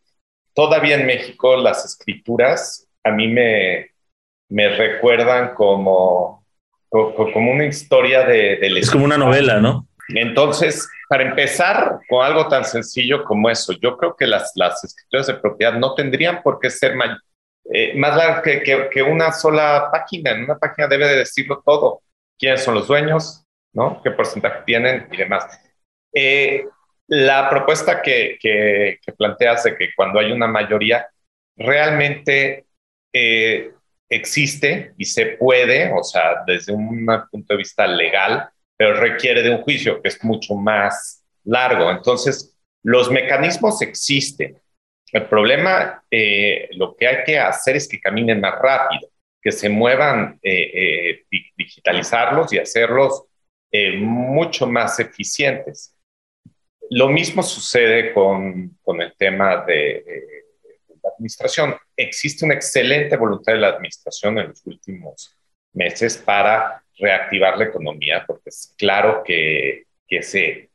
Todavía 0.54 0.96
en 0.96 1.06
México 1.06 1.56
las 1.56 1.86
escrituras 1.86 2.88
a 3.04 3.12
mí 3.12 3.28
me, 3.28 3.92
me 4.50 4.70
recuerdan 4.70 5.54
como, 5.54 6.39
como 6.90 7.52
una 7.52 7.66
historia 7.66 8.26
de, 8.26 8.60
Es 8.78 8.92
como 8.92 9.06
una 9.06 9.18
novela, 9.18 9.60
¿no? 9.60 9.88
Entonces, 10.10 10.90
para 11.08 11.24
empezar 11.24 12.00
con 12.08 12.26
algo 12.26 12.48
tan 12.48 12.66
sencillo 12.66 13.24
como 13.24 13.50
eso, 13.50 13.74
yo 13.80 13.96
creo 13.98 14.16
que 14.16 14.26
las, 14.26 14.52
las 14.56 14.84
escrituras 14.84 15.28
de 15.28 15.36
propiedad 15.36 15.74
no 15.74 15.94
tendrían 15.94 16.42
por 16.42 16.60
qué 16.60 16.70
ser 16.70 16.94
eh, 17.72 17.94
más 17.96 18.18
largas 18.18 18.42
que, 18.42 18.90
que, 18.92 19.02
una 19.04 19.32
sola 19.32 19.90
página. 19.92 20.32
En 20.32 20.46
una 20.46 20.58
página 20.58 20.88
debe 20.88 21.08
de 21.08 21.18
decirlo 21.18 21.62
todo. 21.64 22.02
¿Quiénes 22.40 22.64
son 22.64 22.74
los 22.74 22.88
dueños? 22.88 23.46
¿no? 23.74 24.02
¿Qué 24.04 24.12
porcentaje 24.12 24.64
tienen 24.66 25.08
y 25.12 25.18
demás? 25.18 25.60
Eh, 26.14 26.66
la 27.08 27.50
propuesta 27.50 28.02
que, 28.02 28.38
que, 28.40 29.00
planteas 29.18 29.64
de 29.64 29.76
que 29.76 29.90
cuando 29.96 30.20
hay 30.20 30.32
una 30.32 30.48
mayoría, 30.48 31.08
realmente 31.56 32.66
eh, 33.14 33.72
existe 34.10 34.94
y 34.98 35.06
se 35.06 35.38
puede, 35.38 35.92
o 35.94 36.04
sea, 36.04 36.44
desde 36.46 36.74
un 36.74 37.06
punto 37.32 37.54
de 37.54 37.58
vista 37.58 37.86
legal, 37.86 38.50
pero 38.76 39.00
requiere 39.00 39.44
de 39.44 39.52
un 39.52 39.62
juicio 39.62 40.02
que 40.02 40.10
es 40.10 40.24
mucho 40.24 40.56
más 40.56 41.24
largo. 41.44 41.92
Entonces, 41.92 42.58
los 42.84 43.12
mecanismos 43.12 43.82
existen. 43.82 44.60
El 45.12 45.26
problema, 45.26 46.04
eh, 46.10 46.70
lo 46.74 46.96
que 46.96 47.08
hay 47.08 47.24
que 47.24 47.40
hacer 47.40 47.76
es 47.76 47.88
que 47.88 48.00
caminen 48.00 48.40
más 48.40 48.60
rápido, 48.60 49.10
que 49.42 49.52
se 49.52 49.70
muevan, 49.70 50.40
eh, 50.42 50.72
eh, 51.32 51.48
digitalizarlos 51.58 52.52
y 52.54 52.60
hacerlos 52.60 53.26
mucho 53.98 54.66
más 54.66 55.00
eficientes. 55.00 55.96
Lo 56.90 57.08
mismo 57.08 57.44
sucede 57.44 58.14
con, 58.14 58.80
con 58.82 59.00
el 59.00 59.14
tema 59.16 59.64
de, 59.64 60.04
la 61.04 61.12
administración. 61.12 61.76
Existe 61.96 62.46
una 62.46 62.56
excelente 62.56 63.18
voluntad 63.18 63.54
de 63.54 63.60
la 63.60 63.70
administración 63.70 64.38
en 64.40 64.50
los 64.50 64.66
últimos 64.66 65.36
meses 65.74 66.18
para 66.18 66.84
reactivar 66.98 67.58
la 67.58 67.66
economía, 67.66 68.24
porque 68.26 68.50
es 68.50 68.74
claro 68.78 69.24
que, 69.24 69.86
que 70.08 70.22
se, 70.22 70.70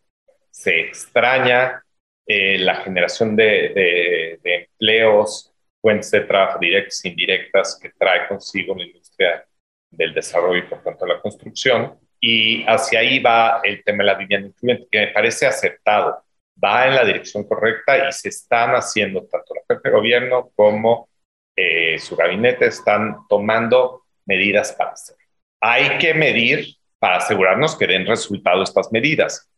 se 0.51 0.81
extraña 0.81 1.85
eh, 2.27 2.59
la 2.59 2.77
generación 2.77 3.37
de, 3.37 4.41
de, 4.43 4.55
empleos, 4.55 5.53
fuentes 5.81 6.11
de 6.11 6.23
trabajo 6.23 6.59
directas 6.59 7.05
e 7.05 7.09
indirectas 7.09 7.79
que 7.81 7.91
trae 7.91 8.27
consigo 8.27 8.75
la 8.75 8.85
industria 8.85 9.45
del 9.91 10.15
desarrollo 10.15 10.59
y 10.59 10.69
por 10.69 10.83
tanto 10.83 11.07
la 11.07 11.21
construcción. 11.21 11.99
Y 12.19 12.65
hacia 12.67 13.01
ahí 13.01 13.19
va 13.19 13.61
el 13.63 13.85
tema 13.85 13.99
de 13.99 14.05
la 14.05 14.15
vivienda 14.15 14.49
incluyente, 14.49 14.89
que 14.91 14.99
me 15.01 15.09
parece 15.09 15.47
aceptado, 15.47 16.25
va 16.63 16.87
en 16.87 16.95
la 16.95 17.05
dirección 17.05 17.45
correcta 17.45 18.09
y 18.09 18.13
se 18.13 18.29
están 18.29 18.75
haciendo, 18.75 19.25
tanto 19.27 19.55
la 19.55 19.63
jefe 19.69 19.89
de 19.89 19.95
gobierno 19.95 20.51
como 20.55 21.09
eh, 21.57 21.99
su 21.99 22.17
gabinete 22.17 22.67
están 22.67 23.27
tomando 23.29 24.05
medidas 24.27 24.73
para 24.73 24.93
hacerlo 24.93 25.25
hay 25.67 25.97
que 25.97 26.13
medir 26.13 26.77
para 26.99 27.17
asegurarnos 27.17 27.75
que 27.75 27.87
den 27.87 28.07
resultado 28.07 28.63
estas 28.63 28.93
medidas, 28.93 29.51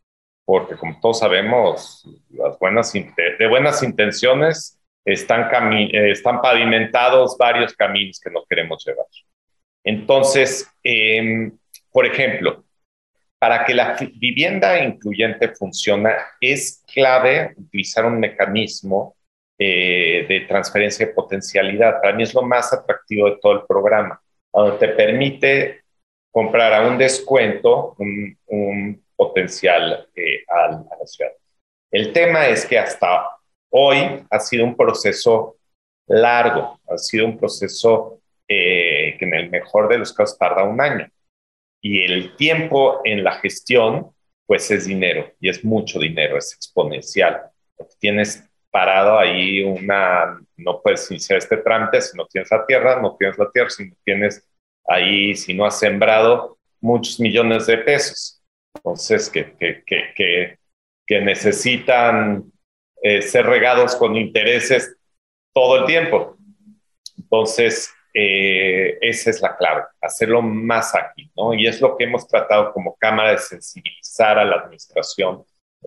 porque 0.44 0.76
como 0.76 1.00
todos 1.00 1.18
sabemos, 1.18 2.08
las 2.30 2.56
buenas, 2.60 2.92
de 2.92 3.48
buenas 3.48 3.82
intenciones 3.82 4.80
están, 5.04 5.50
están 5.72 6.40
pavimentados 6.40 7.36
varios 7.36 7.74
caminos 7.74 8.20
que 8.20 8.30
no 8.30 8.44
queremos 8.48 8.84
llevar. 8.86 9.06
Entonces, 9.82 10.70
em, 10.84 11.58
por 11.90 12.06
ejemplo, 12.06 12.64
para 13.38 13.64
que 13.64 13.74
la 13.74 13.96
vivienda 14.14 14.82
incluyente 14.82 15.48
funcione, 15.54 16.12
es 16.40 16.84
clave 16.92 17.54
utilizar 17.56 18.06
un 18.06 18.18
mecanismo 18.18 19.14
eh, 19.58 20.26
de 20.28 20.40
transferencia 20.40 21.06
de 21.06 21.12
potencialidad. 21.12 22.00
Para 22.00 22.14
mí 22.14 22.22
es 22.22 22.34
lo 22.34 22.42
más 22.42 22.72
atractivo 22.72 23.30
de 23.30 23.38
todo 23.40 23.52
el 23.52 23.66
programa, 23.66 24.20
donde 24.52 24.78
te 24.78 24.88
permite 24.88 25.80
comprar 26.30 26.74
a 26.74 26.86
un 26.86 26.98
descuento 26.98 27.96
un, 27.98 29.02
potencial 29.16 30.06
eh, 30.14 30.44
a, 30.46 30.68
la 30.68 31.06
ciudad. 31.06 31.32
El 31.90 32.12
tema 32.12 32.48
es 32.48 32.66
que 32.66 32.78
hasta 32.78 33.30
hoy 33.70 34.22
ha 34.28 34.40
sido 34.40 34.66
un 34.66 34.76
proceso 34.76 35.56
largo, 36.06 36.78
ha 36.86 36.98
sido 36.98 37.24
un 37.24 37.38
proceso 37.38 38.20
eh, 38.46 39.16
que 39.18 39.24
en 39.24 39.34
el 39.34 39.50
mejor 39.50 39.88
de 39.88 39.98
los 39.98 40.12
casos 40.12 40.38
tarda 40.38 40.64
un 40.64 40.80
año. 40.80 41.08
Y 41.88 42.02
el 42.02 42.34
tiempo 42.34 43.00
en 43.04 43.22
la 43.22 43.38
gestión, 43.38 44.10
pues 44.44 44.68
es 44.72 44.86
dinero, 44.86 45.32
y 45.40 45.48
es 45.48 45.64
mucho 45.64 46.00
dinero, 46.00 46.36
es 46.36 46.52
exponencial. 46.52 47.42
Tienes 48.00 48.42
parado 48.72 49.16
ahí 49.16 49.62
una, 49.62 50.40
no 50.56 50.82
puedes 50.82 51.08
iniciar 51.12 51.38
este 51.38 51.58
trámite 51.58 52.00
si 52.00 52.16
no 52.16 52.26
tienes 52.26 52.50
la 52.50 52.66
tierra, 52.66 53.00
no 53.00 53.14
tienes 53.16 53.38
la 53.38 53.48
tierra, 53.52 53.70
si 53.70 53.86
no 53.86 53.94
tienes 54.04 54.44
ahí 54.88 55.36
si 55.36 55.54
no 55.54 55.64
has 55.64 55.78
sembrado 55.78 56.58
muchos 56.80 57.20
millones 57.20 57.68
de 57.68 57.78
pesos. 57.78 58.42
Entonces, 58.74 59.30
que, 59.30 59.54
que, 59.54 59.84
que, 59.86 60.58
que 61.06 61.20
necesitan 61.20 62.50
eh, 63.00 63.22
ser 63.22 63.46
regados 63.46 63.94
con 63.94 64.16
intereses 64.16 64.96
todo 65.54 65.78
el 65.78 65.84
tiempo. 65.84 66.36
Entonces, 67.16 67.94
eh, 68.16 68.98
esa 69.00 69.30
es 69.30 69.42
la 69.42 69.56
clave, 69.56 69.82
hacerlo 70.00 70.40
más 70.42 70.94
ágil, 70.94 71.30
¿no? 71.36 71.52
Y 71.54 71.66
es 71.66 71.80
lo 71.80 71.96
que 71.96 72.04
hemos 72.04 72.26
tratado 72.26 72.72
como 72.72 72.96
Cámara 72.96 73.32
de 73.32 73.38
sensibilizar 73.38 74.38
a 74.38 74.44
la 74.44 74.56
administración, 74.56 75.44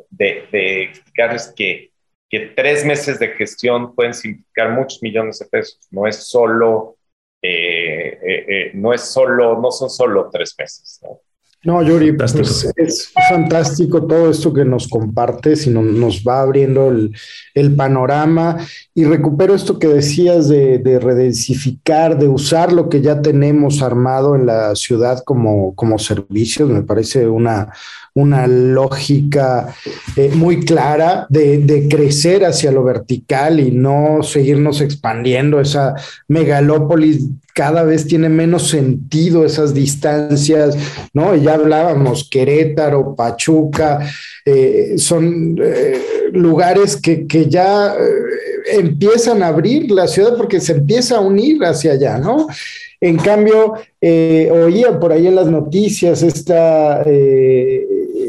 de, 0.09 0.47
de 0.51 0.83
explicarles 0.83 1.53
que, 1.55 1.91
que 2.29 2.39
tres 2.55 2.85
meses 2.85 3.19
de 3.19 3.29
gestión 3.29 3.95
pueden 3.95 4.13
significar 4.13 4.69
muchos 4.69 5.01
millones 5.01 5.39
de 5.39 5.45
pesos, 5.47 5.79
no 5.89 6.05
es 6.07 6.17
solo 6.17 6.99
eh, 7.41 8.19
eh, 8.21 8.45
eh, 8.49 8.71
no 8.73 8.93
es 8.93 9.01
solo, 9.01 9.59
no 9.59 9.71
son 9.71 9.89
solo 9.89 10.29
tres 10.29 10.55
meses. 10.57 10.99
¿no? 11.03 11.21
Yuri, 11.61 12.13
pues 12.13 12.71
es 12.77 13.11
fantástico 13.27 14.07
todo 14.07 14.31
esto 14.31 14.53
que 14.53 14.63
nos 14.63 14.87
compartes 14.87 15.67
y 15.67 15.69
nos 15.71 16.23
va 16.23 16.41
abriendo 16.41 16.89
el, 16.89 17.75
panorama. 17.75 18.57
Y 18.95 19.03
recupero 19.03 19.53
esto 19.53 19.77
que 19.77 19.87
decías 19.87 20.47
de, 20.47 20.77
de, 20.77 20.99
redensificar, 20.99 22.17
de 22.17 22.29
usar 22.29 22.71
lo 22.71 22.87
que 22.87 23.01
ya 23.01 23.21
tenemos 23.21 23.81
armado 23.81 24.35
en 24.35 24.45
la 24.45 24.73
ciudad 24.75 25.21
como, 25.25 25.75
como 25.75 25.99
servicios. 25.99 26.69
Me 26.69 26.83
parece 26.83 27.27
una, 27.27 27.73
una 28.13 28.47
lógica 28.47 29.73
eh, 30.15 30.31
muy 30.33 30.61
clara 30.65 31.25
de, 31.29 31.87
crecer 31.89 32.45
hacia 32.45 32.71
lo 32.71 32.83
vertical 32.83 33.59
y 33.59 33.71
no 33.71 34.23
seguirnos 34.23 34.81
expandiendo. 34.81 35.59
Esa 35.59 35.95
megalópolis 36.27 37.25
cada 37.53 37.83
vez 37.83 38.07
tiene 38.07 38.29
menos 38.29 38.69
sentido, 38.69 39.45
esas 39.45 39.73
distancias, 39.73 40.77
¿no? 41.13 41.35
Ya 41.35 41.55
hablábamos, 41.55 42.29
Querétaro, 42.29 43.15
Pachuca, 43.15 43.99
eh, 44.45 44.95
son 44.97 45.57
eh, 45.61 45.99
lugares 46.33 46.97
que, 46.97 47.27
que 47.27 47.47
ya 47.47 47.95
empiezan 48.71 49.43
a 49.43 49.47
abrir 49.47 49.91
la 49.91 50.07
ciudad 50.07 50.35
porque 50.37 50.59
se 50.59 50.73
empieza 50.73 51.17
a 51.17 51.21
unir 51.21 51.63
hacia 51.63 51.93
allá, 51.93 52.17
¿no? 52.17 52.47
En 53.01 53.17
cambio, 53.17 53.73
oía 54.01 54.99
por 54.99 55.13
ahí 55.13 55.27
en 55.27 55.35
las 55.35 55.47
noticias 55.47 56.21
esta 56.21 57.01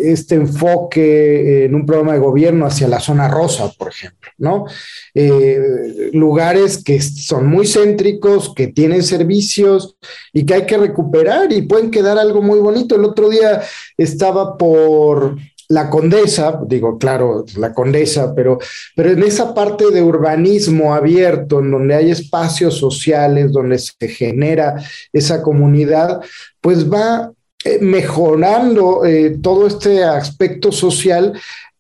este 0.03 0.37
enfoque 0.37 1.65
en 1.65 1.75
un 1.75 1.85
programa 1.85 2.13
de 2.13 2.21
gobierno 2.21 2.67
hacia 2.67 2.89
la 2.89 3.01
zona 3.01 3.29
rosa, 3.29 3.71
por 3.77 3.89
ejemplo, 3.89 4.31
¿no? 4.39 4.67
Eh, 5.15 6.11
lugares 6.13 6.83
que 6.83 7.01
son 7.01 7.47
muy 7.47 7.67
céntricos, 7.67 8.55
que 8.55 8.69
tienen 8.69 9.03
servicios 9.03 9.97
y 10.33 10.47
que 10.47 10.55
hay 10.55 10.67
que 10.67 10.79
recuperar 10.79 11.53
y 11.53 11.63
pueden 11.63 11.91
quedar 11.91 12.19
algo 12.19 12.43
muy 12.43 12.61
bonito. 12.61 12.95
El 12.95 13.05
otro 13.05 13.29
día 13.29 13.63
estaba 13.97 14.57
por 14.57 15.37
la 15.71 15.89
condesa, 15.89 16.61
digo, 16.67 16.99
claro, 16.99 17.45
la 17.57 17.73
condesa, 17.73 18.35
pero, 18.35 18.59
pero 18.97 19.13
en 19.13 19.23
esa 19.23 19.55
parte 19.55 19.91
de 19.93 20.03
urbanismo 20.03 20.93
abierto, 20.93 21.61
en 21.61 21.71
donde 21.71 21.95
hay 21.95 22.11
espacios 22.11 22.77
sociales, 22.77 23.53
donde 23.53 23.79
se 23.79 24.09
genera 24.09 24.75
esa 25.13 25.43
comunidad, 25.43 26.21
pues 26.61 26.91
va 26.91 27.33
mejorando 27.81 29.05
eh, 29.05 29.37
todo 29.43 29.67
este 29.67 30.03
aspecto 30.03 30.73
social 30.73 31.39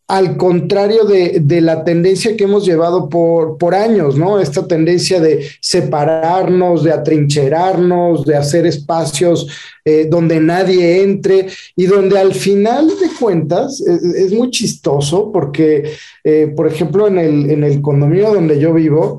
al 0.08 0.36
contrario 0.36 1.04
de, 1.04 1.60
la 1.60 1.84
tendencia 1.84 2.36
que 2.36 2.42
hemos 2.42 2.66
llevado 2.66 3.08
por, 3.08 3.58
por, 3.58 3.76
años, 3.76 4.16
¿no? 4.16 4.40
Esta 4.40 4.66
tendencia 4.66 5.20
de 5.20 5.46
separarnos, 5.60 6.82
de 6.82 6.92
atrincherarnos, 6.92 8.24
de 8.24 8.36
hacer 8.36 8.66
espacios 8.66 9.46
eh, 9.84 10.08
donde 10.10 10.40
nadie 10.40 11.04
entre 11.04 11.46
y 11.76 11.86
donde 11.86 12.18
al 12.18 12.34
final 12.34 12.88
de 12.88 13.08
cuentas 13.20 13.80
es, 13.80 14.32
muy 14.32 14.50
chistoso 14.50 15.30
porque, 15.30 15.92
por 16.56 16.66
ejemplo, 16.66 17.06
en 17.06 17.16
el, 17.16 17.48
en 17.48 17.62
el 17.62 17.80
condominio 17.80 18.34
donde 18.34 18.58
yo 18.58 18.74
vivo, 18.74 19.18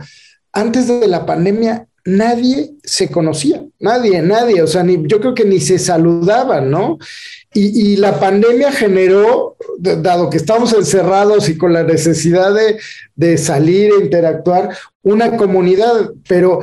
antes 0.52 0.90
de 0.90 1.08
la 1.08 1.26
pandemia 1.26 1.88
nadie 2.06 2.72
se 2.84 3.10
conocía, 3.10 3.64
nadie, 3.80 4.22
nadie, 4.22 4.62
o 4.62 4.68
sea, 4.68 4.84
ni, 4.84 5.04
yo 5.08 5.20
creo 5.20 5.34
que 5.34 5.46
ni 5.46 5.60
se 5.60 5.78
saludaban, 5.78 6.72
¿no? 6.72 6.98
Y, 7.54 7.98
la 7.98 8.18
pandemia 8.18 8.72
generó, 8.72 9.58
dado 9.78 10.30
que 10.30 10.38
estamos 10.38 10.72
encerrados 10.72 11.50
y 11.50 11.58
con 11.58 11.74
la 11.74 11.84
necesidad 11.84 12.54
de, 13.16 13.38
salir 13.38 13.92
e 13.92 14.06
interactuar, 14.06 14.70
una 15.04 15.36
comunidad, 15.36 16.12
pero, 16.30 16.62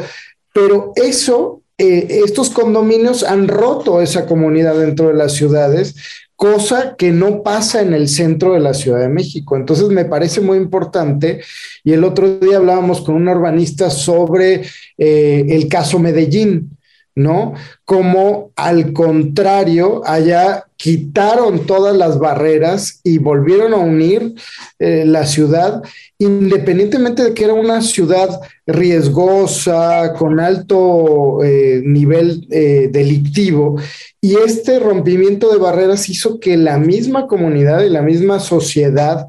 pero 0.55 0.93
eso 0.97 1.63
eh, 1.77 2.23
estos 2.25 2.49
condominios 2.49 3.23
han 3.23 3.49
roto 3.49 4.01
esa 4.01 4.25
comunidad 4.25 4.77
dentro 4.77 5.09
de 5.09 5.15
las 5.15 5.35
ciudades, 5.35 5.95
cosa 6.39 6.95
que 6.97 7.11
no 7.11 7.43
pasa 7.43 7.83
en 7.83 7.95
el 7.95 8.09
centro 8.09 8.53
de 8.53 8.61
la 8.61 8.73
Ciudad 8.73 9.01
de 9.01 9.09
México. 9.09 9.57
Entonces 9.57 9.89
me 9.89 10.05
parece 10.05 10.41
muy 10.41 10.57
importante 10.57 11.41
y 11.83 11.93
el 11.93 12.05
otro 12.05 12.39
día 12.39 12.59
hablábamos 12.59 13.01
con 13.01 13.17
un 13.17 13.27
urbanista 13.27 13.91
sobre 13.91 14.63
eh, 14.97 15.47
el 15.49 15.67
caso 15.67 15.99
Medellín. 15.99 16.78
¿No? 17.19 17.55
Como 17.85 18.53
al 18.57 18.93
contrario, 18.93 20.03
allá 20.05 20.65
quitaron 20.77 21.67
todas 21.67 21.97
las 21.97 22.19
barreras 22.21 23.01
y 23.03 23.19
volvieron 23.19 23.75
a 23.75 23.79
unir 23.79 24.35
eh, 24.79 25.05
la 25.05 25.27
ciudad, 25.27 25.83
independientemente 26.19 27.25
de 27.25 27.35
que 27.35 27.45
era 27.45 27.55
una 27.55 27.83
ciudad 27.83 28.41
riesgosa, 28.65 30.15
con 30.17 30.39
alto 30.39 31.43
eh, 31.43 31.83
nivel 31.85 32.47
eh, 32.51 32.89
delictivo. 32.93 33.77
Y 34.21 34.37
este 34.37 34.79
rompimiento 34.79 35.53
de 35.53 35.59
barreras 35.59 36.09
hizo 36.09 36.39
que 36.39 36.57
la 36.57 36.79
misma 36.79 37.27
comunidad 37.27 37.83
y 37.83 37.91
la 37.91 38.03
misma 38.03 38.39
sociedad 38.39 39.27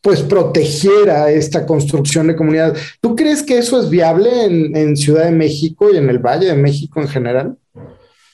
pues 0.00 0.22
protegiera 0.22 1.30
esta 1.30 1.66
construcción 1.66 2.28
de 2.28 2.36
comunidad. 2.36 2.76
¿Tú 3.00 3.16
crees 3.16 3.42
que 3.42 3.58
eso 3.58 3.80
es 3.80 3.90
viable 3.90 4.44
en, 4.44 4.96
Ciudad 4.96 5.24
de 5.24 5.32
México 5.32 5.92
y 5.92 5.96
en 5.96 6.08
el 6.08 6.18
Valle 6.18 6.46
de 6.46 6.54
México 6.54 7.00
en 7.00 7.08
general? 7.08 7.56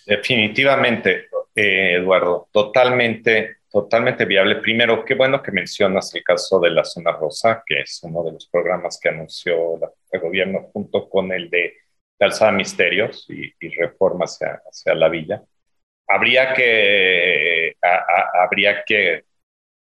Definitivamente, 0.07 1.29
eh, 1.55 1.97
Eduardo, 1.97 2.49
totalmente, 2.53 3.57
totalmente 3.71 4.25
viable. 4.25 4.57
Primero, 4.57 5.05
qué 5.05 5.15
bueno 5.15 5.43
que 5.43 5.53
mencionas 5.53 6.15
el 6.15 6.23
caso 6.23 6.61
de 6.61 6.71
la 6.71 6.85
zona 6.85 7.13
rosa, 7.13 7.63
que 7.65 7.81
es 7.81 8.01
uno 8.03 8.23
de 8.25 8.33
los 8.33 8.47
programas 8.47 8.99
que 9.01 9.09
anunció 9.09 9.81
el 10.13 10.21
gobierno 10.21 10.71
junto 10.73 11.09
con 11.09 11.33
el 11.33 11.49
de 11.49 11.75
Calzada 12.19 12.53
Misterios 12.53 13.27
y, 13.29 13.53
reforma 13.77 14.27
hacia, 14.27 14.61
hacia, 14.69 14.95
la 14.95 15.09
villa. 15.09 15.43
Habría 16.07 16.53
que, 16.53 17.75
habría 17.81 18.85
que 18.85 19.25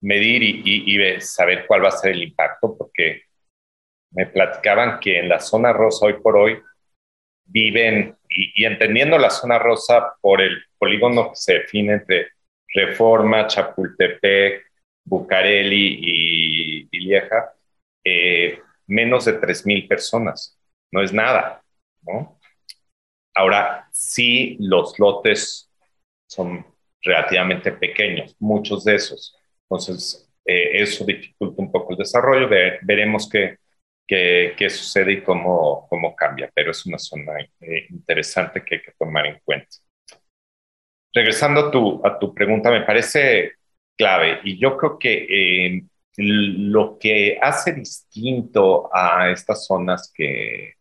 medir 0.01 0.43
y, 0.43 1.21
saber 1.21 1.65
cuál 1.67 1.83
va 1.83 1.89
a 1.89 1.91
ser 1.91 2.11
el 2.11 2.23
impacto, 2.23 2.75
porque 2.77 3.23
me 4.11 4.25
platicaban 4.27 4.99
que 4.99 5.19
en 5.19 5.29
la 5.29 5.39
zona 5.39 5.73
rosa 5.73 6.07
hoy 6.07 6.13
por 6.21 6.35
hoy 6.37 6.61
viven, 7.45 8.17
y, 8.29 8.65
entendiendo 8.65 9.17
la 9.17 9.29
zona 9.29 9.59
rosa 9.59 10.15
por 10.21 10.41
el 10.41 10.63
polígono 10.77 11.29
que 11.29 11.35
se 11.35 11.53
define 11.59 11.93
entre 11.93 12.29
Reforma, 12.73 13.47
Chapultepec, 13.47 14.63
Bucareli 15.03 16.87
y, 16.91 16.99
Lieja, 16.99 17.53
eh, 18.03 18.59
menos 18.87 19.25
de 19.25 19.39
3.000 19.39 19.87
personas. 19.87 20.57
No 20.91 21.01
es 21.01 21.13
nada, 21.13 21.63
¿no? 22.01 22.39
Ahora, 23.33 23.87
sí, 23.91 24.57
los 24.59 24.99
lotes 24.99 25.69
son 26.27 26.65
relativamente 27.01 27.71
pequeños, 27.71 28.35
muchos 28.39 28.83
de 28.83 28.95
esos. 28.95 29.40
Entonces, 29.71 30.29
eh, 30.45 30.81
eso 30.81 31.05
dificulta 31.05 31.61
un 31.61 31.71
poco 31.71 31.93
el 31.93 31.99
desarrollo. 31.99 32.49
veremos 32.81 33.29
qué, 33.29 33.57
qué, 34.05 34.69
sucede 34.69 35.13
y 35.13 35.23
cómo, 35.23 35.87
cómo 35.89 36.13
cambia, 36.13 36.51
pero 36.53 36.71
es 36.71 36.85
una 36.85 36.99
zona 36.99 37.39
eh, 37.61 37.87
interesante 37.89 38.63
que 38.63 38.75
hay 38.75 38.81
que 38.81 38.91
tomar 38.99 39.27
en 39.27 39.39
cuenta. 39.45 39.77
Regresando 41.13 41.67
a 41.67 41.71
tu, 41.71 42.05
a 42.05 42.19
tu 42.19 42.33
pregunta, 42.33 42.69
me 42.69 42.81
parece 42.81 43.53
clave 43.97 44.41
y 44.43 44.59
yo 44.59 44.75
creo 44.75 44.99
que 44.99 45.27
eh, 45.29 45.83
lo 46.17 46.97
que 46.99 47.37
hace 47.41 47.71
distinto 47.71 48.89
a 48.93 49.31
estas 49.31 49.65
zonas 49.65 50.11
que 50.13 50.73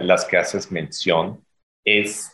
las 0.00 0.24
que 0.24 0.38
haces 0.38 0.72
mención 0.72 1.44
es 1.84 2.32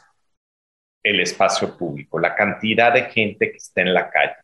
el 1.02 1.20
espacio 1.20 1.76
público, 1.76 2.18
la 2.18 2.34
cantidad 2.36 2.92
de 2.92 3.04
gente 3.04 3.50
que 3.50 3.56
está 3.56 3.80
en 3.80 3.94
la 3.94 4.08
calle. 4.10 4.36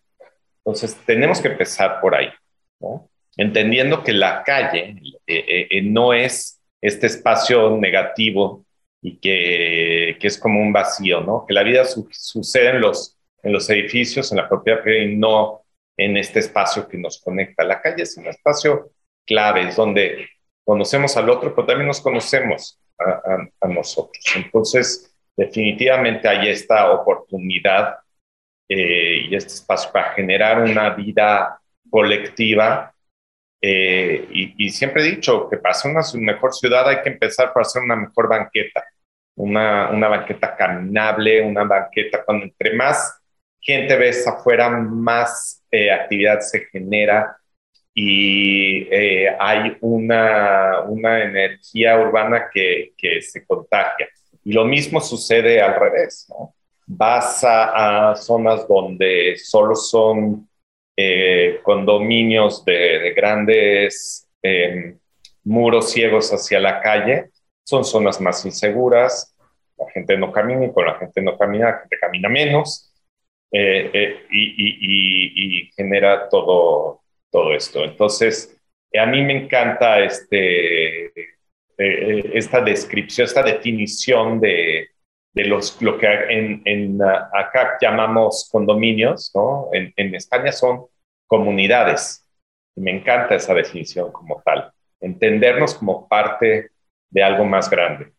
Entonces, 0.64 0.96
tenemos 1.04 1.40
que 1.40 1.48
empezar 1.48 2.00
por 2.00 2.14
ahí, 2.14 2.30
¿no? 2.80 3.10
Entendiendo 3.36 4.02
que 4.02 4.12
la 4.12 4.42
calle 4.42 4.96
eh, 5.26 5.44
eh, 5.46 5.68
eh, 5.70 5.82
no 5.82 6.14
es 6.14 6.60
este 6.80 7.06
espacio 7.06 7.76
negativo 7.76 8.64
y 9.02 9.18
que, 9.18 10.16
que, 10.18 10.26
es 10.26 10.38
como 10.38 10.62
un 10.62 10.72
vacío, 10.72 11.20
¿no? 11.20 11.44
Que 11.46 11.52
la 11.52 11.62
vida 11.62 11.84
sucede 11.84 12.70
en 12.70 12.80
los, 12.80 13.18
en 13.42 13.52
los 13.52 13.68
edificios, 13.68 14.30
en 14.30 14.38
la 14.38 14.48
propiedad 14.48 14.84
y 14.86 15.16
no 15.16 15.64
en 15.96 16.16
este 16.16 16.38
espacio 16.38 16.88
que 16.88 16.96
nos 16.96 17.20
conecta. 17.20 17.64
La 17.64 17.82
calle 17.82 18.02
es 18.02 18.16
un 18.16 18.26
espacio 18.26 18.92
clave, 19.26 19.68
es 19.68 19.76
donde 19.76 20.28
conocemos 20.64 21.16
al 21.18 21.28
otro, 21.28 21.54
pero 21.54 21.66
también 21.66 21.88
nos 21.88 22.00
conocemos 22.00 22.80
a, 22.98 23.48
a 23.60 23.68
nosotros. 23.68 24.24
Entonces, 24.34 25.14
definitivamente 25.36 26.26
hay 26.26 26.48
esta 26.48 26.90
oportunidad 26.92 27.96
eh, 28.76 29.26
y 29.28 29.36
este 29.36 29.52
espacio 29.52 29.92
para 29.92 30.14
generar 30.14 30.60
una 30.60 30.90
vida 30.90 31.60
colectiva. 31.88 32.92
Eh, 33.62 34.26
y, 34.32 34.68
siempre 34.70 35.02
he 35.02 35.10
dicho 35.12 35.48
que 35.48 35.58
para 35.58 35.74
ser 35.74 35.92
una 35.92 36.02
mejor 36.14 36.52
ciudad 36.52 36.88
hay 36.88 37.00
que 37.00 37.10
empezar 37.10 37.52
por 37.52 37.62
hacer 37.62 37.82
una 37.82 37.94
mejor 37.94 38.28
banqueta, 38.28 38.84
una, 39.36 39.90
una 39.90 40.08
banqueta 40.08 40.56
caminable, 40.56 41.40
una 41.42 41.62
banqueta 41.62 42.24
cuando 42.24 42.46
entre 42.46 42.74
más 42.74 43.22
gente 43.60 43.96
ves 43.96 44.26
afuera, 44.26 44.68
más 44.68 45.64
eh, 45.70 45.92
actividad 45.92 46.40
se 46.40 46.66
genera 46.66 47.36
y 47.94 48.88
hay 49.38 49.76
una, 49.82 50.80
una 50.80 51.22
energía 51.22 51.96
urbana 51.96 52.50
que, 52.52 52.92
que 52.98 53.22
se 53.22 53.46
contagia. 53.46 54.08
Y 54.42 54.52
lo 54.52 54.64
mismo 54.64 55.00
sucede 55.00 55.62
al 55.62 55.78
revés, 55.78 56.26
¿no? 56.28 56.53
Vas 56.86 57.44
a, 57.44 58.14
zonas 58.16 58.66
donde 58.68 59.36
solo 59.36 59.74
son 59.74 60.48
eh, 60.96 61.60
condominios 61.62 62.64
de, 62.64 63.12
grandes 63.14 64.28
em, 64.42 64.98
muros 65.44 65.90
ciegos 65.90 66.32
hacia 66.32 66.60
la 66.60 66.80
calle, 66.80 67.30
son 67.64 67.84
zonas 67.84 68.20
más 68.20 68.44
inseguras, 68.44 69.34
la 69.78 69.90
gente 69.90 70.16
no 70.16 70.30
camina 70.30 70.66
y 70.66 70.72
con 70.72 70.86
la 70.86 70.94
gente 70.94 71.22
no 71.22 71.36
camina, 71.36 71.70
la 71.70 71.78
gente 71.80 71.98
camina 71.98 72.28
menos 72.28 72.92
eh, 73.50 73.90
eh, 73.92 74.26
y, 74.30 75.70
genera 75.76 76.28
todo, 76.28 77.00
todo 77.30 77.54
esto. 77.54 77.84
Entonces, 77.84 78.56
a 78.96 79.06
mí 79.06 79.22
me 79.22 79.44
encanta 79.44 80.00
este, 80.00 81.12
esta 81.76 82.60
descripción, 82.60 83.26
esta 83.26 83.42
definición 83.42 84.40
de, 84.40 84.88
de 85.34 85.44
los, 85.44 85.82
lo 85.82 85.98
que 85.98 86.06
en, 86.06 87.00
uh, 87.02 87.08
acá 87.32 87.76
llamamos 87.80 88.48
condominios, 88.50 89.32
¿no? 89.34 89.68
En, 89.72 90.14
España 90.14 90.52
son 90.52 90.86
comunidades. 91.26 92.24
Y 92.76 92.80
me 92.80 92.92
encanta 92.92 93.34
esa 93.34 93.52
definición 93.52 94.12
como 94.12 94.40
tal. 94.44 94.72
Entendernos 95.00 95.74
como 95.74 96.08
parte 96.08 96.70
de 97.10 97.22
algo 97.22 97.44
más 97.44 97.68
grande. 97.68 98.12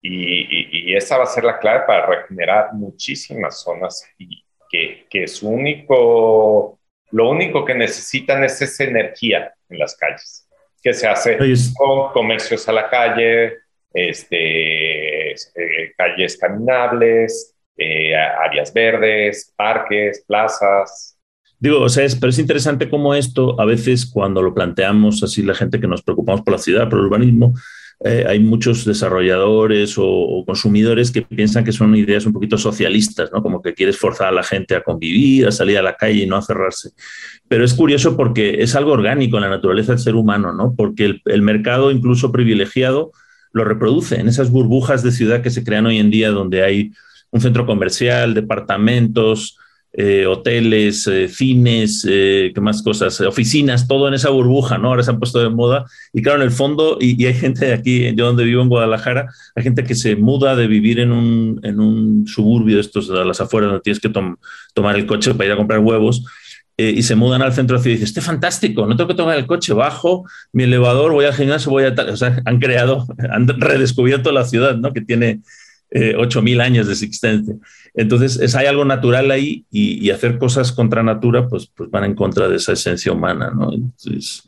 Y, 0.00 0.94
esa 0.94 1.18
va 1.18 1.24
a 1.24 1.26
ser 1.26 1.44
la 1.44 1.58
clave 1.58 1.84
para 1.86 2.06
regenerar 2.06 2.72
muchísimas 2.72 3.62
zonas 3.62 4.04
y 4.18 4.44
que, 4.68 5.06
que 5.08 5.28
su 5.28 5.48
único, 5.48 6.78
lo 7.10 7.30
único 7.30 7.64
que 7.64 7.74
necesitan 7.74 8.42
es 8.44 8.60
esa 8.60 8.84
energía 8.84 9.54
en 9.68 9.78
las 9.78 9.96
calles, 9.96 10.48
que 10.82 10.92
se 10.92 11.06
hace 11.06 11.38
con 11.76 12.12
comercios 12.12 12.68
a 12.68 12.72
la 12.72 12.90
calle, 12.90 13.58
este, 13.94 15.32
eh, 15.32 15.92
calles 15.96 16.36
caminables, 16.38 17.54
eh, 17.76 18.14
áreas 18.14 18.72
verdes, 18.72 19.52
parques, 19.56 20.24
plazas. 20.26 21.18
Digo, 21.58 21.80
o 21.80 21.88
sea, 21.88 22.04
es, 22.04 22.16
pero 22.16 22.30
es 22.30 22.38
interesante 22.38 22.90
cómo 22.90 23.14
esto, 23.14 23.60
a 23.60 23.64
veces 23.64 24.06
cuando 24.06 24.42
lo 24.42 24.52
planteamos 24.52 25.22
así, 25.22 25.42
la 25.42 25.54
gente 25.54 25.80
que 25.80 25.86
nos 25.86 26.02
preocupamos 26.02 26.42
por 26.42 26.52
la 26.52 26.58
ciudad, 26.58 26.88
por 26.88 26.98
el 26.98 27.06
urbanismo, 27.06 27.54
eh, 28.04 28.24
hay 28.26 28.40
muchos 28.40 28.84
desarrolladores 28.84 29.94
o, 29.96 30.42
consumidores 30.44 31.12
que 31.12 31.22
piensan 31.22 31.64
que 31.64 31.70
son 31.70 31.94
ideas 31.94 32.26
un 32.26 32.32
poquito 32.32 32.58
socialistas, 32.58 33.30
¿no? 33.32 33.42
Como 33.42 33.62
que 33.62 33.74
quieres 33.74 33.96
forzar 33.96 34.28
a 34.28 34.32
la 34.32 34.42
gente 34.42 34.74
a 34.74 34.82
convivir, 34.82 35.46
a 35.46 35.52
salir 35.52 35.78
a 35.78 35.82
la 35.82 35.96
calle 35.96 36.24
y 36.24 36.26
no 36.26 36.36
a 36.36 36.42
cerrarse. 36.42 36.90
Pero 37.46 37.64
es 37.64 37.74
curioso 37.74 38.16
porque 38.16 38.62
es 38.62 38.74
algo 38.74 38.92
orgánico 38.92 39.36
en 39.36 39.42
la 39.42 39.50
naturaleza 39.50 39.92
del 39.92 40.00
ser 40.00 40.16
humano, 40.16 40.52
¿no? 40.52 40.74
Porque 40.76 41.04
el, 41.04 41.22
el 41.26 41.42
mercado, 41.42 41.92
incluso 41.92 42.32
privilegiado, 42.32 43.12
lo 43.52 43.64
reproduce 43.64 44.16
en 44.18 44.28
esas 44.28 44.50
burbujas 44.50 45.02
de 45.02 45.12
ciudad 45.12 45.42
que 45.42 45.50
se 45.50 45.64
crean 45.64 45.86
hoy 45.86 45.98
en 45.98 46.10
día 46.10 46.30
donde 46.30 46.62
hay 46.62 46.92
un 47.30 47.40
centro 47.40 47.66
comercial, 47.66 48.34
departamentos, 48.34 49.56
eh, 49.94 50.26
hoteles, 50.26 51.06
eh, 51.06 51.28
cines, 51.28 52.06
eh, 52.08 52.50
¿qué 52.54 52.60
más 52.62 52.82
cosas? 52.82 53.20
oficinas, 53.20 53.86
todo 53.86 54.08
en 54.08 54.14
esa 54.14 54.30
burbuja, 54.30 54.78
¿no? 54.78 54.88
Ahora 54.88 55.02
se 55.02 55.10
han 55.10 55.18
puesto 55.18 55.38
de 55.38 55.50
moda. 55.50 55.84
Y 56.14 56.22
claro, 56.22 56.38
en 56.38 56.44
el 56.44 56.50
fondo, 56.50 56.96
y, 56.98 57.22
hay 57.26 57.34
gente 57.34 57.74
aquí, 57.74 58.14
yo 58.14 58.26
donde 58.26 58.44
vivo 58.44 58.62
en 58.62 58.68
Guadalajara, 58.68 59.28
hay 59.54 59.62
gente 59.62 59.84
que 59.84 59.94
se 59.94 60.16
muda 60.16 60.56
de 60.56 60.66
vivir 60.66 60.98
en 60.98 61.12
un, 61.12 61.60
en 61.62 61.78
un 61.78 62.26
suburbio 62.26 62.76
de 62.76 62.80
estos 62.80 63.10
a 63.10 63.24
las 63.24 63.42
afueras, 63.42 63.68
donde 63.68 63.82
tienes 63.82 64.00
que 64.00 64.10
tomar 64.74 64.96
el 64.96 65.04
coche 65.04 65.34
para 65.34 65.46
ir 65.46 65.52
a 65.52 65.56
comprar 65.56 65.80
huevos 65.80 66.24
eh, 66.82 66.94
y 66.96 67.02
se 67.04 67.14
mudan 67.14 67.42
al 67.42 67.52
centro 67.52 67.76
de 67.76 67.82
ciudad 67.84 67.92
y 67.92 67.98
dicen, 68.00 68.08
este 68.08 68.20
fantástico, 68.20 68.86
no 68.86 68.96
tengo 68.96 69.06
que 69.06 69.14
tomar 69.14 69.38
el 69.38 69.46
coche, 69.46 69.72
bajo 69.72 70.24
mi 70.52 70.64
elevador, 70.64 71.12
voy 71.12 71.24
al 71.24 71.32
gimnasio, 71.32 71.70
voy 71.70 71.84
a 71.84 71.94
tal. 71.94 72.08
O 72.08 72.16
sea, 72.16 72.42
han 72.44 72.58
creado, 72.58 73.06
han 73.30 73.46
redescubierto 73.46 74.32
la 74.32 74.44
ciudad, 74.44 74.74
¿no? 74.74 74.92
Que 74.92 75.00
tiene 75.00 75.42
eh, 75.90 76.16
8.000 76.16 76.60
años 76.60 76.86
de 76.88 76.94
existencia. 76.94 77.54
Entonces, 77.94 78.40
es, 78.40 78.56
hay 78.56 78.66
algo 78.66 78.84
natural 78.84 79.30
ahí 79.30 79.64
y, 79.70 80.10
hacer 80.10 80.38
cosas 80.38 80.72
contra 80.72 81.04
natura, 81.04 81.46
pues, 81.46 81.68
pues 81.68 81.88
van 81.88 82.02
en 82.02 82.16
contra 82.16 82.48
de 82.48 82.56
esa 82.56 82.72
esencia 82.72 83.12
humana, 83.12 83.52
¿no? 83.54 83.72
Entonces, 83.72 84.42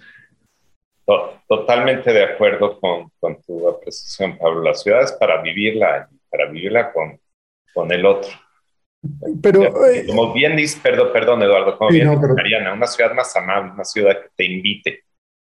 Totalmente 1.47 2.13
de 2.13 2.25
acuerdo 2.25 2.81
con, 2.81 3.11
con, 3.21 3.41
tu 3.43 3.69
apreciación, 3.69 4.39
Pablo. 4.39 4.63
La 4.63 4.75
ciudad 4.75 5.03
es 5.03 5.13
para 5.13 5.41
vivirla, 5.41 6.09
para 6.31 6.51
vivirla 6.51 6.93
con, 6.93 7.21
con 7.73 7.93
el 7.93 8.05
otro. 8.07 8.31
Pero, 9.43 9.87
eh, 9.87 10.07
como 10.07 10.33
bien 10.33 10.57
dice, 10.57 10.79
perdón, 10.83 11.09
perdón, 11.13 11.43
Eduardo, 11.43 11.77
como 11.77 11.91
bien 11.91 12.11
dice 12.11 12.33
Mariana, 12.33 12.73
una 12.73 12.87
ciudad 12.87 13.15
más 13.15 13.35
amable, 13.37 13.73
una 13.73 13.85
ciudad 13.85 14.13
que 14.23 14.29
te 14.37 14.45
invite, 14.45 15.05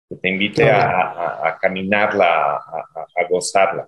que 0.08 0.16
te 0.16 0.28
invite 0.28 0.70
a, 0.70 1.46
a, 1.46 1.58
caminarla, 1.60 2.56
a, 2.56 3.28
gozarla. 3.28 3.86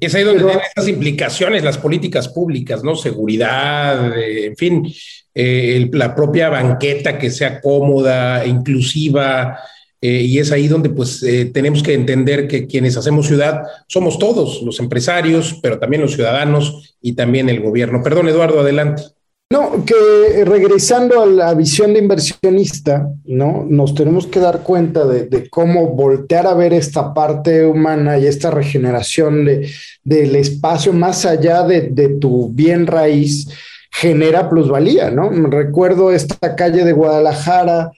Y 0.00 0.06
es 0.06 0.14
ahí 0.14 0.22
donde 0.22 0.44
tienen 0.44 0.60
estas 0.60 0.88
implicaciones 0.88 1.64
las 1.64 1.78
políticas 1.78 2.28
públicas, 2.28 2.84
¿no? 2.84 2.94
Seguridad, 2.94 4.16
eh, 4.16 4.46
en 4.46 4.56
fin, 4.56 4.92
eh, 5.34 5.88
la 5.92 6.14
propia 6.14 6.48
banqueta 6.48 7.18
que 7.18 7.30
sea 7.30 7.60
cómoda, 7.60 8.46
inclusiva, 8.46 9.58
eh, 10.00 10.22
y 10.22 10.38
es 10.38 10.52
ahí 10.52 10.68
donde 10.68 10.90
pues 10.90 11.24
tenemos 11.52 11.82
que 11.82 11.94
entender 11.94 12.46
que 12.46 12.66
quienes 12.66 12.96
hacemos 12.96 13.26
ciudad 13.26 13.62
somos 13.88 14.18
todos, 14.18 14.62
los 14.62 14.78
empresarios, 14.80 15.58
pero 15.62 15.78
también 15.78 16.02
los 16.02 16.14
ciudadanos 16.14 16.96
y 17.00 17.14
también 17.14 17.48
el 17.48 17.60
gobierno. 17.60 18.02
Perdón, 18.02 18.28
Eduardo, 18.28 18.60
adelante. 18.60 19.02
No, 19.50 19.82
que 19.86 20.44
regresando 20.44 21.22
a 21.22 21.26
la 21.26 21.54
visión 21.54 21.94
de 21.94 22.00
inversionista, 22.00 23.10
¿no? 23.24 23.64
Nos 23.66 23.94
tenemos 23.94 24.26
que 24.26 24.40
dar 24.40 24.62
cuenta 24.62 25.06
de, 25.06 25.48
cómo 25.48 25.88
voltear 25.88 26.46
a 26.46 26.52
ver 26.52 26.74
esta 26.74 27.14
parte 27.14 27.64
humana 27.64 28.18
y 28.18 28.26
esta 28.26 28.50
regeneración 28.50 29.46
de, 29.46 29.70
del 30.04 30.36
espacio 30.36 30.92
más 30.92 31.24
allá 31.24 31.62
de, 31.62 31.88
de 31.88 32.10
tu 32.10 32.50
bien 32.50 32.86
raíz 32.86 33.48
genera 33.90 34.50
plusvalía, 34.50 35.10
¿no? 35.10 35.30
Recuerdo 35.30 36.12
esta 36.12 36.54
calle 36.54 36.84
de 36.84 36.92
Guadalajara, 36.92 37.90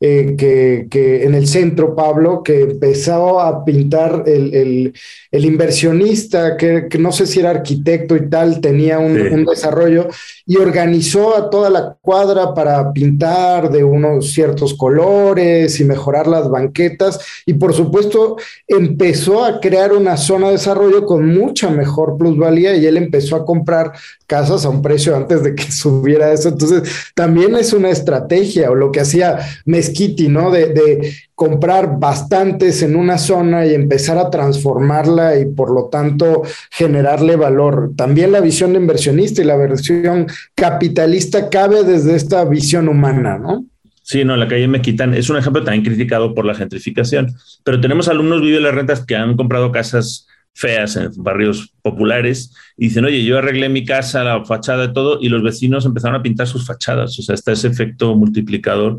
eh, 0.00 0.36
que, 0.38 1.24
en 1.24 1.34
el 1.34 1.48
centro, 1.48 1.96
Pablo, 1.96 2.44
que 2.44 2.60
empezó 2.62 3.40
a 3.40 3.64
pintar 3.64 4.22
el, 4.26 4.94
inversionista, 5.32 6.56
que, 6.56 6.88
no 7.00 7.10
sé 7.10 7.26
si 7.26 7.40
era 7.40 7.50
arquitecto 7.50 8.14
y 8.14 8.30
tal, 8.30 8.60
tenía 8.60 9.00
un, 9.00 9.44
desarrollo 9.44 10.08
y 10.46 10.56
organizó 10.56 11.36
a 11.36 11.50
toda 11.50 11.68
la 11.70 11.96
cuadra 12.00 12.54
para 12.54 12.92
pintar 12.92 13.70
de 13.70 13.82
unos 13.82 14.32
ciertos 14.32 14.74
colores 14.74 15.80
y 15.80 15.84
mejorar 15.84 16.28
las 16.28 16.48
banquetas. 16.48 17.18
Y 17.44 17.54
por 17.54 17.74
supuesto, 17.74 18.36
empezó 18.68 19.44
a 19.44 19.60
crear 19.60 19.92
una 19.92 20.16
zona 20.16 20.46
de 20.46 20.52
desarrollo 20.52 21.06
con 21.06 21.26
mucha 21.26 21.70
mejor 21.70 22.16
plusvalía 22.16 22.76
y 22.76 22.86
él 22.86 22.96
empezó 22.96 23.34
a 23.34 23.44
comprar 23.44 23.92
casas 24.28 24.64
a 24.64 24.68
un 24.68 24.82
precio 24.82 25.16
antes 25.16 25.42
de 25.42 25.56
que 25.56 25.64
subiera 25.72 26.32
eso. 26.32 26.50
Entonces, 26.50 26.82
también 27.14 27.56
es 27.56 27.72
una 27.72 27.90
estrategia 27.90 28.70
o 28.70 28.76
lo 28.76 28.92
que 28.92 29.00
hacía 29.00 29.40
Mesquiti, 29.88 30.28
¿no? 30.28 30.50
De, 30.50 30.72
de, 30.72 31.14
comprar 31.34 32.00
bastantes 32.00 32.82
en 32.82 32.96
una 32.96 33.16
zona 33.16 33.64
y 33.64 33.72
empezar 33.72 34.18
a 34.18 34.28
transformarla 34.28 35.38
y 35.38 35.46
por 35.46 35.70
lo 35.70 35.84
tanto 35.84 36.42
generarle 36.68 37.36
valor. 37.36 37.92
También 37.96 38.32
la 38.32 38.40
visión 38.40 38.72
de 38.72 38.80
inversionista 38.80 39.40
y 39.40 39.44
la 39.44 39.56
versión 39.56 40.26
capitalista 40.56 41.48
cabe 41.48 41.84
desde 41.84 42.16
esta 42.16 42.44
visión 42.44 42.88
humana, 42.88 43.38
¿no? 43.38 43.64
Sí, 44.02 44.24
no, 44.24 44.36
la 44.36 44.48
calle 44.48 44.66
Mequitán 44.66 45.14
es 45.14 45.30
un 45.30 45.36
ejemplo 45.36 45.62
también 45.62 45.84
criticado 45.84 46.34
por 46.34 46.44
la 46.44 46.54
gentrificación, 46.54 47.34
pero 47.62 47.80
tenemos 47.80 48.08
alumnos 48.08 48.40
vive 48.40 48.58
las 48.58 48.74
rentas 48.74 49.06
que 49.06 49.14
han 49.14 49.36
comprado 49.36 49.70
casas 49.70 50.26
feas 50.54 50.96
en 50.96 51.12
barrios 51.18 51.72
populares 51.82 52.52
y 52.76 52.86
dicen, 52.86 53.04
oye, 53.04 53.22
yo 53.22 53.38
arreglé 53.38 53.68
mi 53.68 53.84
casa, 53.84 54.24
la 54.24 54.44
fachada 54.44 54.86
y 54.86 54.92
todo, 54.92 55.18
y 55.20 55.28
los 55.28 55.42
vecinos 55.42 55.86
empezaron 55.86 56.16
a 56.16 56.22
pintar 56.22 56.48
sus 56.48 56.66
fachadas. 56.66 57.16
O 57.16 57.22
sea, 57.22 57.36
está 57.36 57.52
ese 57.52 57.68
efecto 57.68 58.16
multiplicador 58.16 58.98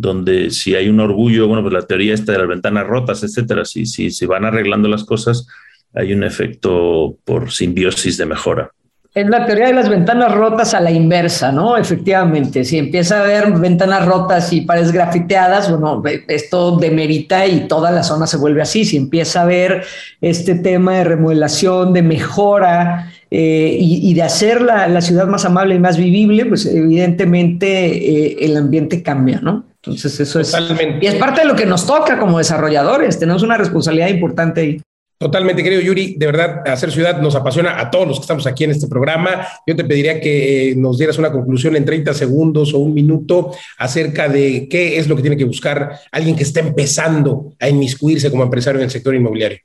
donde 0.00 0.50
si 0.50 0.74
hay 0.74 0.88
un 0.88 0.98
orgullo, 0.98 1.46
bueno, 1.46 1.62
pues 1.62 1.74
la 1.74 1.82
teoría 1.82 2.14
está 2.14 2.32
de 2.32 2.38
las 2.38 2.48
ventanas 2.48 2.86
rotas, 2.86 3.22
etcétera, 3.22 3.66
si, 3.66 3.84
si 3.84 4.10
se 4.10 4.26
van 4.26 4.46
arreglando 4.46 4.88
las 4.88 5.04
cosas, 5.04 5.46
hay 5.92 6.14
un 6.14 6.24
efecto 6.24 7.16
por 7.24 7.52
simbiosis 7.52 8.16
de 8.16 8.24
mejora. 8.24 8.70
Es 9.12 9.28
la 9.28 9.44
teoría 9.44 9.66
de 9.66 9.74
las 9.74 9.90
ventanas 9.90 10.32
rotas 10.32 10.72
a 10.72 10.80
la 10.80 10.90
inversa, 10.90 11.52
¿no? 11.52 11.76
Efectivamente, 11.76 12.64
si 12.64 12.78
empieza 12.78 13.18
a 13.18 13.24
haber 13.24 13.52
ventanas 13.52 14.06
rotas 14.06 14.52
y 14.52 14.62
paredes 14.62 14.92
grafiteadas, 14.92 15.70
bueno, 15.70 16.02
esto 16.28 16.78
demerita 16.78 17.44
y 17.46 17.68
toda 17.68 17.90
la 17.90 18.02
zona 18.02 18.26
se 18.26 18.38
vuelve 18.38 18.62
así. 18.62 18.86
Si 18.86 18.96
empieza 18.96 19.40
a 19.40 19.42
haber 19.42 19.82
este 20.22 20.54
tema 20.54 20.94
de 20.94 21.04
remodelación, 21.04 21.92
de 21.92 22.02
mejora 22.02 23.12
eh, 23.30 23.76
y, 23.78 24.14
de 24.14 24.22
hacer 24.22 24.62
la, 24.62 25.00
ciudad 25.02 25.26
más 25.26 25.44
amable 25.44 25.74
y 25.74 25.80
más 25.80 25.98
vivible, 25.98 26.46
pues 26.46 26.64
evidentemente 26.64 28.36
eh, 28.36 28.36
el 28.46 28.56
ambiente 28.56 29.02
cambia, 29.02 29.40
¿no? 29.42 29.69
Entonces 29.82 30.20
eso 30.20 30.40
es... 30.40 30.54
Y 31.00 31.06
es 31.06 31.14
parte 31.14 31.40
de 31.40 31.46
lo 31.46 31.56
que 31.56 31.66
nos 31.66 31.86
toca 31.86 32.18
como 32.18 32.38
desarrolladores, 32.38 33.18
tenemos 33.18 33.42
una 33.42 33.56
responsabilidad 33.56 34.08
importante 34.08 34.60
ahí. 34.60 34.82
Totalmente, 35.22 35.62
querido 35.62 35.82
Yuri. 35.82 36.14
De 36.16 36.24
verdad, 36.24 36.66
hacer 36.66 36.90
ciudad 36.90 37.20
nos 37.20 37.34
apasiona 37.34 37.78
a 37.78 37.90
todos 37.90 38.08
los 38.08 38.16
que 38.16 38.22
estamos 38.22 38.46
aquí 38.46 38.64
en 38.64 38.70
este 38.70 38.88
programa. 38.88 39.46
Yo 39.66 39.76
te 39.76 39.84
pediría 39.84 40.18
que 40.18 40.70
eh, 40.70 40.74
nos 40.76 40.96
dieras 40.96 41.18
una 41.18 41.30
conclusión 41.30 41.76
en 41.76 41.84
30 41.84 42.14
segundos 42.14 42.72
o 42.72 42.78
un 42.78 42.94
minuto 42.94 43.52
acerca 43.76 44.30
de 44.30 44.66
qué 44.70 44.96
es 44.96 45.08
lo 45.08 45.16
que 45.16 45.20
tiene 45.20 45.36
que 45.36 45.44
buscar 45.44 46.00
alguien 46.10 46.36
que 46.36 46.42
está 46.42 46.60
empezando 46.60 47.52
a 47.60 47.68
inmiscuirse 47.68 48.30
como 48.30 48.44
empresario 48.44 48.80
en 48.80 48.84
el 48.84 48.90
sector 48.90 49.14
inmobiliario. 49.14 49.58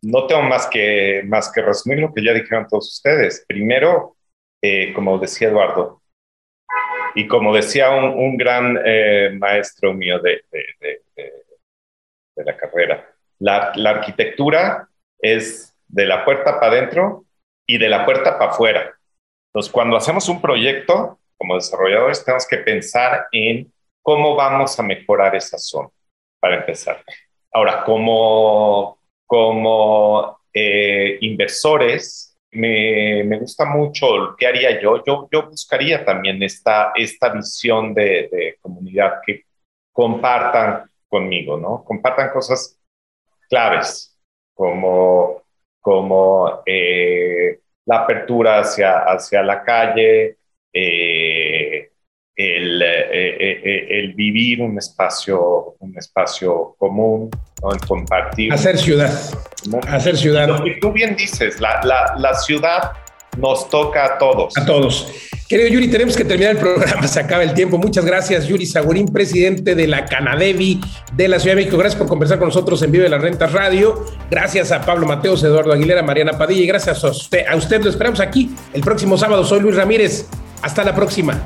No 0.00 0.26
tengo 0.26 0.44
más 0.44 0.66
que, 0.66 1.24
más 1.26 1.52
que 1.52 1.60
resumir 1.60 1.98
lo 1.98 2.14
que 2.14 2.24
ya 2.24 2.32
dijeron 2.32 2.66
todos 2.66 2.88
ustedes. 2.88 3.44
Primero, 3.46 4.16
eh, 4.62 4.94
como 4.94 5.18
decía 5.18 5.48
Eduardo, 5.48 5.99
y 7.14 7.26
como 7.26 7.54
decía 7.54 7.90
un, 7.90 8.36
gran 8.36 8.78
eh, 8.84 9.30
maestro 9.38 9.92
mío 9.94 10.18
de, 10.20 10.42
la 12.36 12.56
carrera, 12.56 13.10
la, 13.38 13.72
arquitectura 13.86 14.88
es 15.18 15.74
de 15.88 16.06
la 16.06 16.24
puerta 16.24 16.58
para 16.58 16.72
adentro 16.72 17.24
y 17.66 17.78
de 17.78 17.88
la 17.88 18.04
puerta 18.04 18.38
para 18.38 18.52
afuera. 18.52 18.94
Entonces, 19.48 19.72
cuando 19.72 19.96
hacemos 19.96 20.28
un 20.28 20.40
proyecto, 20.40 21.18
como 21.36 21.56
desarrolladores, 21.56 22.24
tenemos 22.24 22.46
que 22.46 22.58
pensar 22.58 23.26
en 23.32 23.72
cómo 24.02 24.36
vamos 24.36 24.78
a 24.78 24.82
mejorar 24.82 25.34
esa 25.34 25.58
zona, 25.58 25.88
para 26.40 26.56
empezar. 26.56 27.02
Ahora, 27.52 27.84
como, 27.84 28.98
como 29.26 30.38
eh, 30.52 31.18
inversores, 31.20 32.29
me, 32.52 33.24
me, 33.24 33.38
gusta 33.38 33.64
mucho 33.64 34.34
qué 34.38 34.46
haría 34.46 34.80
yo. 34.80 35.02
Yo, 35.04 35.28
yo 35.30 35.48
buscaría 35.48 36.04
también 36.04 36.42
esta, 36.42 36.92
esta 36.94 37.30
visión 37.30 37.94
de, 37.94 38.56
comunidad 38.60 39.20
que 39.24 39.44
compartan 39.92 40.90
conmigo, 41.08 41.56
¿no? 41.56 41.84
Compartan 41.84 42.30
cosas 42.30 42.78
claves, 43.48 44.16
como, 44.54 45.42
como 45.80 46.62
eh, 46.66 47.60
la 47.86 47.98
apertura 47.98 48.60
hacia, 48.60 48.98
hacia 49.00 49.42
la 49.42 49.62
calle, 49.62 50.36
eh, 50.72 51.49
el, 52.40 52.82
eh, 52.82 53.86
el, 53.90 54.14
vivir 54.14 54.62
un 54.62 54.78
espacio, 54.78 55.76
un 55.80 55.96
espacio 55.96 56.74
común, 56.78 57.30
el 57.72 57.80
compartir. 57.86 58.52
Hacer 58.52 58.78
ciudad. 58.78 59.12
Hacer 59.88 60.16
ciudad. 60.16 60.48
lo 60.48 60.64
que 60.64 60.78
tú 60.80 60.92
bien 60.92 61.16
dices, 61.16 61.60
la, 61.60 61.80
la, 61.84 62.14
la 62.18 62.34
ciudad 62.34 62.92
nos 63.38 63.68
toca 63.68 64.04
a 64.04 64.18
todos. 64.18 64.56
A 64.56 64.64
todos. 64.64 65.12
Querido 65.48 65.68
Yuri, 65.68 65.88
tenemos 65.88 66.16
que 66.16 66.24
terminar 66.24 66.52
el 66.52 66.58
programa, 66.58 67.08
se 67.08 67.20
acaba 67.20 67.42
el 67.42 67.54
tiempo. 67.54 67.76
Muchas 67.76 68.04
gracias, 68.04 68.46
Yuri 68.46 68.66
Sagurín, 68.66 69.08
presidente 69.08 69.74
de 69.74 69.86
la 69.86 70.04
Canadevi 70.06 70.80
de 71.12 71.28
la 71.28 71.40
Ciudad 71.40 71.56
de 71.56 71.62
México. 71.62 71.76
Gracias 71.76 71.98
por 71.98 72.08
conversar 72.08 72.38
con 72.38 72.48
nosotros 72.48 72.80
en 72.82 72.92
Vivo 72.92 73.04
de 73.04 73.10
las 73.10 73.20
Rentas 73.20 73.52
Radio. 73.52 74.06
Gracias 74.30 74.70
a 74.70 74.80
Pablo 74.82 75.06
Mateos, 75.06 75.42
Eduardo 75.42 75.72
Aguilera, 75.72 76.02
Mariana 76.02 76.38
Padilla 76.38 76.62
y 76.62 76.66
gracias 76.66 77.02
a 77.02 77.08
usted. 77.08 77.46
A 77.48 77.56
usted 77.56 77.82
lo 77.82 77.90
esperamos 77.90 78.20
aquí 78.20 78.50
el 78.72 78.82
próximo 78.82 79.18
sábado. 79.18 79.44
Soy 79.44 79.60
Luis 79.60 79.74
Ramírez. 79.74 80.28
Hasta 80.62 80.84
la 80.84 80.94
próxima. 80.94 81.42